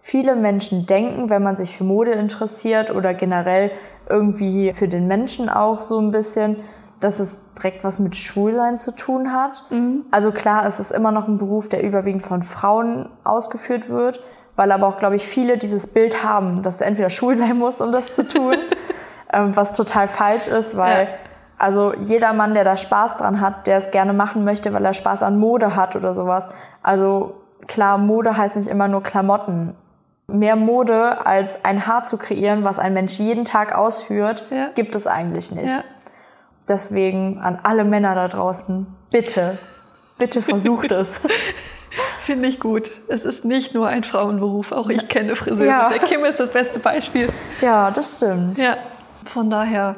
Viele 0.00 0.34
Menschen 0.34 0.86
denken, 0.86 1.28
wenn 1.28 1.42
man 1.42 1.58
sich 1.58 1.76
für 1.76 1.84
Mode 1.84 2.12
interessiert 2.12 2.90
oder 2.90 3.12
generell 3.12 3.70
irgendwie 4.08 4.72
für 4.72 4.88
den 4.88 5.08
Menschen 5.08 5.50
auch 5.50 5.80
so 5.80 6.00
ein 6.00 6.10
bisschen, 6.10 6.56
dass 7.00 7.20
es 7.20 7.38
direkt 7.58 7.84
was 7.84 7.98
mit 7.98 8.16
Schwulsein 8.16 8.78
zu 8.78 8.96
tun 8.96 9.30
hat. 9.34 9.64
Mhm. 9.68 10.06
Also 10.10 10.32
klar, 10.32 10.64
es 10.64 10.80
ist 10.80 10.90
immer 10.90 11.12
noch 11.12 11.28
ein 11.28 11.36
Beruf, 11.36 11.68
der 11.68 11.82
überwiegend 11.82 12.22
von 12.22 12.42
Frauen 12.42 13.10
ausgeführt 13.24 13.90
wird, 13.90 14.20
weil 14.56 14.72
aber 14.72 14.86
auch, 14.86 14.98
glaube 14.98 15.16
ich, 15.16 15.26
viele 15.26 15.58
dieses 15.58 15.86
Bild 15.86 16.24
haben, 16.24 16.62
dass 16.62 16.78
du 16.78 16.86
entweder 16.86 17.10
schwul 17.10 17.36
sein 17.36 17.58
musst, 17.58 17.82
um 17.82 17.92
das 17.92 18.14
zu 18.14 18.26
tun, 18.26 18.56
ähm, 19.34 19.54
was 19.54 19.74
total 19.74 20.08
falsch 20.08 20.48
ist, 20.48 20.78
weil 20.78 21.08
ja 21.08 21.31
also 21.62 21.94
jeder 21.94 22.32
Mann, 22.32 22.54
der 22.54 22.64
da 22.64 22.76
Spaß 22.76 23.18
dran 23.18 23.40
hat, 23.40 23.68
der 23.68 23.76
es 23.76 23.92
gerne 23.92 24.12
machen 24.12 24.42
möchte, 24.42 24.72
weil 24.72 24.84
er 24.84 24.94
Spaß 24.94 25.22
an 25.22 25.38
Mode 25.38 25.76
hat 25.76 25.94
oder 25.94 26.12
sowas. 26.12 26.48
Also 26.82 27.36
klar, 27.68 27.98
Mode 27.98 28.36
heißt 28.36 28.56
nicht 28.56 28.66
immer 28.66 28.88
nur 28.88 29.04
Klamotten. 29.04 29.76
Mehr 30.26 30.56
Mode 30.56 31.24
als 31.24 31.64
ein 31.64 31.86
Haar 31.86 32.02
zu 32.02 32.16
kreieren, 32.16 32.64
was 32.64 32.80
ein 32.80 32.94
Mensch 32.94 33.16
jeden 33.20 33.44
Tag 33.44 33.76
ausführt, 33.76 34.44
ja. 34.50 34.70
gibt 34.74 34.96
es 34.96 35.06
eigentlich 35.06 35.52
nicht. 35.52 35.68
Ja. 35.68 35.84
Deswegen 36.66 37.38
an 37.38 37.60
alle 37.62 37.84
Männer 37.84 38.16
da 38.16 38.26
draußen, 38.26 38.88
bitte, 39.12 39.56
bitte 40.18 40.42
versucht 40.42 40.90
es. 40.90 41.20
Finde 42.22 42.48
ich 42.48 42.58
gut. 42.58 42.90
Es 43.06 43.24
ist 43.24 43.44
nicht 43.44 43.72
nur 43.72 43.86
ein 43.86 44.02
Frauenberuf. 44.02 44.72
Auch 44.72 44.88
ich 44.88 45.06
kenne 45.06 45.36
Friseure. 45.36 45.68
Ja. 45.68 45.88
Der 45.90 46.00
Kim 46.00 46.24
ist 46.24 46.40
das 46.40 46.50
beste 46.50 46.80
Beispiel. 46.80 47.28
Ja, 47.60 47.92
das 47.92 48.16
stimmt. 48.16 48.58
Ja. 48.58 48.78
Von 49.24 49.48
daher 49.48 49.94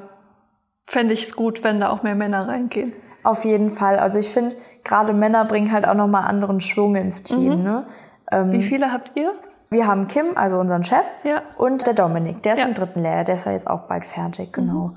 fände 0.86 1.14
ich 1.14 1.24
es 1.24 1.36
gut, 1.36 1.64
wenn 1.64 1.80
da 1.80 1.90
auch 1.90 2.02
mehr 2.02 2.14
Männer 2.14 2.46
reingehen. 2.48 2.92
Auf 3.22 3.44
jeden 3.44 3.70
Fall. 3.70 3.98
Also 3.98 4.18
ich 4.18 4.28
finde, 4.28 4.56
gerade 4.84 5.12
Männer 5.12 5.44
bringen 5.46 5.72
halt 5.72 5.86
auch 5.88 5.94
nochmal 5.94 6.24
anderen 6.24 6.60
Schwung 6.60 6.94
ins 6.94 7.22
Team. 7.22 7.62
Ne? 7.62 7.86
Ähm, 8.30 8.52
Wie 8.52 8.62
viele 8.62 8.92
habt 8.92 9.12
ihr? 9.14 9.32
wir 9.70 9.86
haben 9.88 10.06
Kim, 10.06 10.36
also 10.36 10.58
unseren 10.58 10.84
Chef, 10.84 11.04
Ja. 11.24 11.42
und 11.56 11.84
der 11.86 11.94
Dominik, 11.94 12.42
der 12.44 12.52
ist 12.54 12.60
Ja. 12.60 12.68
im 12.68 12.74
dritten 12.74 13.00
Lehrjahr, 13.02 13.24
der 13.24 13.34
ist 13.34 13.44
ja 13.46 13.52
jetzt 13.52 13.68
auch 13.68 13.88
bald 13.88 14.04
fertig, 14.06 14.52
genau. 14.52 14.92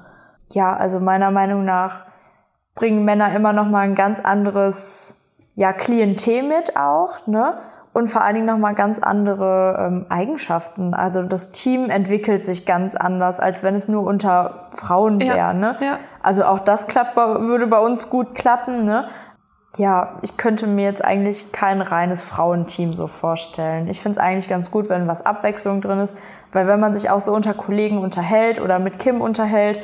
Ja, 0.51 0.75
also 0.75 0.99
meiner 0.99 1.31
Meinung 1.31 1.65
nach 1.65 2.05
bringen 2.75 3.03
Männer 3.03 3.33
immer 3.35 3.53
nochmal 3.53 3.85
ein 3.85 3.95
ganz 3.95 4.19
anderes 4.19 5.15
ja, 5.55 5.73
Klientel 5.73 6.43
mit 6.43 6.77
auch, 6.77 7.25
ne? 7.25 7.57
Und 7.97 8.09
vor 8.09 8.21
allen 8.21 8.35
Dingen 8.35 8.45
nochmal 8.45 8.75
ganz 8.75 8.99
andere 8.99 9.87
ähm, 9.87 10.05
Eigenschaften. 10.09 10.93
Also 10.93 11.23
das 11.23 11.49
Team 11.49 11.89
entwickelt 11.89 12.45
sich 12.45 12.67
ganz 12.67 12.93
anders, 12.93 13.39
als 13.39 13.63
wenn 13.63 13.73
es 13.73 13.87
nur 13.87 14.03
unter 14.03 14.67
Frauen 14.75 15.19
Ja, 15.19 15.33
wäre. 15.33 15.53
Ne? 15.55 15.75
ja. 15.81 15.97
Also 16.21 16.43
auch 16.43 16.59
das 16.59 16.85
klappt, 16.85 17.15
würde 17.15 17.65
bei 17.65 17.79
uns 17.79 18.11
gut 18.11 18.35
klappen. 18.35 18.85
Ne? 18.85 19.07
Ja, 19.77 20.19
ich 20.21 20.37
könnte 20.37 20.67
mir 20.67 20.83
jetzt 20.83 21.03
eigentlich 21.03 21.51
kein 21.51 21.81
reines 21.81 22.21
Frauenteam 22.21 22.93
so 22.93 23.07
vorstellen. 23.07 23.87
Ich 23.87 23.99
finde 23.99 24.19
es 24.19 24.23
eigentlich 24.23 24.47
ganz 24.47 24.69
gut, 24.69 24.89
wenn 24.89 25.07
was 25.07 25.25
Abwechslung 25.25 25.81
drin 25.81 25.97
ist, 25.97 26.15
weil 26.51 26.67
wenn 26.67 26.79
man 26.79 26.93
sich 26.93 27.09
auch 27.09 27.19
so 27.19 27.33
unter 27.33 27.55
Kollegen 27.55 27.97
unterhält 27.97 28.61
oder 28.61 28.77
mit 28.77 28.99
Kim 28.99 29.21
unterhält, 29.21 29.79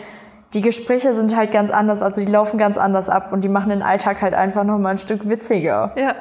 die 0.53 0.61
Gespräche 0.61 1.15
sind 1.15 1.35
halt 1.35 1.51
ganz 1.51 1.71
anders, 1.71 2.03
also 2.03 2.23
die 2.23 2.31
laufen 2.31 2.59
ganz 2.59 2.77
anders 2.77 3.09
ab 3.09 3.33
und 3.33 3.41
die 3.41 3.49
machen 3.49 3.71
den 3.71 3.81
Alltag 3.81 4.21
halt 4.21 4.35
einfach 4.35 4.63
noch 4.65 4.77
mal 4.77 4.91
ein 4.91 4.99
Stück 4.99 5.27
witziger. 5.27 5.93
Ja. 5.95 6.13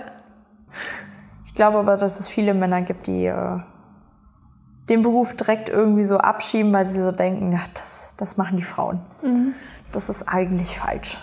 Ich 1.53 1.57
glaube 1.57 1.77
aber, 1.79 1.99
dass 1.99 2.19
es 2.19 2.29
viele 2.29 2.55
Männer 2.55 2.81
gibt, 2.81 3.07
die 3.07 3.27
äh, 3.27 3.59
den 4.89 5.03
Beruf 5.03 5.37
direkt 5.37 5.69
irgendwie 5.69 6.05
so 6.05 6.17
abschieben, 6.17 6.73
weil 6.73 6.89
sie 6.89 6.99
so 6.99 7.13
denken, 7.13 7.53
ja, 7.53 7.61
das, 7.75 8.15
das 8.17 8.39
machen 8.39 8.57
die 8.57 8.63
Frauen. 8.63 9.01
Das 9.93 10.09
ist 10.09 10.27
eigentlich 10.27 10.79
falsch. 10.79 11.19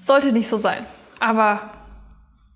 Sollte 0.00 0.30
nicht 0.32 0.48
so 0.48 0.56
sein. 0.56 0.84
Aber 1.18 1.62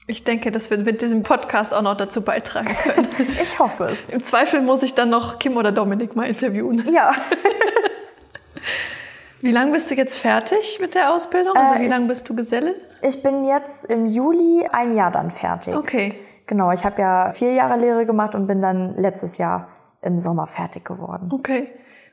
ich 0.07 0.23
denke, 0.23 0.53
dass 0.53 0.71
wir 0.71 0.79
mit 0.79 1.03
diesem 1.03 1.25
Podcast 1.25 1.75
auch 1.75 1.83
noch 1.83 1.97
dazu 1.97 2.23
beitragen 2.23 2.77
können. 2.85 3.09
Ich 3.43 3.59
hoffe 3.59 3.89
es. 3.91 4.09
Im 4.09 4.23
Zweifel 4.23 4.61
muss 4.61 4.85
ich 4.85 4.95
dann 4.95 5.11
noch 5.11 5.41
Kim 5.41 5.57
oder 5.57 5.73
Dominik 5.73 6.15
mal 6.15 6.29
interviewen. 6.29 6.89
Ja. 6.93 7.11
Wie 9.41 9.51
lange 9.51 9.73
bist 9.73 9.91
du 9.91 9.97
jetzt 9.97 10.17
fertig 10.17 10.79
mit 10.81 10.95
der 10.95 11.13
Ausbildung? 11.13 11.57
Also 11.57 11.75
Äh, 11.75 11.81
wie 11.81 11.89
lange 11.89 12.07
bist 12.07 12.29
du 12.29 12.37
Geselle? 12.37 12.77
Ich 13.03 13.23
bin 13.23 13.45
jetzt 13.45 13.85
im 13.85 14.07
Juli 14.07 14.67
ein 14.73 14.95
Jahr 14.97 15.11
dann 15.11 15.31
fertig. 15.31 15.75
Okay. 15.75 16.15
Genau, 16.47 16.73
ich 16.73 16.85
habe 16.85 17.01
ja 17.01 17.31
vier 17.33 17.53
Jahre 17.53 17.79
Lehre 17.79 18.07
gemacht 18.07 18.35
und 18.35 18.47
bin 18.47 18.61
dann 18.61 18.97
letztes 18.97 19.39
Jahr 19.39 19.69
im 20.03 20.19
Sommer 20.19 20.47
fertig 20.47 20.85
geworden. 20.85 21.31
Okay. 21.33 21.71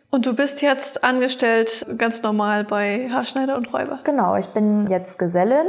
Und 0.09 0.25
du 0.25 0.35
bist 0.35 0.61
jetzt 0.61 1.03
angestellt 1.03 1.85
ganz 1.97 2.21
normal 2.21 2.63
bei 2.63 3.09
Haarschneider 3.11 3.55
und 3.55 3.73
Räuber. 3.73 3.99
Genau, 4.03 4.35
ich 4.35 4.47
bin 4.47 4.87
jetzt 4.87 5.19
Gesellin. 5.19 5.67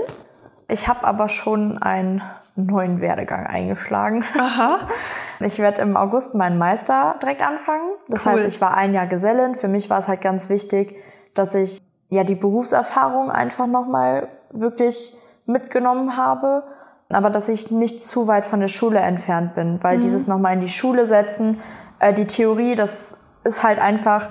Ich 0.69 0.87
habe 0.87 1.05
aber 1.07 1.29
schon 1.29 1.79
einen 1.79 2.23
neuen 2.55 3.01
Werdegang 3.01 3.47
eingeschlagen. 3.47 4.25
Aha. 4.39 4.81
Ich 5.41 5.61
werde 5.61 5.83
im 5.83 5.97
August 5.97 6.35
meinen 6.35 6.59
Meister 6.59 7.15
direkt 7.23 7.43
anfangen. 7.43 7.93
Das 8.09 8.27
Cool. 8.27 8.33
heißt, 8.33 8.49
ich 8.49 8.61
war 8.61 8.77
ein 8.77 8.93
Jahr 8.93 9.07
Gesellin. 9.07 9.55
Für 9.55 9.69
mich 9.69 9.89
war 9.89 9.99
es 10.01 10.09
halt 10.09 10.21
ganz 10.21 10.49
wichtig, 10.49 10.97
dass 11.35 11.55
ich 11.55 11.79
ja 12.11 12.25
die 12.25 12.35
Berufserfahrung 12.35 13.31
einfach 13.31 13.67
nochmal 13.67 14.29
wirklich 14.51 15.17
mitgenommen 15.47 16.17
habe. 16.17 16.63
Aber 17.11 17.31
dass 17.31 17.49
ich 17.49 17.71
nicht 17.71 18.03
zu 18.03 18.27
weit 18.27 18.45
von 18.45 18.61
der 18.61 18.69
Schule 18.69 18.99
entfernt 18.99 19.55
bin, 19.55 19.79
weil 19.83 19.99
dieses 19.99 20.27
nochmal 20.27 20.53
in 20.55 20.61
die 20.61 20.69
Schule 20.69 21.07
setzen, 21.07 21.59
äh, 22.01 22.13
die 22.13 22.27
Theorie, 22.27 22.75
das 22.75 23.17
ist 23.45 23.63
halt 23.63 23.79
einfach, 23.79 24.29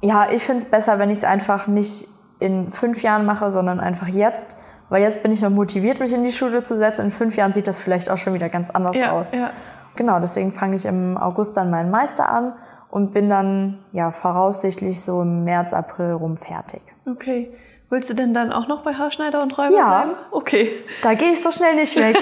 ja, 0.00 0.26
ich 0.30 0.42
finde 0.42 0.62
es 0.62 0.70
besser, 0.70 0.98
wenn 0.98 1.10
ich 1.10 1.18
es 1.18 1.24
einfach 1.24 1.66
nicht 1.66 2.08
in 2.38 2.72
fünf 2.72 3.02
Jahren 3.02 3.26
mache, 3.26 3.52
sondern 3.52 3.78
einfach 3.78 4.08
jetzt. 4.08 4.56
Weil 4.88 5.02
jetzt 5.02 5.22
bin 5.22 5.32
ich 5.32 5.42
noch 5.42 5.50
motiviert, 5.50 6.00
mich 6.00 6.12
in 6.12 6.24
die 6.24 6.32
Schule 6.32 6.62
zu 6.62 6.76
setzen. 6.76 7.06
In 7.06 7.10
fünf 7.10 7.36
Jahren 7.36 7.52
sieht 7.52 7.66
das 7.66 7.78
vielleicht 7.80 8.10
auch 8.10 8.16
schon 8.18 8.32
wieder 8.34 8.48
ganz 8.48 8.70
anders 8.70 8.96
Ja, 8.96 9.12
aus. 9.12 9.30
ja. 9.32 9.50
Genau, 9.96 10.18
deswegen 10.18 10.52
fange 10.52 10.76
ich 10.76 10.86
im 10.86 11.18
August 11.18 11.56
dann 11.58 11.70
meinen 11.70 11.90
Meister 11.90 12.28
an 12.28 12.54
und 12.92 13.12
bin 13.12 13.30
dann 13.30 13.78
ja 13.92 14.10
voraussichtlich 14.12 15.00
so 15.02 15.22
im 15.22 15.44
März, 15.44 15.72
April 15.72 16.12
rum 16.12 16.36
fertig. 16.36 16.82
Okay. 17.10 17.50
Willst 17.88 18.10
du 18.10 18.14
denn 18.14 18.34
dann 18.34 18.52
auch 18.52 18.68
noch 18.68 18.82
bei 18.82 18.92
Haarschneider 18.92 19.42
und 19.42 19.56
Räuber 19.56 19.74
Ja. 19.74 19.88
bleiben? 20.02 20.18
Okay. 20.30 20.70
Da 21.02 21.14
gehe 21.14 21.32
ich 21.32 21.42
so 21.42 21.50
schnell 21.50 21.74
nicht 21.74 21.96
weg. 21.96 22.16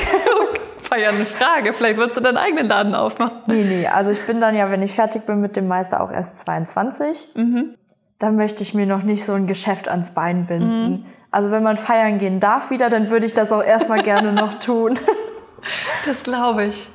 War 0.90 0.98
ja 0.98 1.08
eine 1.10 1.26
Frage. 1.26 1.72
Vielleicht 1.72 1.96
würdest 1.98 2.16
du 2.18 2.22
deinen 2.22 2.36
eigenen 2.38 2.66
Laden 2.66 2.94
aufmachen. 2.94 3.38
nee, 3.46 3.64
nee, 3.64 3.86
also 3.88 4.12
ich 4.12 4.24
bin 4.26 4.40
dann 4.40 4.54
ja, 4.56 4.70
wenn 4.70 4.82
ich 4.82 4.92
fertig 4.92 5.26
bin 5.26 5.40
mit 5.40 5.56
dem 5.56 5.66
Meister, 5.66 6.00
auch 6.02 6.12
erst 6.12 6.38
22. 6.38 7.34
Dann 8.20 8.36
möchte 8.36 8.62
ich 8.62 8.72
mir 8.72 8.86
noch 8.86 9.02
nicht 9.02 9.24
so 9.24 9.32
ein 9.32 9.46
Geschäft 9.48 9.88
ans 9.88 10.14
Bein 10.14 10.46
binden. 10.46 11.04
Also 11.32 11.50
wenn 11.50 11.64
man 11.64 11.78
feiern 11.78 12.18
gehen 12.18 12.38
darf 12.38 12.70
wieder, 12.70 12.90
dann 12.90 13.10
würde 13.10 13.26
ich 13.26 13.34
das 13.34 13.52
auch 13.52 13.62
erstmal 13.62 14.02
gerne 14.04 14.32
noch 14.32 14.54
tun. 14.54 14.98
Das 16.06 16.22
glaube 16.22 16.64
ich. 16.64 16.88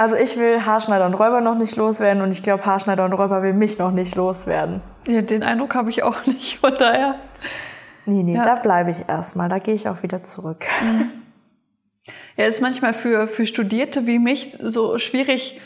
Also 0.00 0.16
ich 0.16 0.38
will 0.38 0.64
Haarschneider 0.64 1.04
und 1.04 1.12
Räuber 1.12 1.42
noch 1.42 1.56
nicht 1.56 1.76
loswerden 1.76 2.22
und 2.22 2.30
ich 2.32 2.42
glaube, 2.42 2.64
Haarschneider 2.64 3.04
und 3.04 3.12
Räuber 3.12 3.42
will 3.42 3.52
mich 3.52 3.78
noch 3.78 3.90
nicht 3.90 4.14
loswerden. 4.16 4.80
Ja, 5.06 5.20
den 5.20 5.42
Eindruck 5.42 5.74
habe 5.74 5.90
ich 5.90 6.02
auch 6.02 6.24
nicht. 6.26 6.58
Von 6.60 6.74
daher. 6.78 7.16
Nee, 8.06 8.22
nee, 8.22 8.34
Ja. 8.34 8.44
da 8.44 8.54
bleibe 8.54 8.90
ich 8.90 9.04
erstmal. 9.08 9.50
Da 9.50 9.58
gehe 9.58 9.74
ich 9.74 9.90
auch 9.90 10.02
wieder 10.02 10.22
zurück. 10.22 10.64
Ja, 12.38 12.46
ist 12.46 12.62
manchmal 12.62 12.94
für, 12.94 13.28
für 13.28 13.44
Studierte 13.44 14.06
wie 14.06 14.18
mich 14.18 14.56
so 14.58 14.96
schwierig 14.96 15.60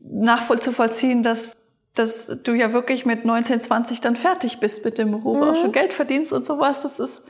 nachvollziehen, 0.00 1.22
dass, 1.22 1.54
dass 1.94 2.40
du 2.42 2.54
ja 2.54 2.72
wirklich 2.72 3.06
mit 3.06 3.24
19, 3.24 3.60
20 3.60 4.00
dann 4.00 4.16
fertig 4.16 4.58
bist 4.58 4.84
mit 4.84 4.98
dem 4.98 5.12
Beruf, 5.12 5.40
auch 5.42 5.54
schon 5.54 5.70
Geld 5.70 5.94
verdienst 5.94 6.32
und 6.32 6.44
sowas. 6.44 6.82
Das 6.82 6.98
ist, 6.98 7.22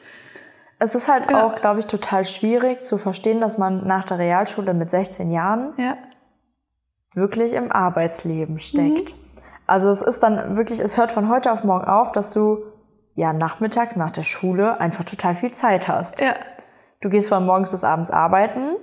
Es 0.78 0.94
ist 0.94 1.09
halt 1.09 1.30
Ja. 1.30 1.44
auch, 1.44 1.54
glaube 1.57 1.80
ich, 1.80 1.86
total 1.86 2.24
schwierig 2.24 2.82
zu 2.82 2.96
verstehen, 2.96 3.40
dass 3.42 3.59
man 3.59 3.86
nach 3.86 4.04
der 4.04 4.18
Realschule 4.18 4.72
mit 4.72 4.90
16 4.90 5.30
Jahren 5.30 5.74
ja, 5.76 5.96
wirklich 7.16 7.52
im 7.54 7.72
Arbeitsleben 7.72 8.60
steckt. 8.60 9.14
Also 9.66 9.90
es 9.90 10.02
ist 10.02 10.22
dann 10.22 10.56
wirklich, 10.56 10.80
es 10.80 10.96
hört 10.96 11.12
von 11.12 11.28
heute 11.28 11.52
auf 11.52 11.64
morgen 11.64 11.86
auf, 11.86 12.12
dass 12.12 12.32
du 12.32 12.64
ja 13.14 13.32
nachmittags 13.32 13.96
nach 13.96 14.10
der 14.10 14.22
Schule 14.22 14.80
einfach 14.80 15.04
total 15.04 15.34
viel 15.34 15.50
Zeit 15.50 15.88
hast. 15.88 16.20
ja, 16.20 16.34
Du 17.00 17.08
gehst 17.08 17.28
von 17.28 17.44
morgens 17.44 17.70
bis 17.70 17.84
abends 17.84 18.10
arbeiten 18.10 18.76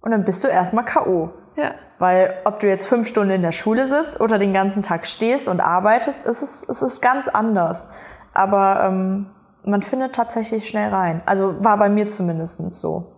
und 0.00 0.10
dann 0.10 0.24
bist 0.24 0.44
du 0.44 0.48
erstmal 0.48 0.84
K.O. 0.84 1.30
ja. 1.56 1.72
Weil 1.98 2.34
ob 2.44 2.60
du 2.60 2.68
jetzt 2.68 2.86
fünf 2.86 3.08
Stunden 3.08 3.32
in 3.32 3.42
der 3.42 3.50
Schule 3.50 3.88
sitzt 3.88 4.20
oder 4.20 4.38
den 4.38 4.52
ganzen 4.52 4.82
Tag 4.82 5.04
stehst 5.06 5.48
und 5.48 5.60
arbeitest, 5.60 6.24
es 6.26 6.42
ist, 6.42 6.68
es 6.68 6.80
ist 6.82 7.02
ganz 7.02 7.26
anders. 7.26 7.88
Aber 8.32 8.84
ähm, 8.84 9.26
man 9.64 9.82
findet 9.82 10.14
tatsächlich 10.14 10.68
schnell 10.68 10.90
rein. 10.94 11.22
Also 11.26 11.62
war 11.64 11.76
bei 11.76 11.88
mir 11.88 12.06
zumindest 12.06 12.60
so. 12.72 13.12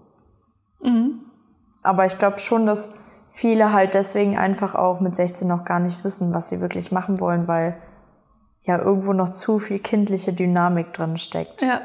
Aber 1.82 2.06
ich 2.06 2.16
glaube 2.18 2.38
schon, 2.38 2.64
dass 2.64 2.90
viele 3.32 3.72
halt 3.72 3.94
deswegen 3.94 4.36
einfach 4.36 4.74
auch 4.74 5.00
mit 5.00 5.16
16 5.16 5.46
noch 5.46 5.64
gar 5.64 5.80
nicht 5.80 6.04
wissen, 6.04 6.34
was 6.34 6.48
sie 6.48 6.60
wirklich 6.60 6.92
machen 6.92 7.20
wollen, 7.20 7.48
weil 7.48 7.76
ja 8.62 8.78
irgendwo 8.78 9.12
noch 9.12 9.30
zu 9.30 9.58
viel 9.58 9.78
kindliche 9.78 10.32
Dynamik 10.32 10.92
drin 10.92 11.16
steckt. 11.16 11.62
Ja. 11.62 11.80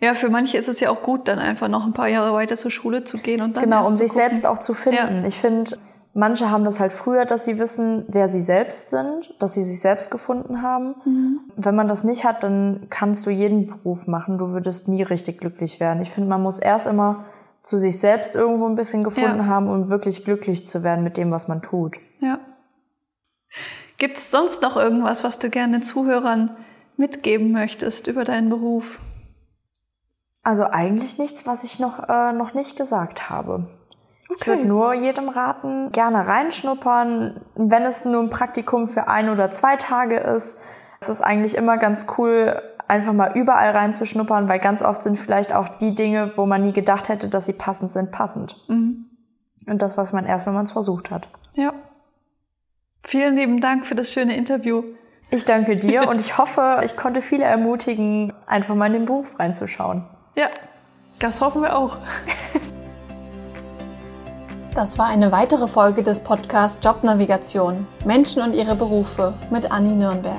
Ja, 0.00 0.14
für 0.14 0.30
manche 0.30 0.58
ist 0.58 0.68
es 0.68 0.80
ja 0.80 0.90
auch 0.90 1.02
gut, 1.02 1.28
dann 1.28 1.38
einfach 1.38 1.68
noch 1.68 1.86
ein 1.86 1.92
paar 1.92 2.08
Jahre 2.08 2.34
weiter 2.34 2.56
zur 2.56 2.72
Schule 2.72 3.04
zu 3.04 3.18
gehen 3.18 3.40
und 3.40 3.56
dann 3.56 3.62
Genau, 3.64 3.86
um 3.86 3.94
sich 3.94 4.10
gucken. 4.10 4.28
selbst 4.28 4.46
auch 4.46 4.58
zu 4.58 4.74
finden. 4.74 5.20
Ja. 5.20 5.26
Ich 5.26 5.38
finde, 5.38 5.78
manche 6.12 6.50
haben 6.50 6.64
das 6.64 6.80
halt 6.80 6.90
früher, 6.90 7.24
dass 7.24 7.44
sie 7.44 7.60
wissen, 7.60 8.04
wer 8.08 8.26
sie 8.26 8.40
selbst 8.40 8.90
sind, 8.90 9.32
dass 9.38 9.54
sie 9.54 9.62
sich 9.62 9.78
selbst 9.80 10.10
gefunden 10.10 10.60
haben. 10.60 10.96
Mhm. 11.04 11.40
Wenn 11.54 11.76
man 11.76 11.86
das 11.86 12.02
nicht 12.02 12.24
hat, 12.24 12.42
dann 12.42 12.88
kannst 12.90 13.26
du 13.26 13.30
jeden 13.30 13.68
Beruf 13.68 14.08
machen. 14.08 14.38
Du 14.38 14.48
würdest 14.48 14.88
nie 14.88 15.02
richtig 15.02 15.38
glücklich 15.38 15.78
werden. 15.78 16.02
Ich 16.02 16.10
finde, 16.10 16.28
man 16.28 16.42
muss 16.42 16.58
erst 16.58 16.88
immer 16.88 17.24
zu 17.62 17.76
sich 17.76 17.98
selbst 18.00 18.34
irgendwo 18.34 18.66
ein 18.66 18.74
bisschen 18.74 19.04
gefunden 19.04 19.38
Ja. 19.38 19.46
haben, 19.46 19.68
um 19.68 19.88
wirklich 19.88 20.24
glücklich 20.24 20.66
zu 20.66 20.82
werden 20.82 21.04
mit 21.04 21.16
dem, 21.16 21.30
was 21.30 21.48
man 21.48 21.62
tut. 21.62 21.96
Ja. 22.20 22.38
Gibt 23.98 24.16
es 24.18 24.30
sonst 24.30 24.62
noch 24.62 24.76
irgendwas, 24.76 25.22
was 25.22 25.38
du 25.38 25.48
gerne 25.48 25.80
Zuhörern 25.80 26.56
mitgeben 26.96 27.52
möchtest 27.52 28.06
über 28.08 28.24
deinen 28.24 28.48
Beruf? 28.48 28.98
Also 30.42 30.64
eigentlich 30.64 31.18
nichts, 31.18 31.46
was 31.46 31.62
ich 31.62 31.78
noch, 31.78 32.08
äh, 32.08 32.32
noch 32.32 32.52
nicht 32.54 32.76
gesagt 32.76 33.30
habe. 33.30 33.68
Ich 34.24 34.30
Okay. 34.40 34.46
würde 34.50 34.64
nur 34.66 34.94
jedem 34.94 35.28
raten, 35.28 35.92
gerne 35.92 36.26
reinschnuppern, 36.26 37.40
wenn 37.54 37.82
es 37.84 38.04
nur 38.04 38.22
ein 38.22 38.30
Praktikum 38.30 38.88
für 38.88 39.06
ein 39.06 39.28
oder 39.28 39.50
zwei 39.50 39.76
Tage 39.76 40.16
ist. 40.16 40.56
Es 41.00 41.08
ist 41.08 41.20
eigentlich 41.20 41.56
immer 41.56 41.76
ganz 41.78 42.06
cool, 42.16 42.60
einfach 42.88 43.12
mal 43.12 43.32
überall 43.36 43.70
reinzuschnuppern, 43.70 44.48
weil 44.48 44.58
ganz 44.58 44.82
oft 44.82 45.02
sind 45.02 45.16
vielleicht 45.16 45.54
auch 45.54 45.68
die 45.68 45.94
Dinge, 45.94 46.32
wo 46.36 46.46
man 46.46 46.62
nie 46.62 46.72
gedacht 46.72 47.08
hätte, 47.08 47.28
dass 47.28 47.46
sie 47.46 47.52
passend 47.52 47.90
sind, 47.90 48.10
passend. 48.10 48.56
Mhm. 48.68 49.06
Und 49.66 49.80
das 49.80 49.96
weiß 49.96 50.12
man 50.12 50.26
erst, 50.26 50.46
wenn 50.46 50.54
man 50.54 50.64
es 50.64 50.72
versucht 50.72 51.10
hat. 51.10 51.28
Ja. 51.54 51.72
Vielen 53.04 53.36
lieben 53.36 53.60
Dank 53.60 53.86
für 53.86 53.94
das 53.94 54.12
schöne 54.12 54.36
Interview. 54.36 54.82
Ich 55.30 55.44
danke 55.44 55.76
dir 55.76 56.08
und 56.08 56.20
ich 56.20 56.38
hoffe, 56.38 56.80
ich 56.84 56.96
konnte 56.96 57.22
viele 57.22 57.44
ermutigen, 57.44 58.32
einfach 58.46 58.74
mal 58.74 58.86
in 58.86 58.92
den 58.92 59.04
Beruf 59.06 59.38
reinzuschauen. 59.38 60.04
Ja, 60.34 60.48
das 61.18 61.40
hoffen 61.40 61.62
wir 61.62 61.76
auch. 61.76 61.98
Das 64.74 64.98
war 64.98 65.06
eine 65.06 65.30
weitere 65.32 65.68
Folge 65.68 66.02
des 66.02 66.20
Podcasts 66.20 66.82
Jobnavigation 66.82 67.86
Menschen 68.06 68.40
und 68.40 68.54
ihre 68.54 68.74
Berufe 68.74 69.34
mit 69.50 69.70
Anni 69.70 69.94
Nürnberg. 69.94 70.38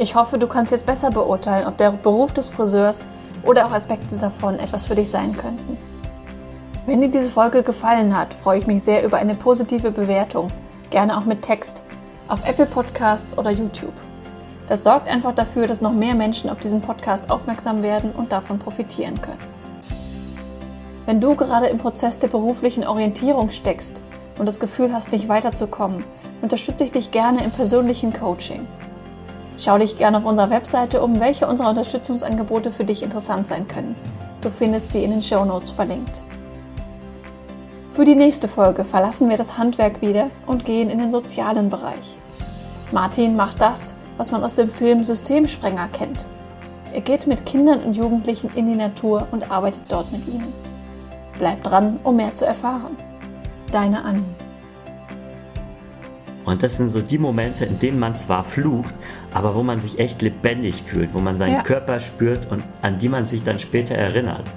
Ich 0.00 0.14
hoffe, 0.14 0.38
du 0.38 0.46
kannst 0.46 0.70
jetzt 0.70 0.86
besser 0.86 1.10
beurteilen, 1.10 1.66
ob 1.66 1.76
der 1.76 1.90
Beruf 1.90 2.32
des 2.32 2.48
Friseurs 2.48 3.04
oder 3.42 3.66
auch 3.66 3.72
Aspekte 3.72 4.16
davon 4.16 4.60
etwas 4.60 4.86
für 4.86 4.94
dich 4.94 5.10
sein 5.10 5.36
könnten. 5.36 5.76
Wenn 6.86 7.00
dir 7.00 7.08
diese 7.08 7.30
Folge 7.30 7.64
gefallen 7.64 8.16
hat, 8.16 8.32
freue 8.32 8.60
ich 8.60 8.68
mich 8.68 8.84
sehr 8.84 9.04
über 9.04 9.16
eine 9.16 9.34
positive 9.34 9.90
Bewertung, 9.90 10.52
gerne 10.90 11.18
auch 11.18 11.24
mit 11.24 11.42
Text, 11.42 11.82
auf 12.28 12.48
Apple 12.48 12.66
Podcasts 12.66 13.36
oder 13.36 13.50
YouTube. 13.50 13.92
Das 14.68 14.84
sorgt 14.84 15.08
einfach 15.08 15.34
dafür, 15.34 15.66
dass 15.66 15.80
noch 15.80 15.92
mehr 15.92 16.14
Menschen 16.14 16.48
auf 16.48 16.60
diesen 16.60 16.80
Podcast 16.80 17.28
aufmerksam 17.28 17.82
werden 17.82 18.12
und 18.12 18.30
davon 18.30 18.60
profitieren 18.60 19.20
können. 19.20 19.42
Wenn 21.06 21.20
du 21.20 21.34
gerade 21.34 21.66
im 21.66 21.78
Prozess 21.78 22.20
der 22.20 22.28
beruflichen 22.28 22.86
Orientierung 22.86 23.50
steckst 23.50 24.00
und 24.38 24.46
das 24.46 24.60
Gefühl 24.60 24.92
hast, 24.92 25.10
nicht 25.10 25.28
weiterzukommen, 25.28 26.04
unterstütze 26.40 26.84
ich 26.84 26.92
dich 26.92 27.10
gerne 27.10 27.42
im 27.42 27.50
persönlichen 27.50 28.12
Coaching. 28.12 28.64
Schau 29.60 29.76
dich 29.76 29.96
gerne 29.96 30.18
auf 30.18 30.24
unserer 30.24 30.50
Webseite 30.50 31.02
um, 31.02 31.18
welche 31.18 31.48
unserer 31.48 31.70
Unterstützungsangebote 31.70 32.70
für 32.70 32.84
dich 32.84 33.02
interessant 33.02 33.48
sein 33.48 33.66
können. 33.66 33.96
Du 34.40 34.50
findest 34.50 34.92
sie 34.92 35.02
in 35.02 35.10
den 35.10 35.20
Show 35.20 35.44
Notes 35.44 35.70
verlinkt. 35.70 36.22
Für 37.90 38.04
die 38.04 38.14
nächste 38.14 38.46
Folge 38.46 38.84
verlassen 38.84 39.28
wir 39.28 39.36
das 39.36 39.58
Handwerk 39.58 40.00
wieder 40.00 40.30
und 40.46 40.64
gehen 40.64 40.90
in 40.90 41.00
den 41.00 41.10
sozialen 41.10 41.70
Bereich. 41.70 42.16
Martin 42.92 43.34
macht 43.34 43.60
das, 43.60 43.94
was 44.16 44.30
man 44.30 44.44
aus 44.44 44.54
dem 44.54 44.70
Film 44.70 45.02
Systemsprenger 45.02 45.88
kennt. 45.88 46.26
Er 46.92 47.00
geht 47.00 47.26
mit 47.26 47.44
Kindern 47.44 47.82
und 47.82 47.96
Jugendlichen 47.96 48.50
in 48.54 48.66
die 48.66 48.76
Natur 48.76 49.26
und 49.32 49.50
arbeitet 49.50 49.82
dort 49.88 50.12
mit 50.12 50.28
ihnen. 50.28 50.52
Bleib 51.36 51.64
dran, 51.64 51.98
um 52.04 52.14
mehr 52.14 52.32
zu 52.32 52.46
erfahren. 52.46 52.96
Deine 53.72 54.04
Anni. 54.04 54.22
Und 56.48 56.62
das 56.62 56.78
sind 56.78 56.88
so 56.88 57.02
die 57.02 57.18
Momente, 57.18 57.66
in 57.66 57.78
denen 57.78 57.98
man 57.98 58.16
zwar 58.16 58.42
flucht, 58.42 58.94
aber 59.32 59.54
wo 59.54 59.62
man 59.62 59.80
sich 59.80 59.98
echt 59.98 60.22
lebendig 60.22 60.82
fühlt, 60.82 61.14
wo 61.14 61.20
man 61.20 61.36
seinen 61.36 61.56
ja. 61.56 61.62
Körper 61.62 62.00
spürt 62.00 62.50
und 62.50 62.62
an 62.82 62.98
die 62.98 63.08
man 63.08 63.24
sich 63.24 63.42
dann 63.42 63.58
später 63.58 63.94
erinnert. 63.94 64.50